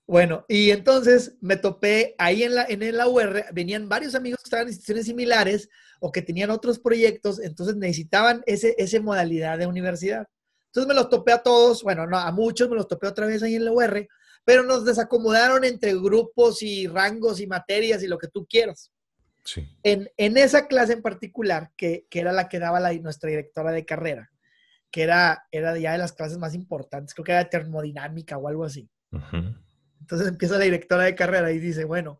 Bueno, 0.07 0.45
y 0.47 0.69
entonces 0.69 1.35
me 1.41 1.55
topé 1.55 2.15
ahí 2.19 2.43
en 2.43 2.55
la, 2.55 2.65
en 2.65 2.95
la 2.95 3.07
UR, 3.07 3.45
venían 3.53 3.89
varios 3.89 4.13
amigos 4.13 4.39
que 4.41 4.47
estaban 4.47 4.67
en 4.67 4.69
instituciones 4.69 5.05
similares 5.05 5.69
o 5.99 6.11
que 6.11 6.21
tenían 6.21 6.51
otros 6.51 6.77
proyectos, 6.77 7.39
entonces 7.39 7.75
necesitaban 7.75 8.43
ese, 8.45 8.75
ese 8.77 8.99
modalidad 8.99 9.57
de 9.57 9.65
universidad. 9.65 10.27
Entonces 10.75 10.89
me 10.89 11.01
los 11.01 11.09
topé 11.09 11.31
a 11.31 11.37
todos, 11.37 11.83
bueno, 11.83 12.05
no, 12.05 12.17
a 12.17 12.29
muchos 12.33 12.69
me 12.69 12.75
los 12.75 12.85
topé 12.85 13.07
otra 13.07 13.25
vez 13.25 13.41
ahí 13.41 13.55
en 13.55 13.63
la 13.63 13.71
UR, 13.71 14.09
pero 14.43 14.61
nos 14.63 14.83
desacomodaron 14.83 15.63
entre 15.63 15.93
grupos 15.93 16.61
y 16.61 16.85
rangos 16.87 17.39
y 17.39 17.47
materias 17.47 18.03
y 18.03 18.07
lo 18.07 18.17
que 18.17 18.27
tú 18.27 18.45
quieras. 18.45 18.91
Sí. 19.45 19.69
En, 19.83 20.11
en 20.17 20.35
esa 20.35 20.67
clase 20.67 20.91
en 20.91 21.01
particular, 21.01 21.71
que, 21.77 22.07
que 22.09 22.19
era 22.19 22.33
la 22.33 22.49
que 22.49 22.59
daba 22.59 22.81
la, 22.81 22.91
nuestra 22.95 23.29
directora 23.29 23.71
de 23.71 23.85
carrera, 23.85 24.29
que 24.91 25.03
era, 25.03 25.45
era 25.49 25.77
ya 25.79 25.93
de 25.93 25.97
las 25.97 26.11
clases 26.11 26.39
más 26.39 26.53
importantes, 26.53 27.13
creo 27.13 27.23
que 27.23 27.31
era 27.31 27.45
de 27.45 27.49
termodinámica 27.49 28.37
o 28.37 28.49
algo 28.49 28.65
así. 28.65 28.89
Entonces 30.01 30.27
empieza 30.27 30.57
la 30.57 30.65
directora 30.65 31.03
de 31.03 31.15
carrera 31.15 31.53
y 31.53 31.59
dice, 31.59 31.85
bueno, 31.85 32.19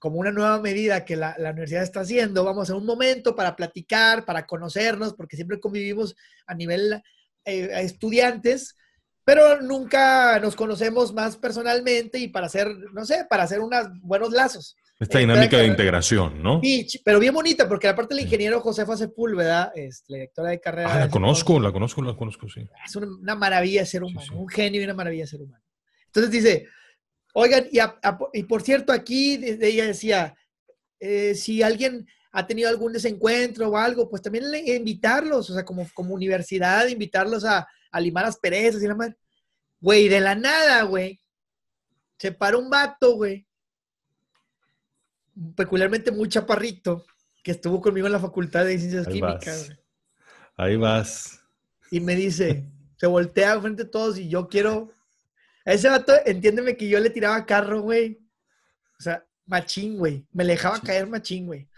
como 0.00 0.18
una 0.18 0.32
nueva 0.32 0.60
medida 0.60 1.04
que 1.04 1.14
la, 1.14 1.36
universidad 1.38 1.84
está 1.84 2.00
haciendo, 2.00 2.42
vamos 2.42 2.70
a 2.70 2.74
un 2.74 2.86
momento 2.86 3.36
para 3.36 3.54
platicar, 3.54 4.24
para 4.24 4.46
conocernos, 4.46 5.14
porque 5.14 5.36
siempre 5.36 5.60
convivimos 5.60 6.16
a 6.44 6.56
nivel 6.56 7.00
eh, 7.44 7.70
estudiantes, 7.80 8.76
pero 9.24 9.60
nunca 9.62 10.38
nos 10.40 10.54
conocemos 10.56 11.12
más 11.12 11.36
personalmente 11.36 12.18
y 12.18 12.28
para 12.28 12.46
hacer, 12.46 12.68
no 12.92 13.04
sé, 13.04 13.26
para 13.28 13.44
hacer 13.44 13.60
unos 13.60 13.88
buenos 14.02 14.32
lazos. 14.32 14.76
Esta 15.00 15.18
dinámica 15.18 15.58
de 15.58 15.66
integración, 15.66 16.42
¿no? 16.42 16.60
Sí, 16.62 16.86
pero 17.04 17.18
bien 17.18 17.34
bonita, 17.34 17.68
porque 17.68 17.88
aparte 17.88 18.14
del 18.14 18.24
ingeniero 18.24 18.60
Josefa 18.60 18.96
Sepúlveda, 18.96 19.72
es 19.74 20.04
la 20.06 20.18
directora 20.18 20.50
de 20.50 20.60
carrera. 20.60 20.94
Ah, 20.94 21.00
la 21.00 21.08
conozco, 21.08 21.58
la 21.58 21.72
conozco, 21.72 22.00
la 22.02 22.16
conozco, 22.16 22.48
sí. 22.48 22.66
Es 22.86 22.94
una, 22.94 23.34
maravilla 23.34 23.80
de 23.80 23.86
ser 23.86 24.04
humano, 24.04 24.36
un 24.36 24.48
genio 24.48 24.80
y 24.80 24.84
una 24.84 24.94
maravilla 24.94 25.24
de 25.24 25.28
ser 25.28 25.42
humano. 25.42 25.64
Entonces 26.06 26.30
dice, 26.30 26.68
Oigan, 27.36 27.66
y, 28.32 28.42
por 28.44 28.62
cierto, 28.62 28.92
aquí 28.92 29.40
ella 29.42 29.86
decía, 29.86 30.36
eh, 31.00 31.34
si 31.34 31.64
alguien 31.64 32.06
ha 32.36 32.44
tenido 32.44 32.68
algún 32.68 32.92
desencuentro 32.92 33.68
o 33.68 33.76
algo, 33.76 34.10
pues 34.10 34.20
también 34.20 34.44
invitarlos, 34.66 35.48
o 35.50 35.54
sea, 35.54 35.64
como, 35.64 35.88
como 35.94 36.14
universidad, 36.14 36.88
invitarlos 36.88 37.44
a, 37.44 37.66
limar 38.00 38.24
las 38.24 38.36
perezas 38.36 38.82
y 38.82 38.88
la 38.88 38.96
madre. 38.96 39.16
Güey, 39.80 40.08
de 40.08 40.18
la 40.18 40.34
nada, 40.34 40.82
güey. 40.82 41.20
Se 42.18 42.32
paró 42.32 42.58
un 42.58 42.68
vato, 42.68 43.14
güey. 43.14 43.46
Peculiarmente 45.54 46.10
muy 46.10 46.28
chaparrito, 46.28 47.04
que 47.44 47.52
estuvo 47.52 47.80
conmigo 47.80 48.08
en 48.08 48.12
la 48.12 48.18
Facultad 48.18 48.64
de 48.64 48.78
Ciencias 48.78 49.06
Químicas. 49.06 49.70
Ahí 50.56 50.76
vas. 50.76 51.40
Y 51.92 52.00
me 52.00 52.16
dice, 52.16 52.64
se 52.96 53.06
voltea 53.06 53.60
frente 53.60 53.84
a 53.84 53.90
todos 53.90 54.18
y 54.18 54.28
yo 54.28 54.48
quiero 54.48 54.90
a 55.64 55.72
ese 55.72 55.88
vato, 55.88 56.12
entiéndeme 56.26 56.76
que 56.76 56.88
yo 56.88 56.98
le 56.98 57.10
tiraba 57.10 57.46
carro, 57.46 57.80
güey. 57.80 58.18
O 58.98 59.02
sea, 59.02 59.24
machín, 59.46 59.98
güey. 59.98 60.26
Me 60.32 60.42
le 60.42 60.54
dejaba 60.54 60.80
caer 60.80 61.06
machín, 61.06 61.46
güey. 61.46 61.68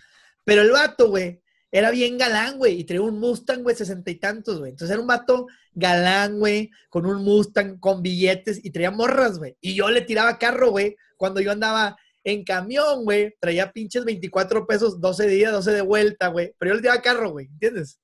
Pero 0.46 0.62
el 0.62 0.70
vato, 0.70 1.08
güey, 1.10 1.42
era 1.72 1.90
bien 1.90 2.16
galán, 2.16 2.56
güey, 2.56 2.78
y 2.78 2.84
traía 2.84 3.02
un 3.02 3.18
Mustang, 3.18 3.64
güey, 3.64 3.74
sesenta 3.74 4.12
y 4.12 4.14
tantos, 4.14 4.60
güey. 4.60 4.70
Entonces 4.70 4.92
era 4.92 5.00
un 5.00 5.08
vato 5.08 5.48
galán, 5.72 6.38
güey, 6.38 6.70
con 6.88 7.04
un 7.04 7.24
Mustang, 7.24 7.80
con 7.80 8.00
billetes, 8.00 8.64
y 8.64 8.70
traía 8.70 8.92
morras, 8.92 9.38
güey. 9.38 9.56
Y 9.60 9.74
yo 9.74 9.90
le 9.90 10.02
tiraba 10.02 10.38
carro, 10.38 10.70
güey, 10.70 10.96
cuando 11.16 11.40
yo 11.40 11.50
andaba 11.50 11.96
en 12.22 12.44
camión, 12.44 13.02
güey, 13.02 13.34
traía 13.40 13.72
pinches 13.72 14.04
24 14.04 14.68
pesos, 14.68 15.00
12 15.00 15.26
días, 15.26 15.52
12 15.52 15.72
de 15.72 15.80
vuelta, 15.80 16.28
güey. 16.28 16.54
Pero 16.58 16.70
yo 16.70 16.74
le 16.76 16.82
tiraba 16.82 17.02
carro, 17.02 17.30
güey, 17.30 17.46
¿entiendes? 17.46 17.98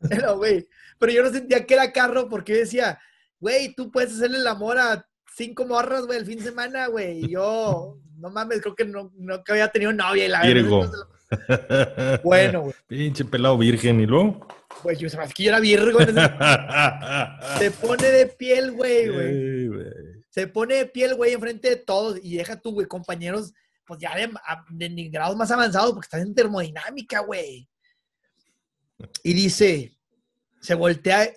Pero, 0.10 0.36
güey, 0.36 0.68
pero 0.98 1.12
yo 1.12 1.22
no 1.22 1.30
sentía 1.30 1.64
que 1.64 1.72
era 1.72 1.90
carro 1.90 2.28
porque 2.28 2.52
yo 2.52 2.58
decía, 2.58 3.00
güey, 3.40 3.74
tú 3.74 3.90
puedes 3.90 4.12
hacerle 4.12 4.36
el 4.36 4.46
amor 4.46 4.78
a 4.78 5.08
cinco 5.34 5.64
morras, 5.64 6.04
güey, 6.04 6.18
el 6.18 6.26
fin 6.26 6.38
de 6.38 6.44
semana, 6.44 6.88
güey. 6.88 7.24
Y 7.24 7.28
yo, 7.30 7.98
no 8.18 8.28
mames, 8.28 8.60
creo 8.60 8.74
que 8.74 8.84
no, 8.84 9.10
no 9.16 9.42
que 9.42 9.52
había 9.52 9.68
tenido 9.68 9.94
novia. 9.94 10.26
Y 10.26 10.28
la 10.28 10.42
Virgo. 10.42 10.84
Bueno, 12.22 12.62
güey. 12.62 12.74
Pinche 12.86 13.24
pelado 13.24 13.56
virgen, 13.58 14.00
¿y 14.00 14.06
luego? 14.06 14.46
Pues 14.82 14.98
yo, 14.98 15.08
sabes 15.08 15.32
que 15.34 15.44
yo 15.44 15.50
era 15.50 15.60
virgo. 15.60 16.00
en 16.00 16.10
ese- 16.10 16.20
Se 17.58 17.70
pone 17.70 18.08
de 18.10 18.26
piel, 18.26 18.72
güey, 18.72 19.08
güey. 19.08 19.26
Ey, 19.26 19.68
güey. 19.68 19.86
Se 20.30 20.46
pone 20.48 20.74
de 20.76 20.86
piel, 20.86 21.14
güey, 21.14 21.32
enfrente 21.32 21.70
de 21.70 21.76
todos. 21.76 22.18
Y 22.22 22.36
deja 22.36 22.60
tú, 22.60 22.72
güey, 22.72 22.86
compañeros, 22.86 23.52
pues 23.86 24.00
ya 24.00 24.14
de, 24.16 24.30
de 24.70 25.08
grados 25.08 25.36
más 25.36 25.50
avanzados, 25.50 25.92
porque 25.92 26.06
están 26.06 26.22
en 26.22 26.34
termodinámica, 26.34 27.20
güey. 27.20 27.68
Y 29.22 29.32
dice, 29.34 29.96
se 30.60 30.74
voltea 30.74 31.28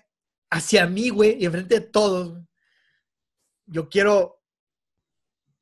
hacia 0.50 0.88
mí, 0.88 1.10
güey, 1.10 1.38
y 1.42 1.46
enfrente 1.46 1.76
de 1.80 1.86
todos. 1.88 2.40
Yo 3.66 3.90
quiero, 3.90 4.42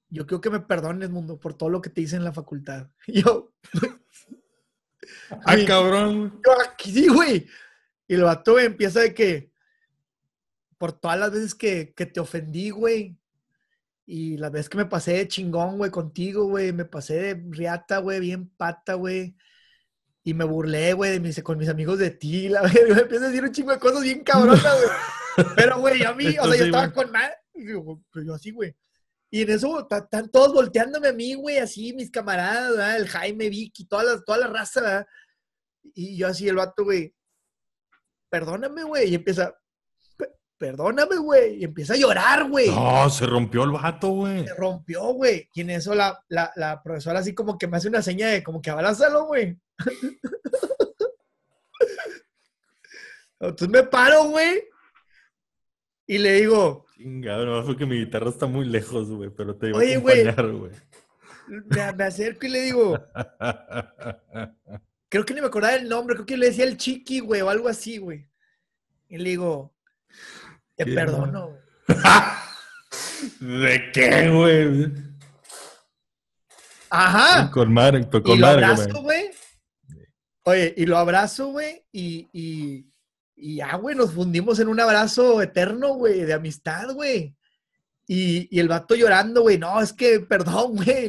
yo 0.09 0.25
quiero 0.27 0.41
que 0.41 0.49
me 0.49 0.59
perdones, 0.59 1.09
mundo, 1.09 1.39
por 1.39 1.55
todo 1.55 1.69
lo 1.69 1.81
que 1.81 1.89
te 1.89 2.01
hice 2.01 2.15
en 2.15 2.23
la 2.23 2.31
facultad. 2.33 2.87
Yo, 3.07 3.51
Ah, 5.45 5.53
Güey. 5.53 5.65
cabrón. 5.65 6.41
yo 6.45 6.51
aquí 6.61 6.91
sí, 6.91 7.07
güey. 7.07 7.47
Y 8.07 8.15
el 8.15 8.23
vato, 8.23 8.53
güey, 8.53 8.65
empieza 8.65 9.01
de 9.01 9.13
que, 9.13 9.51
por 10.77 10.93
todas 10.93 11.19
las 11.19 11.31
veces 11.31 11.55
que, 11.55 11.93
que 11.95 12.05
te 12.05 12.19
ofendí, 12.19 12.69
güey. 12.69 13.17
Y 14.05 14.37
las 14.37 14.51
veces 14.51 14.69
que 14.69 14.77
me 14.77 14.85
pasé 14.85 15.13
de 15.13 15.27
chingón, 15.27 15.77
güey, 15.77 15.89
contigo, 15.89 16.45
güey. 16.45 16.71
Me 16.73 16.85
pasé 16.85 17.15
de 17.15 17.43
riata, 17.49 17.97
güey, 17.99 18.19
bien 18.19 18.49
pata, 18.49 18.93
güey. 18.93 19.35
Y 20.23 20.33
me 20.33 20.45
burlé, 20.45 20.93
güey, 20.93 21.11
de 21.11 21.19
mis, 21.19 21.41
con 21.43 21.57
mis 21.57 21.69
amigos 21.69 21.97
de 21.99 22.11
ti. 22.11 22.49
La 22.49 22.61
verdad, 22.61 22.95
me 22.95 23.01
empieza 23.01 23.25
a 23.25 23.29
decir 23.29 23.43
un 23.43 23.51
chingo 23.51 23.71
de 23.71 23.79
cosas 23.79 24.03
bien 24.03 24.23
cabronas, 24.23 24.61
güey. 24.63 25.45
Pero, 25.55 25.79
güey, 25.79 26.03
a 26.03 26.13
mí, 26.13 26.27
o 26.39 26.45
sea, 26.45 26.55
yo 26.57 26.65
estaba 26.65 26.87
güey. 26.87 26.95
con 27.05 27.11
mal. 27.11 27.31
Pero 27.53 28.25
yo 28.25 28.33
así, 28.33 28.51
güey. 28.51 28.75
Y 29.35 29.41
en 29.41 29.49
eso 29.49 29.85
están 29.91 30.31
todos 30.31 30.53
volteándome 30.53 31.09
a 31.09 31.13
mí, 31.13 31.33
güey, 31.33 31.57
así, 31.57 31.91
mis 31.91 32.09
camaradas, 32.09 32.69
¿verdad? 32.71 32.95
el 32.95 33.07
Jaime, 33.09 33.49
Vicky, 33.49 33.83
toda 33.83 34.05
la, 34.05 34.21
toda 34.21 34.37
la 34.37 34.47
raza, 34.47 34.79
¿verdad? 34.79 35.07
Y 35.93 36.15
yo 36.15 36.27
así, 36.29 36.47
el 36.47 36.55
vato, 36.55 36.85
güey, 36.85 37.13
perdóname, 38.29 38.83
güey. 38.83 39.09
Y 39.09 39.15
empieza, 39.15 39.53
"Pe- 40.15 40.31
perdóname, 40.57 41.17
güey. 41.17 41.55
Y 41.59 41.65
empieza 41.65 41.95
a 41.95 41.97
llorar, 41.97 42.49
güey. 42.49 42.69
No, 42.69 43.09
se 43.09 43.25
rompió 43.25 43.65
el 43.65 43.71
vato, 43.71 44.07
güey. 44.11 44.47
Se 44.47 44.53
rompió, 44.53 45.03
güey. 45.13 45.49
Y 45.53 45.59
en 45.61 45.71
eso 45.71 45.93
la, 45.93 46.17
la, 46.29 46.53
la 46.55 46.81
profesora 46.81 47.19
así 47.19 47.35
como 47.35 47.57
que 47.57 47.67
me 47.67 47.75
hace 47.75 47.89
una 47.89 48.01
seña 48.01 48.29
de 48.29 48.41
como 48.41 48.61
que 48.61 48.69
abrázalo, 48.69 49.25
güey. 49.25 49.59
Entonces 53.41 53.67
me 53.69 53.83
paro, 53.83 54.29
güey. 54.29 54.63
Y 56.07 56.17
le 56.19 56.33
digo, 56.33 56.85
Chingado, 56.95 57.45
no 57.45 57.63
fue 57.63 57.75
que 57.77 57.85
mi 57.85 57.97
guitarra 57.99 58.29
está 58.29 58.45
muy 58.45 58.65
lejos, 58.65 59.09
güey, 59.09 59.29
pero 59.29 59.55
te 59.55 59.69
iba 59.69 59.79
Oye, 59.79 59.95
a 59.95 59.97
acompañar, 59.97 60.51
güey. 60.51 60.71
me, 61.47 61.93
me 61.93 62.03
acerco 62.03 62.45
y 62.45 62.49
le 62.49 62.61
digo, 62.61 62.99
creo 65.09 65.25
que 65.25 65.33
ni 65.33 65.41
me 65.41 65.47
acordaba 65.47 65.75
el 65.75 65.89
nombre, 65.89 66.15
creo 66.15 66.25
que 66.25 66.37
le 66.37 66.47
decía 66.47 66.65
el 66.65 66.77
chiqui, 66.77 67.19
güey, 67.19 67.41
o 67.41 67.49
algo 67.49 67.67
así, 67.67 67.97
güey. 67.97 68.27
Y 69.09 69.17
le 69.17 69.31
digo, 69.31 69.75
te 70.75 70.85
perdono, 70.85 71.47
güey. 71.49 71.59
¿De 73.61 73.91
qué, 73.91 74.29
güey? 74.29 74.91
Ajá. 76.89 77.51
Con 77.51 77.73
madre, 77.73 78.07
con 78.09 78.21
y 78.25 78.37
lo 78.37 78.47
madre, 78.47 78.65
abrazo, 78.65 79.01
güey. 79.01 79.23
güey. 79.23 79.31
Oye, 80.43 80.73
y 80.77 80.85
lo 80.85 80.97
abrazo, 80.97 81.47
güey, 81.47 81.83
y, 81.91 82.29
y, 82.31 82.85
y 83.45 83.57
ya, 83.57 83.75
güey, 83.75 83.95
nos 83.95 84.11
fundimos 84.11 84.57
en 84.57 84.69
un 84.69 84.79
abrazo 84.79 85.39
eterno, 85.39 85.93
güey, 85.93 86.21
de 86.21 86.33
amistad, 86.33 86.91
güey. 86.95 87.35
Y, 88.07 88.47
y 88.49 88.59
el 88.59 88.67
vato 88.67 88.95
llorando, 88.95 89.41
güey, 89.43 89.59
no, 89.59 89.79
es 89.79 89.93
que, 89.93 90.19
perdón, 90.19 90.75
güey, 90.83 91.07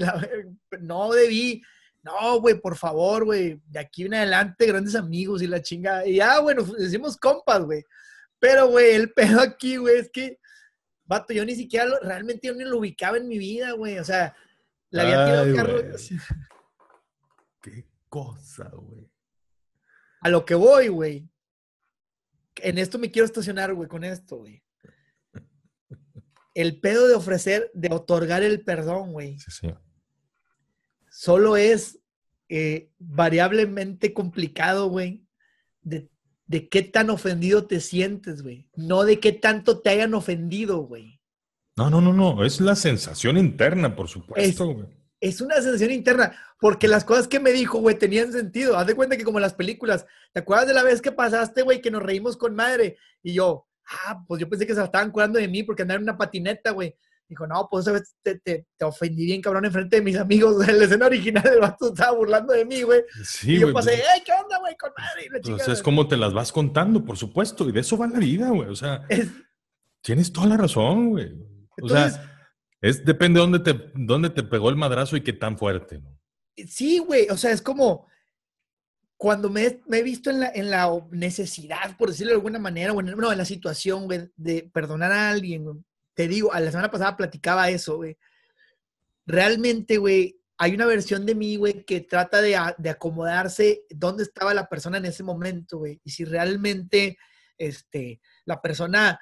no 0.83 1.13
debí. 1.13 1.63
No, 2.03 2.39
güey, 2.43 2.61
por 2.61 2.77
favor, 2.77 3.25
güey, 3.25 3.59
de 3.69 3.79
aquí 3.79 4.05
en 4.05 4.13
adelante, 4.13 4.67
grandes 4.67 4.95
amigos 4.95 5.41
y 5.41 5.47
la 5.47 5.63
chingada. 5.63 6.07
Y 6.07 6.17
ya, 6.17 6.37
güey, 6.41 6.55
nos 6.55 6.71
decimos 6.77 7.17
compas, 7.17 7.65
güey. 7.65 7.83
Pero, 8.39 8.69
güey, 8.69 8.95
el 8.95 9.11
pedo 9.15 9.41
aquí, 9.41 9.79
güey, 9.79 9.97
es 10.01 10.11
que, 10.11 10.39
vato, 11.07 11.33
yo 11.33 11.43
ni 11.43 11.55
siquiera 11.55 11.87
lo- 11.87 12.01
realmente 12.01 12.49
yo 12.49 12.55
ni 12.55 12.65
lo 12.65 12.77
ubicaba 12.81 13.17
en 13.17 13.29
mi 13.29 13.39
vida, 13.39 13.73
güey. 13.73 13.99
O 13.99 14.05
sea, 14.05 14.37
le 14.91 15.01
había 15.01 15.25
tirado 15.25 15.57
carro. 15.57 15.79
Qué 17.63 17.87
cosa, 18.11 18.69
güey. 18.75 19.11
A 20.21 20.29
lo 20.29 20.45
que 20.45 20.55
voy, 20.55 20.89
güey. 20.89 21.27
En 22.63 22.79
esto 22.79 22.99
me 22.99 23.11
quiero 23.11 23.27
estacionar, 23.27 23.75
güey, 23.75 23.89
con 23.89 24.05
esto, 24.05 24.37
güey. 24.39 24.63
El 26.55 26.81
pedo 26.81 27.07
de 27.07 27.15
ofrecer, 27.15 27.71
de 27.75 27.89
otorgar 27.93 28.43
el 28.43 28.63
perdón, 28.63 29.13
güey, 29.13 29.39
Sí, 29.39 29.51
sí. 29.51 29.69
solo 31.11 31.57
es 31.57 31.99
eh, 32.49 32.91
variablemente 32.99 34.15
complicado, 34.15 34.89
güey, 34.89 35.27
de, 35.83 36.09
de 36.47 36.69
qué 36.69 36.83
tan 36.83 37.11
ofendido 37.11 37.67
te 37.67 37.81
sientes, 37.81 38.43
güey. 38.43 38.71
No 38.75 39.05
de 39.05 39.21
qué 39.21 39.33
tanto 39.33 39.81
te 39.81 39.91
hayan 39.91 40.15
ofendido, 40.15 40.79
güey. 40.79 41.21
No, 41.77 41.91
no, 41.91 42.01
no, 42.01 42.13
no. 42.15 42.43
Es 42.45 42.61
la 42.61 42.75
sensación 42.75 43.37
interna, 43.37 43.95
por 43.95 44.09
supuesto, 44.09 44.67
güey. 44.73 44.87
Es 45.21 45.41
una 45.41 45.55
sensación 45.57 45.91
interna, 45.93 46.37
porque 46.61 46.89
las 46.89 47.05
cosas 47.05 47.27
que 47.27 47.41
me 47.41 47.53
dijo, 47.53 47.79
güey, 47.79 47.99
tenían 47.99 48.33
sentido. 48.33 48.77
Haz 48.77 48.87
de 48.87 48.95
cuenta 48.95 49.17
que 49.17 49.25
como 49.25 49.41
las 49.41 49.55
películas, 49.55 50.07
¿te 50.33 50.41
acuerdas 50.41 50.67
de 50.69 50.75
la 50.75 50.83
vez 50.83 51.01
que 51.01 51.13
pasaste, 51.13 51.63
güey, 51.63 51.81
que 51.81 51.91
nos 51.91 52.03
reímos 52.03 52.37
con 52.37 52.55
madre? 52.55 52.99
Y 53.23 53.33
yo, 53.35 53.67
ah, 54.05 54.23
pues 54.29 54.41
yo 54.41 54.49
pensé 54.49 54.67
que 54.67 54.75
se 54.75 54.83
estaban 54.85 55.11
curando 55.11 55.39
de 55.39 55.49
mí 55.49 55.63
porque 55.63 55.83
andaba 55.83 55.97
en 55.97 56.03
una 56.03 56.19
patineta, 56.19 56.71
güey. 56.73 56.95
Dijo, 57.29 57.45
no, 57.45 57.67
pues 57.69 57.85
esa 57.87 57.93
vez 57.93 58.15
te, 58.23 58.39
te, 58.39 58.67
te 58.77 58.85
ofendí 58.85 59.25
bien, 59.25 59.43
cabrón, 59.43 59.65
enfrente 59.65 59.97
de 59.97 60.03
mis 60.03 60.17
amigos. 60.17 60.69
En 60.69 60.79
la 60.79 60.85
escena 60.85 61.07
original, 61.07 61.45
el 61.51 61.59
vato 61.61 61.89
estaba 61.89 62.17
burlando 62.17 62.53
de 62.53 62.65
mí, 62.65 62.83
güey. 62.83 63.01
Sí, 63.25 63.55
y 63.55 63.59
yo 63.59 63.67
güey. 63.67 63.75
pasé, 63.75 63.95
¡ay, 64.15 64.23
qué 64.25 64.31
onda, 64.41 64.59
güey, 64.61 64.77
con 64.77 64.93
madre! 64.97 65.25
Y 65.27 65.31
pues, 65.31 65.43
chingada. 65.43 65.73
es 65.73 65.83
como 65.83 66.07
te 66.07 66.17
las 66.17 66.33
vas 66.35 66.53
contando, 66.53 67.05
por 67.05 67.17
supuesto. 67.17 67.69
Y 67.69 67.73
de 67.73 67.81
eso 67.81 67.97
va 67.99 68.07
la 68.07 68.19
vida, 68.21 68.51
güey. 68.51 68.69
O 68.69 68.77
sea, 68.77 69.05
Es- 69.09 69.29
tienes 70.03 70.33
toda 70.33 70.47
la 70.47 70.57
razón, 70.57 71.09
güey. 71.11 71.33
O 71.83 71.89
sea, 71.89 72.36
es 72.81 73.05
depende 73.05 73.41
de 73.41 73.47
dónde 73.47 73.59
te, 73.61 73.93
dónde 73.95 74.31
te 74.31 74.43
pegó 74.43 74.71
el 74.71 74.77
madrazo 74.77 75.17
y 75.17 75.23
qué 75.23 75.33
tan 75.33 75.59
fuerte, 75.59 75.99
¿no? 75.99 76.19
Sí, 76.69 76.99
güey, 76.99 77.29
o 77.29 77.37
sea, 77.37 77.51
es 77.51 77.61
como 77.61 78.07
cuando 79.17 79.49
me, 79.49 79.81
me 79.87 79.99
he 79.99 80.03
visto 80.03 80.31
en 80.31 80.41
la, 80.41 80.51
en 80.55 80.71
la 80.71 80.91
necesidad, 81.11 81.97
por 81.97 82.11
decirlo 82.11 82.33
de 82.33 82.37
alguna 82.37 82.59
manera, 82.59 82.93
o 82.93 83.01
en, 83.01 83.07
no, 83.17 83.33
en 83.33 83.39
la 83.39 83.45
situación, 83.45 84.05
güey, 84.05 84.31
de 84.37 84.71
perdonar 84.73 85.13
a 85.13 85.31
alguien, 85.31 85.65
güey. 85.65 85.77
Te 86.15 86.29
digo, 86.29 86.53
a 86.53 86.61
la 86.61 86.71
semana 86.71 86.91
pasada 86.91 87.17
platicaba 87.17 87.69
eso, 87.71 87.97
güey. 87.97 88.17
Realmente, 89.27 89.99
güey, 89.99 90.39
hay 90.59 90.75
una 90.75 90.87
versión 90.87 91.27
de 91.27 91.35
mí, 91.35 91.57
güey, 91.57 91.85
que 91.85 92.01
trata 92.01 92.41
de, 92.41 92.59
de 92.79 92.91
acomodarse 92.91 93.85
dónde 93.91 94.23
estaba 94.23 94.55
la 94.55 94.69
persona 94.69 94.99
en 94.99 95.07
ese 95.07 95.23
momento, 95.23 95.79
güey. 95.79 96.01
Y 96.05 96.11
si 96.11 96.25
realmente, 96.25 97.19
este, 97.59 98.21
la 98.45 98.61
persona 98.61 99.19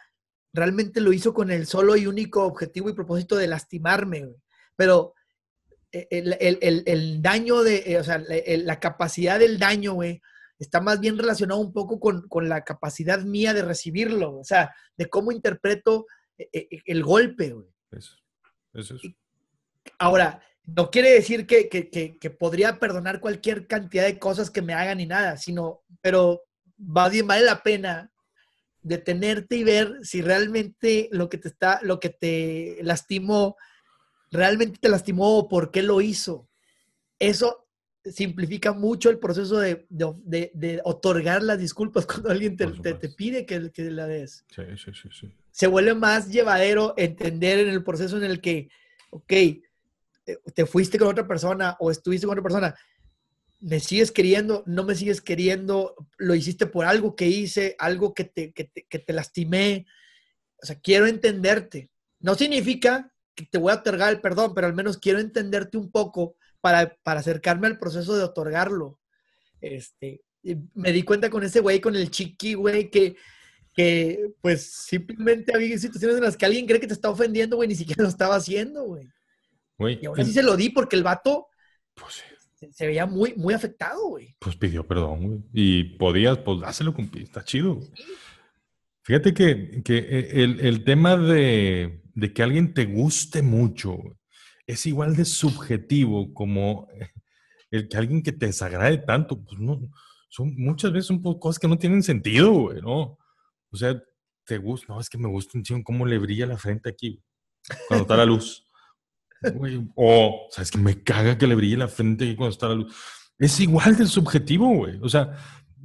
realmente 0.54 1.00
lo 1.02 1.12
hizo 1.12 1.34
con 1.34 1.50
el 1.50 1.66
solo 1.66 1.96
y 1.96 2.06
único 2.06 2.44
objetivo 2.44 2.88
y 2.88 2.94
propósito 2.94 3.36
de 3.36 3.48
lastimarme, 3.48 4.24
güey. 4.24 4.36
Pero 4.76 5.12
e, 5.92 6.06
el, 6.10 6.36
el- 6.40 6.58
el- 6.62 6.82
el 6.86 7.20
daño 7.20 7.62
de, 7.62 7.82
eh, 7.86 7.98
o 7.98 8.04
sea, 8.04 8.18
la, 8.26 8.80
capacidad 8.80 9.38
del 9.38 9.58
daño, 9.58 9.92
güey, 9.94 10.22
está 10.58 10.80
más 10.80 11.00
bien 11.00 11.18
relacionado 11.18 11.60
un 11.60 11.72
poco 11.72 11.98
con, 12.00 12.26
con 12.28 12.48
la 12.48 12.62
capacidad 12.64 13.20
mía 13.22 13.52
de 13.52 13.62
recibirlo, 13.62 14.38
o 14.38 14.44
sea, 14.44 14.74
de 14.96 15.06
cómo 15.10 15.32
interpreto 15.32 16.06
eh, 16.38 16.48
eh, 16.52 16.68
el 16.86 17.02
golpe, 17.02 17.50
güey. 17.50 17.66
Eso, 17.90 18.16
eso 18.72 18.94
es. 18.96 19.02
Ahora, 19.98 20.40
no 20.64 20.90
quiere 20.90 21.10
decir 21.10 21.46
que, 21.46 21.68
que- 21.68 21.90
que- 21.90 22.16
que 22.18 22.30
podría 22.30 22.78
perdonar 22.78 23.20
cualquier 23.20 23.66
cantidad 23.66 24.04
de 24.04 24.18
cosas 24.18 24.50
que 24.50 24.62
me 24.62 24.72
hagan 24.74 24.98
ni 24.98 25.06
nada, 25.06 25.36
sino, 25.36 25.82
pero 26.00 26.42
vale, 26.76 27.22
vale 27.22 27.44
la 27.44 27.62
pena 27.62 28.10
detenerte 28.84 29.56
y 29.56 29.64
ver 29.64 29.98
si 30.02 30.22
realmente 30.22 31.08
lo 31.10 31.28
que 31.28 31.38
te 31.38 31.48
está, 31.48 31.80
lo 31.82 31.98
que 31.98 32.10
te 32.10 32.78
lastimó, 32.82 33.56
realmente 34.30 34.78
te 34.80 34.88
lastimó 34.88 35.38
o 35.38 35.48
por 35.48 35.70
qué 35.70 35.82
lo 35.82 36.00
hizo. 36.00 36.48
Eso 37.18 37.66
simplifica 38.04 38.72
mucho 38.72 39.08
el 39.08 39.18
proceso 39.18 39.58
de, 39.58 39.86
de- 39.88 40.14
de- 40.24 40.50
de 40.54 40.80
otorgar 40.84 41.42
las 41.42 41.58
disculpas 41.58 42.04
cuando 42.06 42.30
alguien 42.30 42.56
te, 42.56 42.66
te- 42.68 43.08
pide 43.08 43.46
que, 43.46 43.70
que 43.72 43.90
la 43.90 44.06
des 44.06 44.44
Sí, 44.54 44.62
sí, 44.76 44.90
sí, 44.94 45.08
sí. 45.10 45.34
se 45.50 45.66
vuelve 45.66 45.94
más 45.94 46.28
llevadero 46.28 46.92
entender 46.98 47.60
en 47.60 47.68
el 47.68 47.82
proceso 47.82 48.18
en 48.18 48.24
el 48.24 48.40
que, 48.42 48.68
ok, 49.10 49.32
eh, 49.32 49.62
te 50.54 50.66
fuiste 50.66 50.98
con 50.98 51.08
otra 51.08 51.26
persona 51.26 51.76
o 51.80 51.90
estuviste 51.90 52.26
con 52.26 52.34
otra 52.38 52.42
persona. 52.42 52.74
Me 53.64 53.80
sigues 53.80 54.12
queriendo, 54.12 54.62
no 54.66 54.84
me 54.84 54.94
sigues 54.94 55.22
queriendo, 55.22 55.94
lo 56.18 56.34
hiciste 56.34 56.66
por 56.66 56.84
algo 56.84 57.16
que 57.16 57.26
hice, 57.28 57.76
algo 57.78 58.12
que 58.12 58.24
te, 58.24 58.52
que 58.52 58.64
te, 58.64 58.84
que 58.86 58.98
te 58.98 59.12
lastimé. 59.14 59.86
O 60.62 60.66
sea, 60.66 60.78
quiero 60.78 61.06
entenderte. 61.06 61.90
No 62.20 62.34
significa 62.34 63.10
que 63.34 63.46
te 63.46 63.56
voy 63.56 63.72
a 63.72 63.76
otorgar 63.76 64.12
el 64.12 64.20
perdón, 64.20 64.52
pero 64.54 64.66
al 64.66 64.74
menos 64.74 64.98
quiero 64.98 65.18
entenderte 65.18 65.78
un 65.78 65.90
poco 65.90 66.36
para, 66.60 66.94
para 67.02 67.20
acercarme 67.20 67.66
al 67.66 67.78
proceso 67.78 68.14
de 68.14 68.24
otorgarlo. 68.24 69.00
Este, 69.62 70.20
me 70.74 70.92
di 70.92 71.02
cuenta 71.02 71.30
con 71.30 71.42
ese 71.42 71.60
güey, 71.60 71.80
con 71.80 71.96
el 71.96 72.10
chiqui, 72.10 72.52
güey, 72.52 72.90
que, 72.90 73.16
que 73.72 74.34
pues 74.42 74.62
simplemente 74.62 75.56
había 75.56 75.78
situaciones 75.78 76.18
en 76.18 76.24
las 76.24 76.36
que 76.36 76.44
alguien 76.44 76.66
cree 76.66 76.80
que 76.80 76.86
te 76.86 76.92
está 76.92 77.08
ofendiendo, 77.08 77.56
güey, 77.56 77.70
ni 77.70 77.76
siquiera 77.76 78.02
lo 78.02 78.10
estaba 78.10 78.36
haciendo, 78.36 78.84
güey. 78.84 79.08
Y 80.02 80.04
ahora 80.04 80.22
sí 80.22 80.34
se 80.34 80.42
lo 80.42 80.54
di 80.54 80.68
porque 80.68 80.96
el 80.96 81.02
vato 81.02 81.48
pues, 81.94 82.22
se, 82.72 82.86
veía 82.86 83.06
muy, 83.06 83.34
muy 83.34 83.54
afectado, 83.54 84.08
güey. 84.08 84.36
Pues 84.38 84.56
pidió 84.56 84.86
perdón, 84.86 85.26
güey. 85.26 85.40
Y 85.52 85.84
podías, 85.96 86.38
pues 86.38 86.60
dáselo, 86.60 86.94
está 87.14 87.44
chido. 87.44 87.80
Fíjate 89.02 89.34
que, 89.34 89.82
que 89.84 89.98
eh, 89.98 90.42
el, 90.42 90.60
el, 90.60 90.84
tema 90.84 91.16
de, 91.16 92.02
de, 92.14 92.32
que 92.32 92.42
alguien 92.42 92.72
te 92.72 92.86
guste 92.86 93.42
mucho 93.42 93.98
es 94.66 94.86
igual 94.86 95.14
de 95.14 95.24
subjetivo 95.24 96.32
como 96.32 96.88
el 97.70 97.88
que 97.88 97.96
alguien 97.96 98.22
que 98.22 98.32
te 98.32 98.46
desagrade 98.46 98.98
tanto. 98.98 99.42
Pues 99.42 99.58
no, 99.60 99.80
son 100.28 100.54
muchas 100.56 100.92
veces 100.92 101.06
son 101.06 101.22
cosas 101.22 101.58
que 101.58 101.68
no 101.68 101.78
tienen 101.78 102.02
sentido, 102.02 102.52
güey, 102.52 102.80
¿no? 102.80 103.18
O 103.70 103.76
sea, 103.76 104.00
te 104.44 104.58
gusta, 104.58 104.92
no, 104.92 105.00
es 105.00 105.08
que 105.08 105.18
me 105.18 105.28
gusta 105.28 105.58
un 105.58 105.64
chingo 105.64 105.84
cómo 105.84 106.06
le 106.06 106.18
brilla 106.18 106.46
la 106.46 106.56
frente 106.56 106.88
aquí, 106.88 107.22
cuando 107.88 108.02
está 108.02 108.16
la 108.16 108.26
luz. 108.26 108.66
O, 109.94 110.48
sabes 110.50 110.70
que 110.70 110.78
me 110.78 111.02
caga 111.02 111.38
que 111.38 111.46
le 111.46 111.54
brille 111.54 111.76
la 111.76 111.88
frente 111.88 112.34
cuando 112.36 112.52
está 112.52 112.68
la 112.68 112.74
luz. 112.74 112.94
Es 113.38 113.58
igual 113.60 113.96
de 113.96 114.06
subjetivo, 114.06 114.68
güey. 114.74 114.98
O 115.02 115.08
sea, 115.08 115.36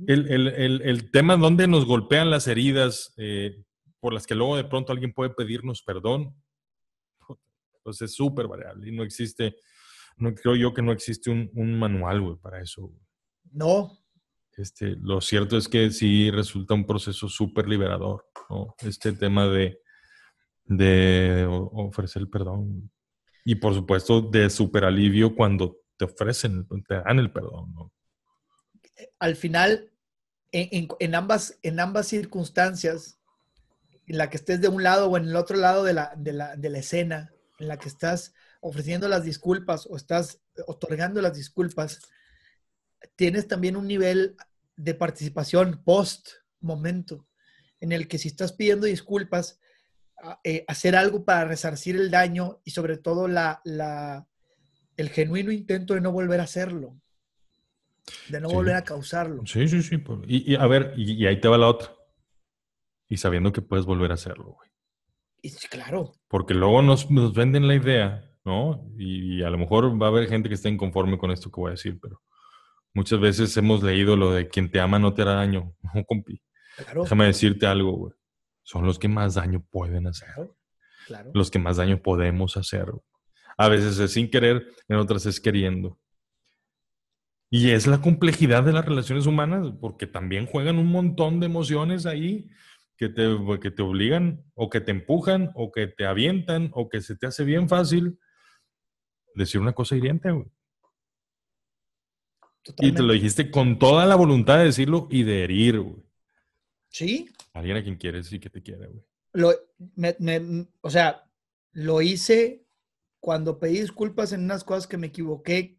el, 0.08 0.32
el, 0.32 0.48
el, 0.48 0.82
el, 0.82 1.12
tema 1.12 1.36
donde 1.36 1.68
nos 1.68 1.86
golpean 1.86 2.30
las 2.30 2.48
heridas 2.48 3.14
eh, 3.18 3.64
por 4.00 4.14
las 4.14 4.26
que 4.26 4.36
luego 4.36 4.56
de 4.56 4.64
pronto 4.64 4.94
alguien 4.94 5.14
puede 5.14 5.32
pedirnos 5.32 5.82
perdón, 5.82 6.36
pues 7.84 8.02
es 8.02 8.14
súper 8.14 8.48
variable 8.48 8.90
y 8.90 8.92
no 8.92 9.04
existe, 9.04 9.56
no 10.18 10.34
creo 10.34 10.56
yo 10.56 10.74
que 10.74 10.82
no 10.82 10.92
existe 10.92 11.30
un, 11.30 11.50
un 11.54 11.78
manual, 11.78 12.22
güey, 12.22 12.38
para 12.38 12.62
eso. 12.62 12.92
No. 13.52 14.00
Este, 14.58 14.98
lo 15.02 15.22
cierto 15.22 15.58
es 15.58 15.68
que 15.68 15.90
sí 15.92 16.30
resulta 16.32 16.74
un 16.74 16.86
proceso 16.86 17.30
súper 17.30 17.68
liberador, 17.68 18.26
¿no? 18.50 18.76
Este 18.80 19.14
tema 19.14 19.48
de, 19.48 19.80
de 20.66 21.46
ofrecer 21.50 22.22
el 22.24 22.30
perdón. 22.30 22.92
Y 23.50 23.56
por 23.56 23.74
supuesto, 23.74 24.22
de 24.22 24.48
super 24.52 24.84
alivio 24.86 25.34
cuando 25.34 25.80
te 25.98 26.06
ofrecen, 26.06 26.68
te 26.88 26.94
dan 26.94 27.18
el 27.18 27.32
perdón. 27.32 27.74
¿no? 27.74 27.92
Al 29.18 29.36
final, 29.36 29.92
en, 30.52 31.16
ambas, 31.16 31.58
en 31.64 31.80
ambas 31.80 32.06
circunstancias, 32.06 33.18
en 34.06 34.20
la 34.20 34.30
que 34.30 34.38
estés 34.38 34.62
de 34.62 34.68
un 34.68 34.84
lado 34.84 35.10
o 35.10 35.18
en 35.18 35.30
el 35.30 35.36
otro 35.36 35.58
lado 35.58 35.84
de 35.84 35.94
la, 35.94 36.14
de 36.16 36.32
la, 36.32 36.56
de 36.58 36.70
la 36.70 36.78
escena, 36.78 37.34
en 37.58 37.70
la 37.70 37.80
que 37.80 37.90
estás 37.90 38.36
ofreciendo 38.62 39.08
las 39.08 39.24
disculpas 39.24 39.88
o 39.90 39.96
estás 39.96 40.40
otorgando 40.68 41.20
las 41.20 41.34
disculpas, 41.34 42.02
tienes 43.16 43.48
también 43.48 43.78
un 43.78 43.88
nivel 43.88 44.38
de 44.76 44.94
participación 44.94 45.82
post 45.84 46.34
momento, 46.60 47.26
en 47.80 47.94
el 47.94 48.08
que 48.08 48.20
si 48.20 48.28
estás 48.28 48.54
pidiendo 48.54 48.86
disculpas, 48.86 49.60
eh, 50.44 50.66
hacer 50.68 50.96
algo 50.96 51.24
para 51.24 51.46
resarcir 51.46 51.96
el 51.96 52.12
daño 52.12 52.60
y 52.64 52.72
sobre 52.72 52.98
todo 52.98 53.28
la, 53.28 53.62
la, 53.64 54.28
el 54.98 55.10
genuino 55.10 55.52
intento 55.52 55.94
de 55.94 56.02
no 56.02 56.12
volver 56.12 56.42
a 56.42 56.44
hacerlo, 56.44 57.00
de 58.28 58.42
no 58.42 58.50
volver 58.50 58.76
a 58.76 58.84
causarlo. 58.84 59.46
Sí, 59.46 59.68
sí, 59.68 59.82
sí. 59.82 60.02
Y, 60.28 60.56
a 60.56 60.68
ver, 60.68 60.94
y, 60.98 61.26
ahí 61.26 61.40
te 61.40 61.48
va 61.48 61.58
la 61.58 61.68
otra. 61.68 61.94
Y 63.08 63.18
sabiendo 63.18 63.52
que 63.52 63.62
puedes 63.62 63.86
volver 63.86 64.12
a 64.12 64.16
hacerlo, 64.16 64.56
güey. 64.58 64.70
Y, 65.42 65.52
claro. 65.68 66.14
Porque 66.28 66.54
luego 66.54 66.82
nos, 66.82 67.10
nos 67.10 67.34
venden 67.34 67.68
la 67.68 67.76
idea, 67.76 68.30
¿no? 68.44 68.92
Y, 68.98 69.42
a 69.44 69.50
lo 69.50 69.58
mejor 69.58 70.02
va 70.02 70.08
a 70.08 70.10
haber 70.10 70.28
gente 70.28 70.50
que 70.50 70.56
esté 70.56 70.70
inconforme 70.70 71.18
con 71.18 71.32
esto 71.32 71.50
que 71.50 71.62
voy 71.62 71.70
a 71.70 71.72
decir, 71.72 71.98
pero 72.02 72.22
muchas 72.94 73.20
veces 73.20 73.56
hemos 73.56 73.84
leído 73.84 74.18
lo 74.18 74.34
de 74.34 74.50
quien 74.50 74.70
te 74.70 74.82
ama 74.82 75.00
no 75.00 75.14
te 75.14 75.22
hará 75.22 75.36
daño. 75.36 75.74
No, 75.94 76.04
compi. 76.04 76.42
Déjame 76.78 77.26
decirte 77.26 77.66
algo, 77.66 77.92
güey 77.92 78.19
son 78.70 78.86
los 78.86 79.00
que 79.00 79.08
más 79.08 79.34
daño 79.34 79.66
pueden 79.72 80.06
hacer. 80.06 80.30
Los 81.34 81.50
que 81.50 81.58
más 81.58 81.78
daño 81.78 82.04
podemos 82.04 82.56
hacer. 82.56 82.86
A 83.58 83.68
veces 83.68 83.98
es 83.98 84.14
sin 84.14 84.30
querer, 84.30 84.68
en 84.88 84.98
otras 84.98 85.26
es 85.26 85.40
queriendo. 85.40 86.00
Y 87.50 87.72
es 87.72 87.88
la 87.88 88.00
complejidad 88.00 88.64
de 88.64 88.72
las 88.72 88.86
relaciones 88.86 89.26
humanas, 89.26 89.74
porque 89.82 90.06
también 90.06 90.46
juegan 90.46 90.78
un 90.78 90.86
montón 90.86 91.40
de 91.40 91.48
emociones 91.48 92.06
ahí 92.06 92.48
que 92.96 93.10
te, 93.10 93.36
que 93.60 93.72
te 93.72 93.82
obligan 93.82 94.44
o 94.54 94.70
que 94.70 94.82
te 94.82 94.92
empujan 94.92 95.50
o 95.56 95.72
que 95.72 95.88
te 95.88 96.06
avientan 96.06 96.70
o 96.74 96.90
que 96.90 97.02
se 97.02 97.16
te 97.16 97.26
hace 97.26 97.44
bien 97.44 97.68
fácil 97.70 98.20
decir 99.34 99.60
una 99.60 99.74
cosa 99.74 99.96
hiriente, 99.96 100.30
Y 102.78 102.92
te 102.92 103.02
lo 103.02 103.14
dijiste 103.14 103.50
con 103.50 103.80
toda 103.80 104.06
la 104.06 104.14
voluntad 104.14 104.60
de 104.60 104.66
decirlo 104.66 105.08
y 105.10 105.24
de 105.24 105.44
herir, 105.44 105.80
güey. 105.80 106.04
Sí. 106.90 107.32
Alguien 107.60 107.78
a 107.78 107.84
quien 107.84 107.98
quieres 107.98 108.32
y 108.32 108.40
que 108.40 108.50
te 108.50 108.64
quiere, 108.64 108.88
güey. 108.88 109.04
Lo, 109.34 109.54
o 110.82 110.90
sea, 110.90 111.30
lo 111.74 112.02
hice 112.02 112.66
cuando 113.20 113.60
pedí 113.60 113.82
disculpas 113.82 114.32
en 114.32 114.44
unas 114.44 114.64
cosas 114.64 114.88
que 114.88 114.98
me 114.98 115.08
equivoqué. 115.08 115.78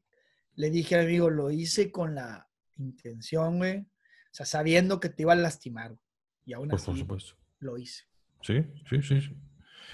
Le 0.54 0.70
dije 0.70 0.94
al 0.94 1.06
amigo, 1.06 1.30
lo 1.30 1.50
hice 1.50 1.90
con 1.90 2.14
la 2.14 2.48
intención, 2.76 3.58
güey. 3.58 3.78
O 3.78 4.32
sea, 4.32 4.44
sabiendo 4.44 5.00
que 5.00 5.08
te 5.08 5.22
iba 5.22 5.32
a 5.32 5.36
lastimar. 5.36 5.96
Y 6.44 6.52
aún 6.52 6.68
pues, 6.68 6.82
así, 6.82 6.90
por 6.90 6.98
supuesto. 6.98 7.36
lo 7.60 7.78
hice. 7.78 8.04
Sí, 8.42 8.62
sí, 8.88 9.02
sí, 9.02 9.20
sí. 9.20 9.36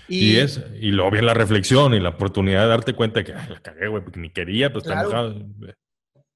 Y, 0.09 0.37
es, 0.37 0.61
y 0.81 0.91
luego 0.91 1.11
viene 1.13 1.27
la 1.27 1.35
reflexión 1.35 1.95
y 1.95 2.01
la 2.01 2.11
oportunidad 2.11 2.63
de 2.63 2.69
darte 2.69 2.95
cuenta 2.95 3.25
que 3.25 3.33
la 3.33 3.61
cagué, 3.63 3.89
güey, 3.89 4.03
porque 4.03 4.21
ni 4.21 4.31
quería, 4.31 4.73
pues 4.73 4.85
claro. 4.85 5.35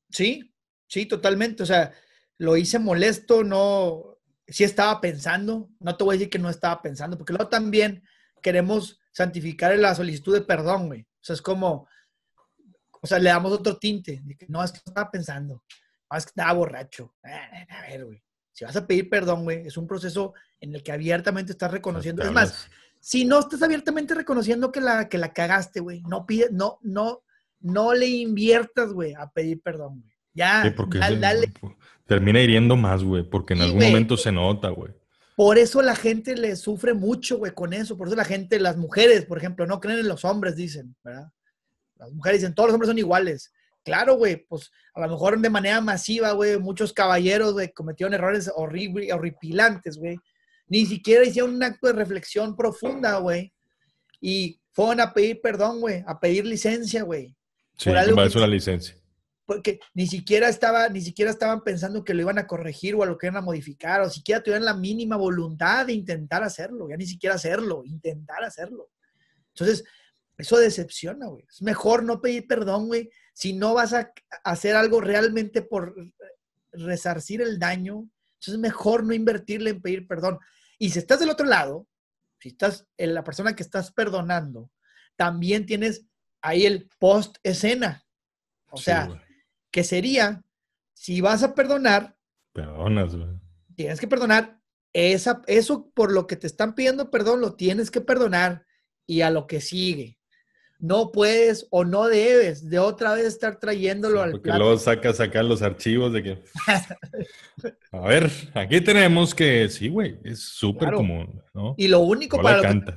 Sí, 0.08 0.54
sí, 0.86 1.06
totalmente. 1.06 1.62
O 1.62 1.66
sea, 1.66 1.92
lo 2.38 2.56
hice 2.56 2.78
molesto, 2.78 3.44
no, 3.44 4.09
sí 4.50 4.64
estaba 4.64 5.00
pensando, 5.00 5.70
no 5.78 5.96
te 5.96 6.04
voy 6.04 6.14
a 6.14 6.18
decir 6.18 6.30
que 6.30 6.38
no 6.38 6.50
estaba 6.50 6.82
pensando, 6.82 7.16
porque 7.16 7.32
luego 7.32 7.48
también 7.48 8.02
queremos 8.42 9.00
santificar 9.12 9.76
la 9.78 9.94
solicitud 9.94 10.34
de 10.34 10.42
perdón, 10.42 10.88
güey. 10.88 11.02
O 11.02 11.22
sea, 11.22 11.34
es 11.34 11.42
como, 11.42 11.88
o 13.00 13.06
sea, 13.06 13.18
le 13.18 13.30
damos 13.30 13.52
otro 13.52 13.78
tinte, 13.78 14.20
de 14.24 14.36
que 14.36 14.46
no, 14.48 14.62
es 14.62 14.72
que 14.72 14.78
estaba 14.78 15.10
pensando, 15.10 15.62
no, 16.10 16.16
es 16.18 16.24
que 16.24 16.30
estaba 16.30 16.52
borracho. 16.52 17.14
A 17.22 17.82
ver, 17.88 18.04
güey, 18.04 18.22
si 18.52 18.64
vas 18.64 18.76
a 18.76 18.86
pedir 18.86 19.08
perdón, 19.08 19.44
güey, 19.44 19.66
es 19.66 19.76
un 19.76 19.86
proceso 19.86 20.34
en 20.60 20.74
el 20.74 20.82
que 20.82 20.92
abiertamente 20.92 21.52
estás 21.52 21.70
reconociendo. 21.70 22.22
Es 22.22 22.32
más, 22.32 22.68
si 23.00 23.24
no 23.24 23.40
estás 23.40 23.62
abiertamente 23.62 24.14
reconociendo 24.14 24.70
que 24.72 24.80
la, 24.80 25.08
que 25.08 25.18
la 25.18 25.32
cagaste, 25.32 25.80
güey, 25.80 26.02
no 26.02 26.26
pide, 26.26 26.48
no, 26.50 26.78
no, 26.82 27.22
no 27.60 27.94
le 27.94 28.06
inviertas, 28.06 28.92
güey, 28.92 29.14
a 29.14 29.30
pedir 29.30 29.62
perdón, 29.62 30.00
güey. 30.00 30.09
Ya, 30.34 30.72
dale, 31.18 31.52
termina 32.06 32.40
hiriendo 32.40 32.76
más, 32.76 33.02
güey, 33.02 33.22
porque 33.22 33.54
en 33.54 33.62
algún 33.62 33.82
momento 33.82 34.16
se 34.16 34.32
nota, 34.32 34.68
güey. 34.68 34.92
Por 35.36 35.58
eso 35.58 35.80
la 35.80 35.96
gente 35.96 36.36
le 36.36 36.54
sufre 36.56 36.92
mucho, 36.92 37.38
güey, 37.38 37.52
con 37.52 37.72
eso. 37.72 37.96
Por 37.96 38.08
eso 38.08 38.16
la 38.16 38.24
gente, 38.24 38.60
las 38.60 38.76
mujeres, 38.76 39.24
por 39.24 39.38
ejemplo, 39.38 39.66
no 39.66 39.80
creen 39.80 40.00
en 40.00 40.08
los 40.08 40.24
hombres, 40.24 40.54
dicen, 40.54 40.94
¿verdad? 41.02 41.30
Las 41.96 42.12
mujeres 42.12 42.40
dicen, 42.40 42.54
todos 42.54 42.68
los 42.68 42.74
hombres 42.74 42.88
son 42.88 42.98
iguales. 42.98 43.52
Claro, 43.82 44.16
güey, 44.16 44.44
pues 44.46 44.70
a 44.94 45.00
lo 45.00 45.08
mejor 45.08 45.40
de 45.40 45.50
manera 45.50 45.80
masiva, 45.80 46.32
güey, 46.32 46.58
muchos 46.58 46.92
caballeros, 46.92 47.54
güey, 47.54 47.72
cometieron 47.72 48.12
errores 48.12 48.50
horribles, 48.54 49.12
horripilantes, 49.12 49.96
güey. 49.96 50.18
Ni 50.68 50.84
siquiera 50.86 51.24
hicieron 51.24 51.54
un 51.54 51.62
acto 51.62 51.86
de 51.86 51.94
reflexión 51.94 52.54
profunda, 52.54 53.16
güey. 53.18 53.52
Y 54.20 54.60
fueron 54.72 55.00
a 55.00 55.14
pedir 55.14 55.40
perdón, 55.40 55.80
güey, 55.80 56.04
a 56.06 56.20
pedir 56.20 56.44
licencia, 56.44 57.02
güey. 57.02 57.34
Sí, 57.78 57.88
por 57.88 58.26
eso 58.26 58.38
la 58.38 58.46
licencia 58.46 58.99
porque 59.50 59.80
ni 59.94 60.06
siquiera 60.06 60.48
estaba, 60.48 60.88
ni 60.90 61.00
siquiera 61.00 61.28
estaban 61.28 61.64
pensando 61.64 62.04
que 62.04 62.14
lo 62.14 62.20
iban 62.20 62.38
a 62.38 62.46
corregir 62.46 62.94
o 62.94 63.02
a 63.02 63.06
lo 63.06 63.18
que 63.18 63.26
iban 63.26 63.38
a 63.38 63.44
modificar, 63.44 64.00
o 64.00 64.08
siquiera 64.08 64.40
tuvieran 64.40 64.64
la 64.64 64.74
mínima 64.74 65.16
voluntad 65.16 65.86
de 65.86 65.92
intentar 65.92 66.44
hacerlo, 66.44 66.88
ya 66.88 66.96
ni 66.96 67.04
siquiera 67.04 67.34
hacerlo, 67.34 67.82
intentar 67.84 68.44
hacerlo. 68.44 68.90
Entonces, 69.48 69.82
eso 70.38 70.56
decepciona, 70.56 71.26
güey. 71.26 71.44
Es 71.50 71.62
mejor 71.62 72.04
no 72.04 72.20
pedir 72.20 72.46
perdón, 72.46 72.86
güey, 72.86 73.10
si 73.34 73.52
no 73.52 73.74
vas 73.74 73.92
a 73.92 74.12
hacer 74.44 74.76
algo 74.76 75.00
realmente 75.00 75.62
por 75.62 75.96
resarcir 76.70 77.42
el 77.42 77.58
daño. 77.58 78.08
Entonces, 78.34 78.54
es 78.54 78.60
mejor 78.60 79.02
no 79.02 79.14
invertirle 79.14 79.70
en 79.70 79.82
pedir 79.82 80.06
perdón. 80.06 80.38
Y 80.78 80.90
si 80.90 81.00
estás 81.00 81.18
del 81.18 81.30
otro 81.30 81.46
lado, 81.46 81.88
si 82.38 82.50
estás 82.50 82.86
en 82.96 83.14
la 83.14 83.24
persona 83.24 83.56
que 83.56 83.64
estás 83.64 83.90
perdonando, 83.90 84.70
también 85.16 85.66
tienes 85.66 86.06
ahí 86.40 86.66
el 86.66 86.88
post 87.00 87.38
escena. 87.42 88.06
O 88.70 88.76
sea, 88.76 89.08
que 89.70 89.84
sería, 89.84 90.42
si 90.94 91.20
vas 91.20 91.42
a 91.42 91.54
perdonar, 91.54 92.16
perdonas, 92.52 93.16
Tienes 93.76 94.00
que 94.00 94.08
perdonar 94.08 94.60
esa, 94.92 95.42
eso 95.46 95.90
por 95.94 96.12
lo 96.12 96.26
que 96.26 96.36
te 96.36 96.46
están 96.46 96.74
pidiendo 96.74 97.10
perdón, 97.10 97.40
lo 97.40 97.54
tienes 97.54 97.90
que 97.90 98.00
perdonar 98.00 98.66
y 99.06 99.22
a 99.22 99.30
lo 99.30 99.46
que 99.46 99.60
sigue. 99.60 100.18
no 100.78 101.12
puedes 101.12 101.66
o 101.70 101.84
no 101.84 102.08
debes 102.08 102.68
de 102.68 102.78
otra 102.78 103.14
vez 103.14 103.26
estar 103.26 103.58
trayéndolo 103.58 104.22
al 104.22 104.32
Porque 104.32 104.50
luego 104.50 104.78
sacas 104.78 105.20
acá 105.20 105.42
los 105.42 105.62
archivos 105.62 106.12
de 106.12 106.22
que. 106.22 106.44
a 107.92 108.00
ver, 108.00 108.30
aquí 108.54 108.80
tenemos 108.80 109.34
que. 109.34 109.68
Sí, 109.68 109.88
güey, 109.88 110.18
es 110.24 110.40
súper 110.40 110.92
común, 110.92 111.42
¿no? 111.54 111.74
Y 111.76 111.88
lo 111.88 112.00
único 112.00 112.40
para. 112.40 112.72
Lo 112.72 112.84
que, 112.84 112.94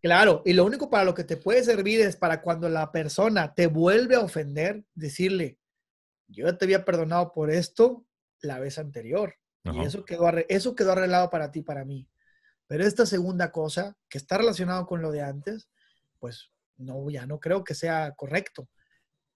claro, 0.00 0.42
y 0.46 0.52
lo 0.52 0.64
único 0.64 0.88
para 0.88 1.04
lo 1.04 1.14
que 1.14 1.24
te 1.24 1.36
puede 1.36 1.62
servir 1.62 2.00
es 2.00 2.16
para 2.16 2.40
cuando 2.40 2.68
la 2.68 2.90
persona 2.90 3.54
te 3.54 3.66
vuelve 3.66 4.16
a 4.16 4.20
ofender, 4.20 4.84
decirle, 4.94 5.58
yo 6.28 6.46
ya 6.46 6.56
te 6.56 6.64
había 6.64 6.84
perdonado 6.84 7.32
por 7.32 7.50
esto 7.50 8.04
la 8.40 8.58
vez 8.58 8.78
anterior. 8.78 9.34
Y 9.64 9.84
eso 9.84 10.04
quedó, 10.04 10.28
eso 10.48 10.76
quedó 10.76 10.92
arreglado 10.92 11.28
para 11.28 11.50
ti, 11.50 11.60
para 11.60 11.84
mí. 11.84 12.08
Pero 12.68 12.84
esta 12.84 13.04
segunda 13.04 13.50
cosa, 13.50 13.96
que 14.08 14.18
está 14.18 14.38
relacionado 14.38 14.86
con 14.86 15.02
lo 15.02 15.10
de 15.10 15.22
antes, 15.22 15.68
pues 16.20 16.52
no, 16.76 17.10
ya 17.10 17.26
no 17.26 17.40
creo 17.40 17.64
que 17.64 17.74
sea 17.74 18.12
correcto. 18.16 18.68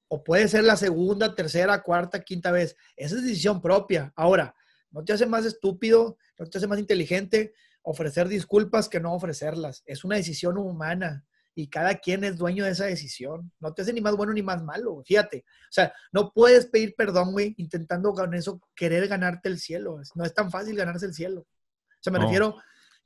O 0.07 0.23
puede 0.23 0.47
ser 0.47 0.65
la 0.65 0.77
segunda, 0.77 1.35
tercera, 1.35 1.83
cuarta, 1.83 2.23
quinta 2.23 2.53
vez. 2.53 2.77
Esa 2.97 3.17
es 3.17 3.23
decisión 3.23 3.61
propia. 3.61 4.13
Ahora, 4.15 4.55
no 4.91 5.05
te 5.05 5.13
hace 5.13 5.27
más 5.27 5.45
estúpido, 5.45 6.17
no 6.39 6.47
te 6.47 6.59
hace 6.59 6.67
más 6.67 6.79
inteligente 6.79 7.53
ofrecer 7.83 8.29
disculpas 8.29 8.89
que 8.89 9.01
no 9.01 9.15
ofrecerlas. 9.15 9.83
Es 9.87 10.05
una 10.05 10.17
decisión 10.17 10.59
humana 10.59 11.25
y 11.61 11.69
cada 11.69 11.97
quien 11.97 12.25
es 12.25 12.39
dueño 12.39 12.65
de 12.65 12.71
esa 12.71 12.87
decisión. 12.87 13.53
No 13.61 13.75
te 13.75 13.83
hace 13.83 13.93
ni 13.93 14.01
más 14.01 14.17
bueno 14.17 14.33
ni 14.33 14.43
más 14.43 14.63
malo, 14.63 15.03
fíjate. 15.05 15.45
O 15.47 15.73
sea, 15.73 15.93
no 16.13 16.33
puedes 16.33 16.67
pedir 16.67 16.95
perdón, 16.97 17.33
güey, 17.33 17.55
intentando 17.59 18.13
con 18.13 18.35
eso 18.35 18.61
querer 18.75 19.07
ganarte 19.09 19.49
el 19.49 19.59
cielo. 19.59 20.01
No 20.15 20.25
es 20.25 20.35
tan 20.35 20.51
fácil 20.51 20.77
ganarse 20.77 21.07
el 21.07 21.15
cielo. 21.15 21.43
O 21.43 22.03
sea, 22.03 22.13
me 22.13 22.19
refiero, 22.19 22.57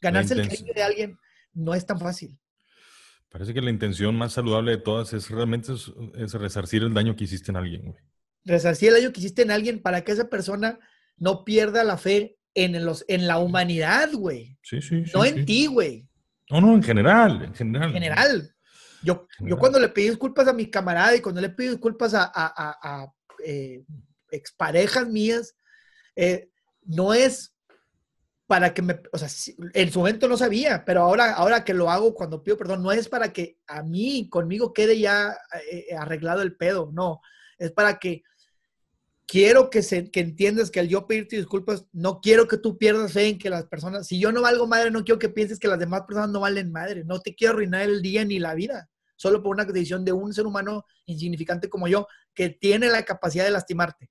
ganarse 0.01 0.35
el 0.35 0.49
cariño 0.49 0.73
de 0.73 0.83
alguien 0.83 1.19
no 1.53 1.75
es 1.75 1.85
tan 1.85 1.99
fácil. 1.99 2.38
Parece 3.29 3.53
que 3.53 3.61
la 3.61 3.71
intención 3.71 4.14
más 4.14 4.35
saludable 4.35 4.71
de 4.71 4.79
todas 4.79 5.12
es 5.12 5.29
realmente 5.29 5.73
es, 5.73 6.33
resarcir 6.35 6.85
el 6.85 6.95
daño 6.95 7.17
que 7.17 7.25
hiciste 7.25 7.51
en 7.51 7.57
alguien, 7.57 7.83
güey. 7.83 7.99
Resarcir 8.45 8.90
el 8.90 8.95
daño 9.01 9.12
que 9.12 9.21
hiciste 9.21 9.43
en 9.43 9.51
alguien 9.51 9.83
para 9.83 10.03
que 10.03 10.12
esa 10.12 10.29
persona 10.29 10.79
no 11.17 11.45
pierda 11.45 11.83
la 11.83 11.97
fe 11.97 12.38
en, 12.55 12.85
los, 12.85 13.05
en 13.09 13.27
la 13.27 13.38
humanidad, 13.38 14.12
güey. 14.12 14.57
Sí, 14.62 14.81
sí, 14.81 15.05
sí. 15.05 15.11
No 15.12 15.25
en 15.25 15.45
ti, 15.45 15.67
güey. 15.67 16.09
No, 16.55 16.61
no, 16.61 16.75
en 16.75 16.85
general, 16.85 17.43
en 17.43 17.55
general. 17.55 17.88
En 17.88 17.95
general. 17.95 18.55
Yo, 19.03 19.27
yo 19.40 19.59
cuando 19.59 19.81
le 19.81 19.88
pedí 19.88 20.11
disculpas 20.11 20.47
a 20.47 20.53
mi 20.53 20.71
camarada 20.71 21.17
y 21.17 21.21
cuando 21.21 21.40
le 21.40 21.51
pedí 21.51 21.71
disculpas 21.71 22.14
a, 22.14 22.31
a, 22.33 23.12
eh, 23.45 23.85
exparejas 24.31 25.09
mías, 25.09 25.57
eh, 26.14 26.49
no 26.85 27.12
es 27.12 27.57
para 28.47 28.73
que 28.73 28.83
me, 28.83 29.01
o 29.12 29.19
sea, 29.19 29.29
en 29.73 29.90
su 29.90 29.99
momento 29.99 30.29
no 30.29 30.37
sabía, 30.37 30.85
pero 30.85 31.03
ahora, 31.03 31.33
ahora 31.33 31.64
que 31.64 31.75
lo 31.75 31.90
hago 31.90 32.14
cuando 32.14 32.45
pido 32.45 32.57
perdón, 32.57 32.85
no 32.85 32.93
es 32.93 33.09
para 33.09 33.33
que 33.33 33.59
a 33.67 33.83
mí, 33.83 34.29
conmigo 34.31 34.73
quede 34.73 35.01
ya 35.01 35.37
eh, 35.73 35.88
arreglado 35.99 36.43
el 36.43 36.55
pedo, 36.55 36.90
no, 36.93 37.21
es 37.59 37.73
para 37.73 37.99
que 37.99 38.23
quiero 39.27 39.71
que, 39.71 39.83
se, 39.83 40.11
que 40.11 40.21
entiendas 40.21 40.71
que 40.71 40.81
al 40.81 40.89
yo 40.89 41.07
pedirte 41.07 41.37
disculpas, 41.37 41.87
no 41.93 42.21
quiero 42.21 42.47
que 42.49 42.59
tú 42.59 42.79
pierdas 42.79 43.13
fe 43.13 43.29
en 43.29 43.39
que 43.39 43.51
las 43.51 43.65
personas, 43.67 44.07
si 44.07 44.19
yo 44.19 44.33
no 44.33 44.43
valgo 44.43 44.67
madre, 44.67 44.91
no 44.91 45.05
quiero 45.05 45.19
que 45.19 45.29
pienses 45.29 45.59
que 45.59 45.69
las 45.69 45.79
demás 45.79 46.03
personas 46.03 46.31
no 46.31 46.41
valen 46.41 46.73
madre, 46.73 47.05
no 47.05 47.21
te 47.21 47.35
quiero 47.35 47.55
arruinar 47.55 47.83
el 47.83 48.03
día 48.03 48.25
ni 48.25 48.39
la 48.39 48.55
vida, 48.55 48.91
solo 49.17 49.43
por 49.43 49.55
una 49.55 49.65
decisión 49.65 50.05
de 50.05 50.13
un 50.13 50.33
ser 50.33 50.47
humano 50.47 50.85
insignificante 51.07 51.69
como 51.69 51.89
yo, 51.89 52.07
que 52.35 52.51
tiene 52.51 52.89
la 52.89 53.05
capacidad 53.05 53.45
de 53.45 53.51
lastimarte. 53.51 54.11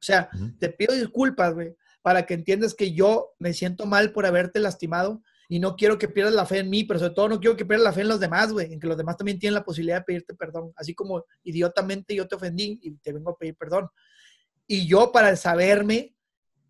O 0.00 0.04
sea, 0.04 0.28
te 0.58 0.68
pido 0.68 0.94
disculpas, 0.94 1.54
güey, 1.54 1.74
para 2.02 2.26
que 2.26 2.34
entiendas 2.34 2.74
que 2.74 2.92
yo 2.92 3.30
me 3.38 3.54
siento 3.54 3.86
mal 3.86 4.12
por 4.12 4.26
haberte 4.26 4.60
lastimado 4.60 5.22
y 5.48 5.60
no 5.60 5.76
quiero 5.76 5.98
que 5.98 6.08
pierdas 6.08 6.34
la 6.34 6.44
fe 6.44 6.58
en 6.58 6.68
mí, 6.68 6.84
pero 6.84 7.00
sobre 7.00 7.14
todo 7.14 7.28
no 7.28 7.40
quiero 7.40 7.56
que 7.56 7.64
pierdas 7.64 7.84
la 7.84 7.92
fe 7.92 8.02
en 8.02 8.08
los 8.08 8.20
demás, 8.20 8.52
güey, 8.52 8.72
en 8.72 8.80
que 8.80 8.86
los 8.86 8.96
demás 8.96 9.16
también 9.16 9.38
tienen 9.38 9.54
la 9.54 9.64
posibilidad 9.64 9.98
de 9.98 10.04
pedirte 10.04 10.34
perdón, 10.34 10.72
así 10.76 10.94
como 10.94 11.24
idiotamente 11.42 12.14
yo 12.14 12.28
te 12.28 12.34
ofendí 12.34 12.78
y 12.82 12.90
te 12.96 13.12
vengo 13.12 13.30
a 13.30 13.38
pedir 13.38 13.56
perdón. 13.56 13.88
Y 14.66 14.86
yo 14.86 15.12
para 15.12 15.36
saberme 15.36 16.14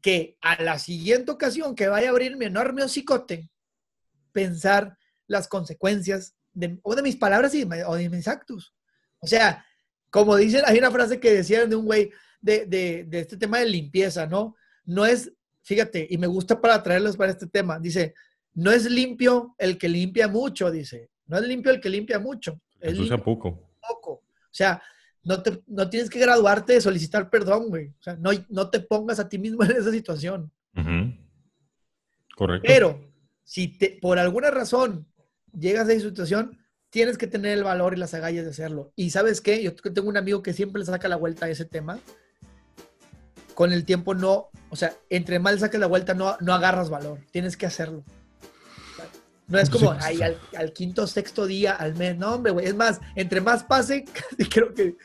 que 0.00 0.36
a 0.40 0.62
la 0.62 0.78
siguiente 0.78 1.30
ocasión 1.30 1.74
que 1.74 1.88
vaya 1.88 2.08
a 2.08 2.10
abrir 2.10 2.36
mi 2.36 2.46
enorme 2.46 2.82
hocicote, 2.82 3.50
pensar 4.32 4.98
las 5.26 5.48
consecuencias 5.48 6.34
de, 6.52 6.78
o 6.82 6.94
de 6.94 7.02
mis 7.02 7.16
palabras 7.16 7.54
y 7.54 7.62
o 7.86 7.94
de 7.94 8.10
mis 8.10 8.28
actos. 8.28 8.74
O 9.20 9.26
sea, 9.26 9.64
como 10.10 10.36
dicen, 10.36 10.62
hay 10.66 10.78
una 10.78 10.90
frase 10.90 11.18
que 11.18 11.32
decían 11.32 11.70
de 11.70 11.76
un 11.76 11.86
güey 11.86 12.10
de, 12.40 12.66
de, 12.66 13.04
de 13.04 13.20
este 13.20 13.36
tema 13.36 13.58
de 13.58 13.66
limpieza, 13.66 14.26
¿no? 14.26 14.56
no 14.84 15.06
es, 15.06 15.32
fíjate, 15.62 16.06
y 16.08 16.18
me 16.18 16.26
gusta 16.26 16.60
para 16.60 16.82
traerlos 16.82 17.16
para 17.16 17.32
este 17.32 17.46
tema, 17.46 17.78
dice, 17.78 18.14
no 18.54 18.70
es 18.70 18.90
limpio 18.90 19.54
el 19.58 19.78
que 19.78 19.88
limpia 19.88 20.28
mucho, 20.28 20.70
dice, 20.70 21.10
no 21.26 21.38
es 21.38 21.44
limpio 21.44 21.72
el 21.72 21.80
que 21.80 21.88
limpia 21.88 22.18
mucho. 22.18 22.60
Es 22.80 22.98
usa 22.98 23.18
poco. 23.18 23.70
Poco. 23.80 24.10
O 24.12 24.56
sea, 24.56 24.82
no, 25.24 25.42
te, 25.42 25.62
no 25.66 25.88
tienes 25.90 26.10
que 26.10 26.18
graduarte 26.18 26.74
de 26.74 26.80
solicitar 26.80 27.30
perdón, 27.30 27.68
güey. 27.68 27.88
O 27.88 28.02
sea, 28.02 28.16
no, 28.16 28.30
no 28.48 28.70
te 28.70 28.80
pongas 28.80 29.18
a 29.18 29.28
ti 29.28 29.38
mismo 29.38 29.64
en 29.64 29.72
esa 29.72 29.90
situación. 29.90 30.50
Correcto. 32.36 32.66
Pero 32.66 33.12
si 33.42 33.68
te, 33.68 33.98
por 34.00 34.18
alguna 34.18 34.50
razón 34.50 35.06
llegas 35.52 35.88
a 35.88 35.92
esa 35.92 36.08
situación, 36.08 36.58
tienes 36.90 37.18
que 37.18 37.26
tener 37.26 37.58
el 37.58 37.64
valor 37.64 37.94
y 37.94 37.98
las 37.98 38.14
agallas 38.14 38.44
de 38.44 38.50
hacerlo. 38.50 38.92
Y 38.96 39.10
sabes 39.10 39.40
qué, 39.40 39.62
yo 39.62 39.74
tengo 39.74 40.08
un 40.08 40.16
amigo 40.16 40.42
que 40.42 40.52
siempre 40.52 40.80
le 40.80 40.86
saca 40.86 41.08
la 41.08 41.16
vuelta 41.16 41.46
a 41.46 41.50
ese 41.50 41.64
tema 41.64 41.98
con 43.54 43.72
el 43.72 43.84
tiempo 43.84 44.14
no, 44.14 44.50
o 44.68 44.76
sea, 44.76 44.94
entre 45.08 45.38
mal 45.38 45.58
saques 45.58 45.80
la 45.80 45.86
vuelta, 45.86 46.14
no, 46.14 46.36
no 46.40 46.52
agarras 46.52 46.90
valor. 46.90 47.20
Tienes 47.30 47.56
que 47.56 47.66
hacerlo. 47.66 48.04
No 49.46 49.58
es 49.58 49.68
como 49.68 49.92
ahí 49.92 50.20
al, 50.22 50.72
quinto 50.72 51.06
sexto 51.06 51.46
día, 51.46 51.72
al 51.72 51.94
mes. 51.96 52.16
No, 52.16 52.34
hombre, 52.34 52.52
güey. 52.52 52.66
Es 52.66 52.74
más, 52.74 53.00
entre 53.14 53.40
más 53.40 53.62
pase, 53.64 54.04
casi 54.12 54.48
creo 54.48 54.72
que 54.72 54.96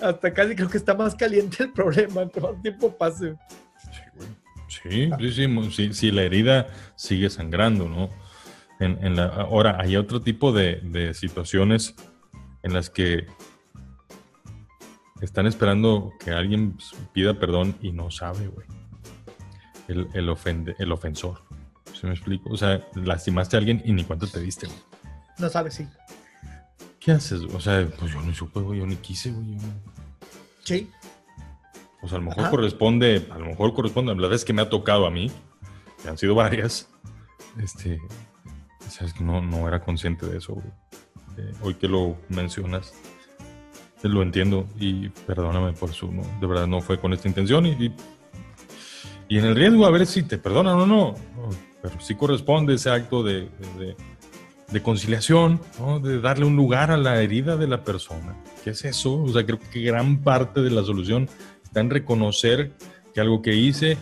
hasta 0.00 0.32
casi 0.32 0.56
creo 0.56 0.68
que 0.68 0.78
está 0.78 0.94
más 0.94 1.14
caliente 1.14 1.64
el 1.64 1.72
problema, 1.72 2.22
entre 2.22 2.42
más 2.42 2.60
tiempo 2.62 2.96
pase. 2.96 3.36
Sí, 3.78 4.00
Sí, 4.68 5.10
sí, 5.32 5.70
sí, 5.70 5.94
sí, 5.94 6.10
la 6.10 6.22
herida 6.22 6.66
sigue 6.96 7.30
sangrando, 7.30 7.88
¿no? 7.88 8.10
En, 8.80 9.16
la, 9.16 9.26
ahora, 9.26 9.78
hay 9.80 9.96
otro 9.96 10.20
tipo 10.20 10.52
de, 10.52 10.80
de 10.82 11.14
situaciones 11.14 11.94
en 12.62 12.74
las 12.74 12.90
que 12.90 13.26
están 15.20 15.46
esperando 15.46 16.12
que 16.18 16.32
alguien 16.32 16.76
pida 17.12 17.38
perdón 17.38 17.76
y 17.80 17.92
no 17.92 18.10
sabe, 18.10 18.48
güey. 18.48 18.66
El, 19.86 20.08
el, 20.14 20.28
ofende, 20.28 20.74
el 20.78 20.92
ofensor. 20.92 21.42
¿Se 22.04 22.08
me 22.08 22.14
explico? 22.16 22.50
O 22.50 22.56
sea, 22.58 22.86
lastimaste 22.96 23.56
a 23.56 23.60
alguien 23.60 23.80
y 23.82 23.90
ni 23.94 24.04
cuánto 24.04 24.26
te 24.26 24.38
diste, 24.38 24.66
güey. 24.66 24.78
No 25.38 25.48
sabe, 25.48 25.70
sí. 25.70 25.88
¿Qué 27.00 27.12
haces? 27.12 27.40
O 27.44 27.58
sea, 27.58 27.88
pues 27.98 28.12
yo 28.12 28.20
no 28.20 28.34
supe, 28.34 28.60
güey, 28.60 28.80
yo 28.80 28.86
ni 28.86 28.96
quise, 28.96 29.32
güey. 29.32 29.56
Sí. 30.64 30.90
O 32.02 32.06
sea, 32.06 32.18
a 32.18 32.20
lo 32.20 32.28
mejor 32.28 32.50
corresponde, 32.50 33.26
a 33.30 33.38
lo 33.38 33.46
mejor 33.46 33.72
corresponde, 33.72 34.14
la 34.16 34.28
vez 34.28 34.44
que 34.44 34.52
me 34.52 34.60
ha 34.60 34.68
tocado 34.68 35.06
a 35.06 35.10
mí, 35.10 35.30
que 36.02 36.10
han 36.10 36.18
sido 36.18 36.34
varias, 36.34 36.90
este, 37.58 37.98
sabes 38.90 39.14
que 39.14 39.24
no, 39.24 39.40
no 39.40 39.66
era 39.66 39.80
consciente 39.80 40.26
de 40.26 40.36
eso, 40.36 40.52
güey. 40.52 40.66
Eh, 41.38 41.54
hoy 41.62 41.74
que 41.76 41.88
lo 41.88 42.18
mencionas, 42.28 42.92
lo 44.02 44.20
entiendo 44.20 44.68
y 44.78 45.08
perdóname 45.08 45.72
por 45.72 45.94
su, 45.94 46.12
no, 46.12 46.22
de 46.38 46.46
verdad 46.46 46.66
no 46.66 46.82
fue 46.82 47.00
con 47.00 47.14
esta 47.14 47.28
intención 47.28 47.64
y, 47.64 47.94
y, 49.26 49.38
en 49.38 49.46
el 49.46 49.56
riesgo 49.56 49.86
a 49.86 49.90
ver 49.90 50.04
si 50.04 50.22
te 50.24 50.36
perdonan 50.36 50.78
o 50.80 50.86
no, 50.86 51.14
pero 51.84 52.00
sí 52.00 52.14
corresponde 52.14 52.72
ese 52.72 52.88
acto 52.88 53.22
de, 53.22 53.50
de, 54.72 54.82
conciliación, 54.82 55.60
de 56.02 56.18
darle 56.18 56.46
un 56.46 56.56
lugar 56.56 56.90
a 56.90 56.96
la 56.96 57.20
herida 57.20 57.58
de 57.58 57.68
la 57.68 57.84
persona. 57.84 58.34
¿Qué 58.64 58.70
es 58.70 58.86
eso? 58.86 59.22
O 59.22 59.28
sea, 59.28 59.44
creo 59.44 59.58
que 59.70 59.82
gran 59.82 60.22
parte 60.22 60.62
de 60.62 60.70
la 60.70 60.82
solución 60.82 61.28
está 61.62 61.80
en 61.80 61.90
reconocer 61.90 62.72
que 63.12 63.20
algo 63.20 63.42
que 63.42 63.54
hice, 63.54 63.98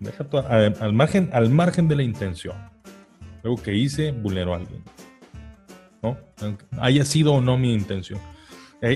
deja 0.00 0.26
al, 0.80 0.94
margen, 0.94 1.28
al 1.34 1.50
margen 1.50 1.86
de 1.86 1.96
la 1.96 2.02
intención, 2.02 2.56
algo 3.44 3.62
que 3.62 3.74
hice 3.74 4.12
vulneró 4.12 4.54
a 4.54 4.56
alguien. 4.56 4.82
¿no? 6.02 6.16
Haya 6.80 7.04
sido 7.04 7.34
o 7.34 7.42
no 7.42 7.58
mi 7.58 7.74
intención 7.74 8.18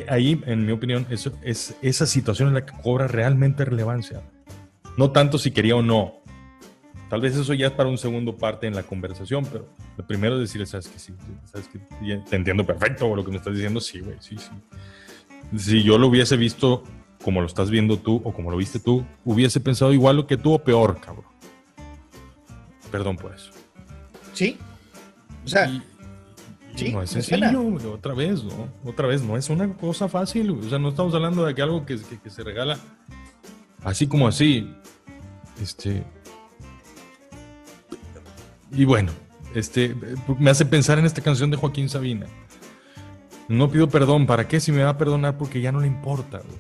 Ahí, 0.09 0.41
en 0.47 0.65
mi 0.65 0.73
opinión, 0.73 1.07
eso, 1.11 1.33
es 1.43 1.77
esa 1.83 2.07
situación 2.07 2.49
en 2.49 2.55
la 2.55 2.65
que 2.65 2.73
cobra 2.83 3.09
realmente 3.09 3.65
relevancia. 3.65 4.23
No 4.97 5.11
tanto 5.11 5.39
si 5.39 5.51
quería 5.51 5.77
o 5.77 5.83
no. 5.83 6.20
Tal 7.11 7.21
vez 7.21 7.37
eso 7.37 7.53
ya 7.55 7.67
es 7.67 7.73
para 7.73 7.89
un 7.89 7.99
segundo 7.99 8.37
parte 8.39 8.69
en 8.69 8.75
la 8.75 8.85
conversación, 8.85 9.45
pero 9.45 9.69
lo 9.97 10.07
primero 10.07 10.37
es 10.37 10.43
decirle, 10.43 10.65
sabes 10.65 10.87
que 10.87 10.99
sí, 11.01 11.13
sabes 11.45 11.67
que 11.67 11.81
te 12.31 12.37
entiendo 12.37 12.65
perfecto 12.65 13.15
lo 13.17 13.25
que 13.25 13.33
me 13.33 13.39
estás 13.39 13.53
diciendo, 13.53 13.81
sí, 13.81 13.99
güey, 13.99 14.17
sí, 14.21 14.37
sí. 14.39 15.59
Si 15.59 15.83
yo 15.83 15.99
lo 15.99 16.07
hubiese 16.07 16.37
visto 16.37 16.85
como 17.25 17.41
lo 17.41 17.49
estás 17.49 17.69
viendo 17.69 17.99
tú 17.99 18.23
o 18.25 18.33
como 18.33 18.53
lo 18.53 18.57
viste 18.57 18.79
tú, 18.79 19.05
hubiese 19.25 19.59
pensado 19.59 19.93
igual 19.93 20.17
lo 20.17 20.27
que 20.29 20.37
tú 20.37 20.53
o 20.55 20.61
peor, 20.61 21.01
cabrón. 21.01 21.27
Perdón 22.93 23.17
por 23.17 23.35
eso. 23.35 23.51
Sí. 24.33 24.57
O 25.45 25.49
sea, 25.49 25.67
no 26.93 27.03
es 27.03 27.11
sencillo, 27.11 27.93
otra 27.93 28.15
vez, 28.15 28.45
¿no? 28.45 28.69
Otra 28.85 29.09
vez, 29.09 29.23
no 29.23 29.37
es 29.37 29.51
una 29.51 29.75
cosa 29.75 30.09
fácil. 30.09 30.51
O 30.51 30.63
sea, 30.69 30.79
no 30.79 30.91
estamos 30.91 31.13
hablando 31.15 31.45
de 31.45 31.55
que 31.55 31.63
algo 31.63 31.85
que, 31.85 31.99
se 31.99 32.45
regala 32.45 32.79
así 33.83 34.07
como 34.07 34.29
así. 34.29 34.73
Este. 35.61 36.05
Y 38.73 38.85
bueno, 38.85 39.13
este 39.55 39.95
me 40.39 40.51
hace 40.51 40.65
pensar 40.65 40.99
en 40.99 41.07
esta 41.07 41.23
canción 41.23 41.51
de 41.51 41.57
Joaquín 41.57 41.89
Sabina. 41.89 42.27
no 43.49 43.71
pido 43.71 43.89
perdón, 43.89 44.27
¿para 44.27 44.47
qué 44.47 44.61
si 44.61 44.73
me 44.73 44.83
va 44.83 44.91
a 44.91 44.99
perdonar? 44.99 45.37
Porque 45.37 45.61
ya 45.61 45.73
no 45.73 45.81
le 45.81 45.87
importa, 45.87 46.39
güey. 46.39 46.59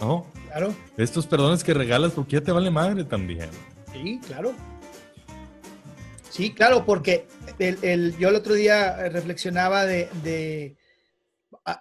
¿No? 0.00 0.26
Claro. 0.48 0.74
Estos 0.96 1.26
perdones 1.26 1.64
que 1.64 1.72
regalas 1.74 2.12
porque 2.12 2.32
ya 2.36 2.40
te 2.40 2.52
vale 2.52 2.70
madre 2.70 3.04
también. 3.04 3.48
Sí, 3.92 4.20
claro. 4.26 4.54
Sí, 6.34 6.52
claro, 6.52 6.84
porque 6.84 7.28
el, 7.60 8.16
yo 8.18 8.28
el 8.28 8.34
otro 8.34 8.54
día 8.54 9.08
reflexionaba 9.08 9.84
de, 9.86 10.76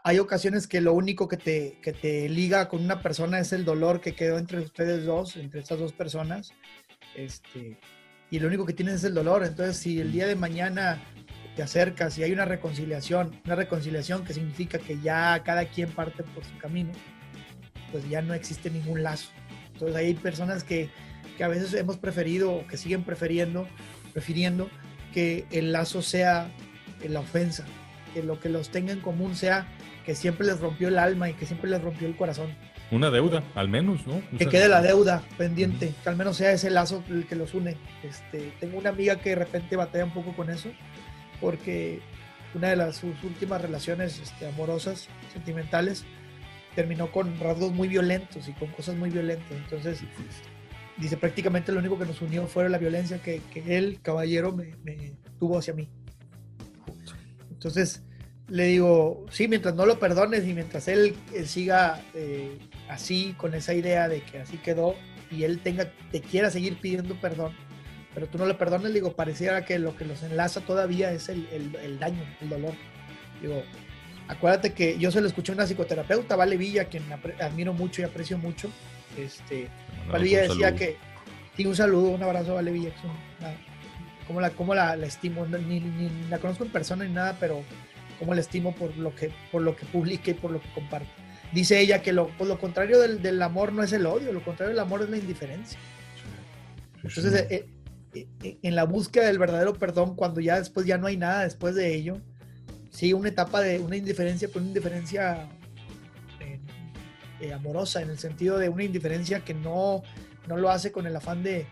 hay 0.04 0.20
ocasiones 0.20 0.68
que 0.68 0.80
lo 0.80 0.94
único 0.94 1.28
que 1.28 1.38
te, 1.38 1.80
que 1.82 1.92
te 1.92 2.30
liga 2.30 2.70
con 2.70 2.84
una 2.84 3.02
persona 3.02 3.40
es 3.40 3.52
el 3.52 3.66
dolor 3.66 4.00
que 4.00 4.14
quedó 4.14 4.38
entre 4.38 4.60
ustedes 4.60 5.06
dos, 5.06 5.38
entre 5.38 5.62
estas 5.62 5.80
dos 5.80 5.92
personas. 5.92 6.54
Este, 7.16 7.80
y 8.34 8.40
lo 8.40 8.48
único 8.48 8.66
que 8.66 8.74
tienes 8.74 8.96
es 8.96 9.04
el 9.04 9.14
dolor. 9.14 9.46
Entonces, 9.46 9.78
si 9.78 10.00
el 10.00 10.12
día 10.12 10.26
de 10.26 10.36
mañana 10.36 11.00
te 11.56 11.62
acercas 11.62 12.18
y 12.18 12.24
hay 12.24 12.32
una 12.32 12.46
reconciliación, 12.46 13.40
una 13.46 13.54
reconciliación 13.54 14.26
que 14.26 14.34
significa 14.34 14.80
que 14.80 15.00
ya 15.00 15.44
cada 15.44 15.66
quien 15.66 15.92
parte 15.92 16.24
por 16.24 16.44
su 16.44 16.58
camino, 16.58 16.90
pues 17.92 18.10
ya 18.10 18.24
no 18.24 18.34
existe 18.34 18.72
ningún 18.72 19.04
lazo. 19.04 19.30
Entonces 19.74 19.96
hay 19.96 20.16
personas 20.16 20.64
que, 20.64 20.90
que 21.38 21.44
a 21.44 21.48
veces 21.48 21.76
hemos 21.76 21.98
preferido 21.98 22.52
o 22.52 22.66
que 22.66 22.76
siguen 22.76 23.04
prefiriendo, 23.04 23.68
prefiriendo 24.14 24.68
que 25.14 25.46
el 25.52 25.72
lazo 25.72 26.02
sea 26.02 26.52
la 27.08 27.20
ofensa, 27.20 27.66
que 28.16 28.24
lo 28.24 28.40
que 28.40 28.50
los 28.50 28.70
tenga 28.70 28.94
en 28.94 29.02
común 29.02 29.36
sea 29.36 29.68
que 30.08 30.16
siempre 30.16 30.48
les 30.48 30.60
rompió 30.60 30.88
el 30.88 30.98
alma 30.98 31.30
y 31.30 31.34
que 31.36 31.46
siempre 31.46 31.70
les 31.70 31.84
rompió 31.84 32.08
el 32.08 32.16
corazón. 32.16 32.50
Una 32.94 33.10
deuda, 33.10 33.44
al 33.56 33.70
menos, 33.70 34.06
¿no? 34.06 34.22
que 34.38 34.46
quede 34.46 34.70
la 34.70 34.82
deuda 34.82 35.24
pendiente, 35.36 35.96
que 36.04 36.10
al 36.10 36.16
menos 36.16 36.38
sea 36.38 36.52
ese 36.52 36.70
lazo 36.70 37.04
el 37.10 37.26
que 37.26 37.36
los 37.36 37.56
une. 37.56 37.76
Este, 38.04 38.54
tengo 38.60 38.78
una 38.78 38.91
amiga 38.91 39.16
que 39.16 39.30
de 39.30 39.36
repente 39.36 39.76
batalla 39.76 40.06
un 40.06 40.14
poco 40.14 40.36
con 40.36 40.52
eso, 40.52 40.70
porque 41.41 42.02
una 42.54 42.70
de 42.70 42.76
las, 42.76 42.98
sus 42.98 43.24
últimas 43.24 43.60
relaciones 43.62 44.20
este, 44.20 44.48
amorosas, 44.48 45.08
sentimentales, 45.34 46.06
terminó 46.76 47.12
con 47.12 47.39
rasgos 47.39 47.72
muy 47.72 47.88
violentos 47.88 48.48
y 48.48 48.54
con 48.54 48.70
cosas 48.70 48.96
muy 48.96 49.10
violentas. 49.10 49.52
Entonces, 49.52 50.02
dice, 50.98 51.18
prácticamente 51.18 51.72
lo 51.72 51.80
único 51.80 51.98
que 51.98 52.06
nos 52.06 52.22
unió 52.22 52.46
fue 52.46 52.70
la 52.70 52.78
violencia 52.78 53.18
que, 53.24 53.41
que 53.52 53.76
él, 53.76 54.02
caballero, 54.04 54.52
me, 54.52 54.76
me, 54.84 55.14
tuvo 55.39 55.58
hacia 55.58 55.74
mí. 55.74 55.89
Entonces, 57.50 58.04
le 58.50 58.66
digo, 58.66 59.26
sí, 59.32 59.48
mientras 59.48 59.74
no 59.74 59.86
lo 59.88 59.98
perdones 59.98 60.46
y 60.46 60.54
mientras 60.54 60.88
él, 60.88 61.16
siga 61.46 62.02
eh, 62.14 62.60
así, 62.94 63.34
con 63.38 63.54
esa 63.54 63.74
idea 63.74 64.08
de 64.08 64.22
que 64.22 64.39
así 64.39 64.58
quedó 64.58 64.96
y 65.32 65.44
él 65.44 65.60
tenga, 65.60 65.91
te 66.12 66.22
quiera 66.22 66.50
seguir 66.50 66.78
pidiendo 66.80 67.16
perdón, 67.16 67.54
pero 68.14 68.28
tú 68.28 68.38
no 68.38 68.46
le 68.46 68.54
perdones, 68.54 68.88
le 68.88 68.96
digo, 68.96 69.14
pareciera 69.14 69.66
que 69.66 69.80
lo 69.80 69.96
que 69.96 70.06
los 70.06 70.22
enlaza 70.24 70.62
todavía 70.62 71.12
es 71.12 71.30
el, 71.30 71.48
el, 71.52 72.00
daño, 72.00 72.24
el 72.41 72.50
dolor. 72.50 72.74
Digo, 73.41 73.64
acuérdate 74.28 74.74
que 74.74 74.98
yo 75.00 75.12
se 75.12 75.20
lo 75.20 75.28
escuché 75.28 75.52
a 75.52 75.56
una 75.56 75.66
psicoterapeuta, 75.66 76.36
Vale 76.36 76.56
Villa, 76.56 76.86
quien 76.86 77.04
admiro 77.41 77.74
mucho 77.74 78.02
y 78.02 78.06
aprecio 78.06 78.38
mucho. 78.38 78.70
Este, 79.18 79.68
Vale 80.10 80.24
Villa 80.24 80.41
decía 80.44 80.76
que, 80.76 80.98
sí, 81.58 81.66
un 81.66 81.76
saludo, 81.76 82.10
un 82.10 82.22
abrazo 82.22 82.54
Vale 82.54 82.72
Villa, 82.72 82.91
como 84.28 84.39
la, 84.39 84.52
como 84.52 84.76
la, 84.76 84.96
la 84.96 85.08
estimo, 85.08 85.46
ni, 85.48 85.80
ni, 85.80 86.10
la 86.30 86.38
conozco 86.38 86.64
en 86.64 86.72
persona 86.72 87.06
ni 87.06 87.14
nada, 87.14 87.36
pero 87.39 87.64
como 88.20 88.36
la 88.36 88.41
estimo 88.41 88.76
por 88.76 88.96
lo 88.96 89.14
que, 89.16 89.32
por 89.52 89.64
lo 89.64 89.76
que 89.76 89.86
publique 89.88 90.32
y 90.32 90.36
por 90.36 90.52
lo 90.52 90.62
que 90.62 90.70
comparte. 90.70 91.22
Dice 91.54 91.80
ella 91.80 92.01
que 92.01 92.14
lo, 92.14 92.30
pues 92.38 92.49
lo 92.49 92.58
contrario 92.58 92.99
del, 92.99 93.22
del, 93.22 93.41
amor 93.41 93.74
no 93.74 93.84
es 93.84 93.93
el 93.93 94.06
odio, 94.06 94.34
lo 94.34 94.43
contrario 94.43 94.72
del 94.72 94.80
amor 94.80 95.04
es 95.04 95.10
la 95.10 95.18
indiferencia. 95.18 95.78
Entonces, 97.04 97.34
eh, 97.49 97.68
eh, 98.14 98.28
eh, 98.41 98.58
en 98.62 98.76
la 98.76 98.86
búsqueda 98.86 99.26
del 99.28 99.38
verdadero 99.38 99.74
perdón, 99.74 100.16
cuando 100.16 100.39
ya 100.41 100.58
después 100.58 100.86
ya 100.86 100.97
no 100.97 101.08
hay 101.08 101.18
nada 101.18 101.43
después 101.43 101.76
de 101.76 101.93
ello, 101.93 102.18
sí, 102.89 103.14
una 103.14 103.30
etapa 103.30 103.62
de 103.62 103.80
una 103.80 103.97
indiferencia, 103.97 104.47
pero 104.47 104.62
una 104.62 104.70
indiferencia 104.70 105.49
amorosa, 107.54 108.01
en 108.01 108.10
el 108.10 108.18
sentido 108.18 108.58
de 108.58 108.70
una 108.70 108.86
indiferencia 108.86 109.41
que 109.41 109.54
no, 109.54 110.01
no 110.47 110.56
lo 110.56 110.70
hace 110.70 110.93
con 110.93 111.06
el 111.06 111.16
afán 111.16 111.43
de, 111.43 111.68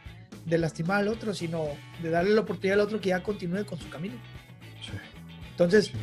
de 0.45 0.57
lastimar 0.57 0.99
al 0.99 1.07
otro, 1.07 1.33
sino 1.33 1.65
de 2.03 2.09
darle 2.09 2.31
la 2.31 2.41
oportunidad 2.41 2.73
al 2.73 2.85
otro 2.85 2.99
que 2.99 3.09
ya 3.09 3.23
continúe 3.23 3.65
con 3.65 3.79
su 3.79 3.89
camino. 3.89 4.15
Entonces, 5.51 5.93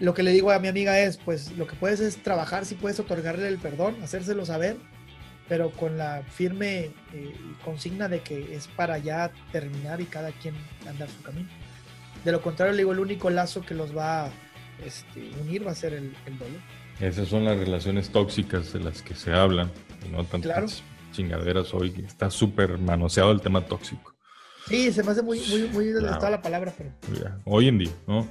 lo 0.00 0.14
que 0.14 0.22
le 0.22 0.32
digo 0.32 0.50
a 0.50 0.58
mi 0.58 0.68
amiga 0.68 0.98
es, 1.00 1.16
pues 1.16 1.52
lo 1.56 1.66
que 1.66 1.74
puedes 1.74 2.00
es 2.00 2.22
trabajar, 2.22 2.64
si 2.64 2.74
puedes 2.74 3.00
otorgarle 3.00 3.48
el 3.48 3.58
perdón, 3.58 3.96
hacérselo 4.02 4.46
saber, 4.46 4.76
pero 5.48 5.70
con 5.70 5.98
la 5.98 6.22
firme 6.30 6.90
eh, 7.12 7.34
consigna 7.64 8.08
de 8.08 8.20
que 8.20 8.54
es 8.54 8.68
para 8.68 8.98
ya 8.98 9.32
terminar 9.50 10.00
y 10.00 10.04
cada 10.04 10.30
quien 10.30 10.54
andar 10.86 11.08
su 11.08 11.22
camino. 11.22 11.48
De 12.24 12.32
lo 12.32 12.42
contrario, 12.42 12.72
le 12.72 12.78
digo, 12.78 12.92
el 12.92 13.00
único 13.00 13.30
lazo 13.30 13.62
que 13.62 13.74
los 13.74 13.96
va 13.96 14.26
a 14.26 14.30
este, 14.84 15.30
unir 15.40 15.66
va 15.66 15.72
a 15.72 15.74
ser 15.74 15.94
el, 15.94 16.12
dolor. 16.38 16.60
Esas 17.00 17.28
son 17.28 17.44
las 17.44 17.56
relaciones 17.56 18.10
tóxicas 18.10 18.72
de 18.72 18.80
las 18.80 19.02
que 19.02 19.14
se 19.14 19.32
hablan, 19.32 19.70
no 20.10 20.24
tantas 20.24 20.82
chingaderas 21.12 21.72
hoy. 21.74 21.94
Está 22.06 22.30
súper 22.30 22.78
manoseado 22.78 23.32
el 23.32 23.40
tema 23.40 23.64
tóxico. 23.64 24.14
Sí, 24.68 24.92
se 24.92 25.02
me 25.02 25.12
hace 25.12 25.22
muy, 25.22 25.40
muy, 25.48 25.62
muy 25.68 25.92
la 25.92 26.42
palabra, 26.42 26.74
pero... 26.76 26.92
Hoy 27.44 27.68
en 27.68 27.78
día, 27.78 27.92
¿no? 28.06 28.28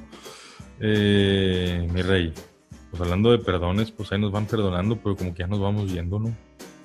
Eh, 0.79 1.87
mi 1.91 2.01
rey, 2.01 2.33
pues 2.89 3.01
hablando 3.01 3.31
de 3.31 3.39
perdones, 3.39 3.91
pues 3.91 4.11
ahí 4.11 4.19
nos 4.19 4.31
van 4.31 4.45
perdonando, 4.45 4.97
pero 4.97 5.15
como 5.15 5.33
que 5.33 5.43
ya 5.43 5.47
nos 5.47 5.59
vamos 5.59 5.91
yendo, 5.91 6.19
¿no? 6.19 6.35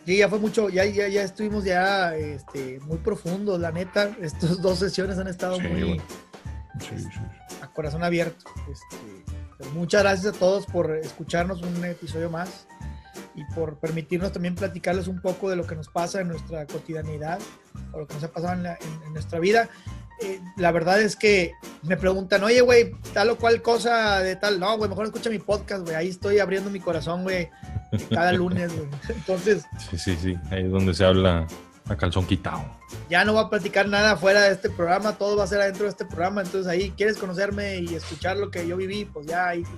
Sí, 0.06 0.16
ya 0.18 0.28
fue 0.28 0.38
mucho, 0.38 0.68
ya, 0.68 0.84
ya, 0.84 1.06
ya 1.08 1.22
estuvimos 1.22 1.64
ya 1.64 2.16
este, 2.16 2.80
muy 2.80 2.98
profundos, 2.98 3.60
la 3.60 3.70
neta. 3.70 4.16
Estas 4.20 4.60
dos 4.60 4.78
sesiones 4.78 5.18
han 5.18 5.28
estado 5.28 5.60
muy 5.60 6.00
a 7.60 7.66
corazón 7.68 8.02
abierto. 8.02 8.44
Este, 8.70 9.68
muchas 9.74 10.02
gracias 10.02 10.34
a 10.34 10.38
todos 10.38 10.66
por 10.66 10.96
escucharnos 10.96 11.62
un 11.62 11.84
episodio 11.84 12.30
más 12.30 12.66
y 13.34 13.44
por 13.54 13.78
permitirnos 13.78 14.32
también 14.32 14.54
platicarles 14.54 15.08
un 15.08 15.20
poco 15.20 15.48
de 15.50 15.56
lo 15.56 15.66
que 15.66 15.74
nos 15.74 15.88
pasa 15.88 16.20
en 16.20 16.28
nuestra 16.28 16.66
cotidianidad 16.66 17.38
o 17.92 18.00
lo 18.00 18.06
que 18.06 18.14
nos 18.14 18.24
ha 18.24 18.32
pasado 18.32 18.54
en, 18.54 18.66
en 18.66 19.12
nuestra 19.12 19.38
vida. 19.38 19.68
Eh, 20.22 20.40
la 20.56 20.70
verdad 20.70 21.00
es 21.00 21.16
que 21.16 21.54
me 21.82 21.96
preguntan, 21.96 22.44
oye, 22.44 22.60
güey, 22.60 22.92
tal 23.12 23.30
o 23.30 23.38
cual 23.38 23.60
cosa 23.60 24.20
de 24.20 24.36
tal. 24.36 24.60
No, 24.60 24.76
güey, 24.76 24.88
mejor 24.88 25.06
escucha 25.06 25.30
mi 25.30 25.38
podcast, 25.38 25.82
güey. 25.82 25.96
Ahí 25.96 26.08
estoy 26.08 26.38
abriendo 26.38 26.70
mi 26.70 26.78
corazón, 26.80 27.24
güey, 27.24 27.50
cada 28.10 28.32
lunes, 28.34 28.72
güey. 28.72 28.88
Entonces. 29.08 29.64
Sí, 29.90 29.98
sí, 29.98 30.16
sí. 30.20 30.36
Ahí 30.50 30.64
es 30.64 30.70
donde 30.70 30.94
se 30.94 31.04
habla 31.04 31.46
a 31.88 31.96
calzón 31.96 32.26
quitado. 32.26 32.64
Ya 33.10 33.24
no 33.24 33.32
voy 33.32 33.44
a 33.44 33.48
platicar 33.48 33.88
nada 33.88 34.16
fuera 34.16 34.42
de 34.42 34.52
este 34.52 34.70
programa, 34.70 35.18
todo 35.18 35.36
va 35.36 35.44
a 35.44 35.48
ser 35.48 35.60
adentro 35.60 35.84
de 35.84 35.90
este 35.90 36.04
programa. 36.04 36.42
Entonces 36.42 36.70
ahí, 36.70 36.92
¿quieres 36.96 37.16
conocerme 37.16 37.78
y 37.78 37.94
escuchar 37.94 38.36
lo 38.36 38.50
que 38.50 38.66
yo 38.66 38.76
viví? 38.76 39.04
Pues 39.04 39.26
ya 39.26 39.48
ahí, 39.48 39.64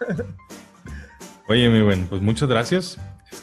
Oye, 1.52 1.68
mi 1.68 1.82
buen, 1.82 2.06
pues 2.06 2.22
muchas 2.22 2.48
gracias. 2.48 2.96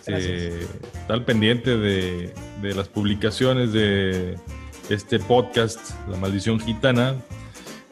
Este, 0.08 0.64
Está 1.00 1.24
pendiente 1.24 1.78
de, 1.78 2.34
de 2.60 2.74
las 2.74 2.88
publicaciones 2.88 3.72
de 3.72 4.36
este 4.90 5.20
podcast, 5.20 5.80
La 6.10 6.18
Maldición 6.18 6.60
Gitana. 6.60 7.18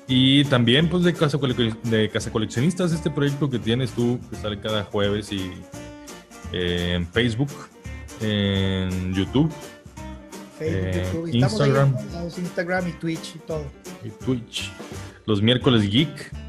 Y 0.07 0.43
también 0.45 0.89
pues 0.89 1.03
de 1.03 1.13
Casa, 1.13 1.37
de 1.83 2.09
Casa 2.09 2.31
Coleccionistas, 2.31 2.93
este 2.93 3.11
proyecto 3.11 3.47
que 3.47 3.59
tienes 3.59 3.91
tú, 3.91 4.19
que 4.31 4.37
sale 4.37 4.59
cada 4.59 4.85
jueves 4.85 5.31
y 5.31 5.51
eh, 6.51 6.93
en 6.95 7.05
Facebook, 7.05 7.51
en 8.19 9.13
YouTube, 9.13 9.53
Facebook, 10.57 11.29
Instagram. 11.31 11.95
Instagram 12.35 12.87
y 12.87 12.91
Twitch 12.93 13.35
y 13.35 13.39
todo. 13.45 13.65
Y 14.03 14.09
Twitch. 14.25 14.71
Los 15.27 15.43
miércoles 15.43 15.87
Geek. 15.87 16.46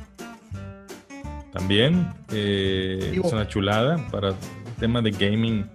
También. 1.52 2.12
Eh, 2.32 3.20
es 3.24 3.32
una 3.32 3.48
chulada 3.48 3.96
para 4.10 4.28
el 4.30 4.34
tema 4.78 5.02
de 5.02 5.10
gaming 5.10 5.66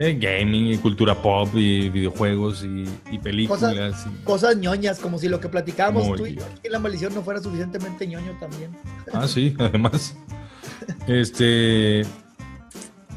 eh, 0.00 0.16
gaming 0.16 0.68
y 0.68 0.78
cultura 0.78 1.20
pop 1.20 1.48
y 1.54 1.88
videojuegos 1.88 2.64
y, 2.64 3.18
películas. 3.18 4.06
Cosas, 4.22 4.56
ñoñas, 4.56 5.00
como 5.00 5.18
si 5.18 5.28
lo 5.28 5.40
que 5.40 5.48
platicábamos 5.48 6.16
tú 6.16 6.24
y 6.24 6.38
la 6.70 6.78
maldición 6.78 7.12
no 7.14 7.22
fuera 7.22 7.42
suficientemente 7.42 8.06
ñoño 8.06 8.36
también. 8.38 8.76
Ah, 9.12 9.26
sí, 9.26 9.56
además. 9.58 10.16
este. 11.08 12.02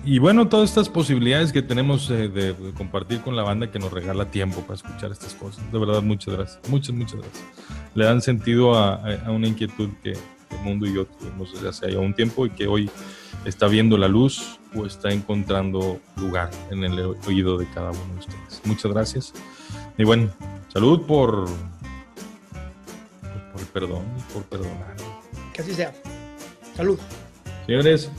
Y 0.03 0.17
bueno, 0.17 0.49
todas 0.49 0.69
estas 0.69 0.89
posibilidades 0.89 1.53
que 1.53 1.61
tenemos 1.61 2.09
eh, 2.09 2.27
de, 2.27 2.55
compartir 2.75 3.21
con 3.21 3.35
la 3.35 3.43
banda 3.43 3.69
que 3.69 3.77
nos 3.77 3.93
regala 3.93 4.31
tiempo 4.31 4.61
para 4.61 4.73
escuchar 4.73 5.11
estas 5.11 5.35
cosas. 5.35 5.71
De 5.71 5.77
verdad, 5.77 6.01
muchas 6.01 6.33
gracias. 6.33 6.59
Muchas, 6.67 6.95
muchas 6.95 7.19
gracias. 7.21 7.43
Le 7.93 8.05
dan 8.05 8.23
sentido 8.23 8.73
a, 8.73 9.03
una 9.27 9.47
inquietud 9.47 9.89
que 10.01 10.13
mundo 10.57 10.85
y 10.85 10.93
yo 10.93 11.05
tuvimos 11.05 11.53
desde 11.53 11.69
hace 11.69 11.91
ya 11.91 11.99
un 11.99 12.13
tiempo 12.13 12.45
y 12.45 12.51
que 12.51 12.67
hoy 12.67 12.89
está 13.45 13.67
viendo 13.67 13.97
la 13.97 14.07
luz 14.07 14.59
o 14.75 14.85
está 14.85 15.11
encontrando 15.11 15.99
lugar 16.17 16.49
en 16.69 16.83
el 16.83 16.99
oído 17.27 17.57
de 17.57 17.67
cada 17.71 17.91
uno 17.91 18.13
de 18.13 18.19
ustedes. 18.19 18.61
Muchas 18.65 18.91
gracias. 18.91 19.33
Y 19.97 20.03
bueno, 20.03 20.29
salud 20.71 21.01
por, 21.05 21.45
por 23.51 23.61
el 23.61 23.67
perdón 23.67 24.05
y 24.17 24.33
por 24.33 24.43
perdonar. 24.43 24.95
Que 25.53 25.61
así 25.61 25.73
sea. 25.73 25.93
Salud. 26.75 26.97
Señores, 27.65 28.09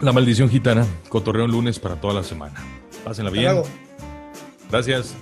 la 0.00 0.12
maldición 0.12 0.48
gitana, 0.48 0.86
cotorreo 1.08 1.44
el 1.44 1.52
lunes 1.52 1.78
para 1.78 1.96
toda 1.96 2.14
la 2.14 2.22
semana. 2.22 2.62
Pásenla 3.04 3.30
bien. 3.30 3.62
Gracias. 4.70 5.14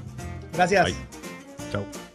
Gracias. 0.53 0.95
Chao. 1.71 2.06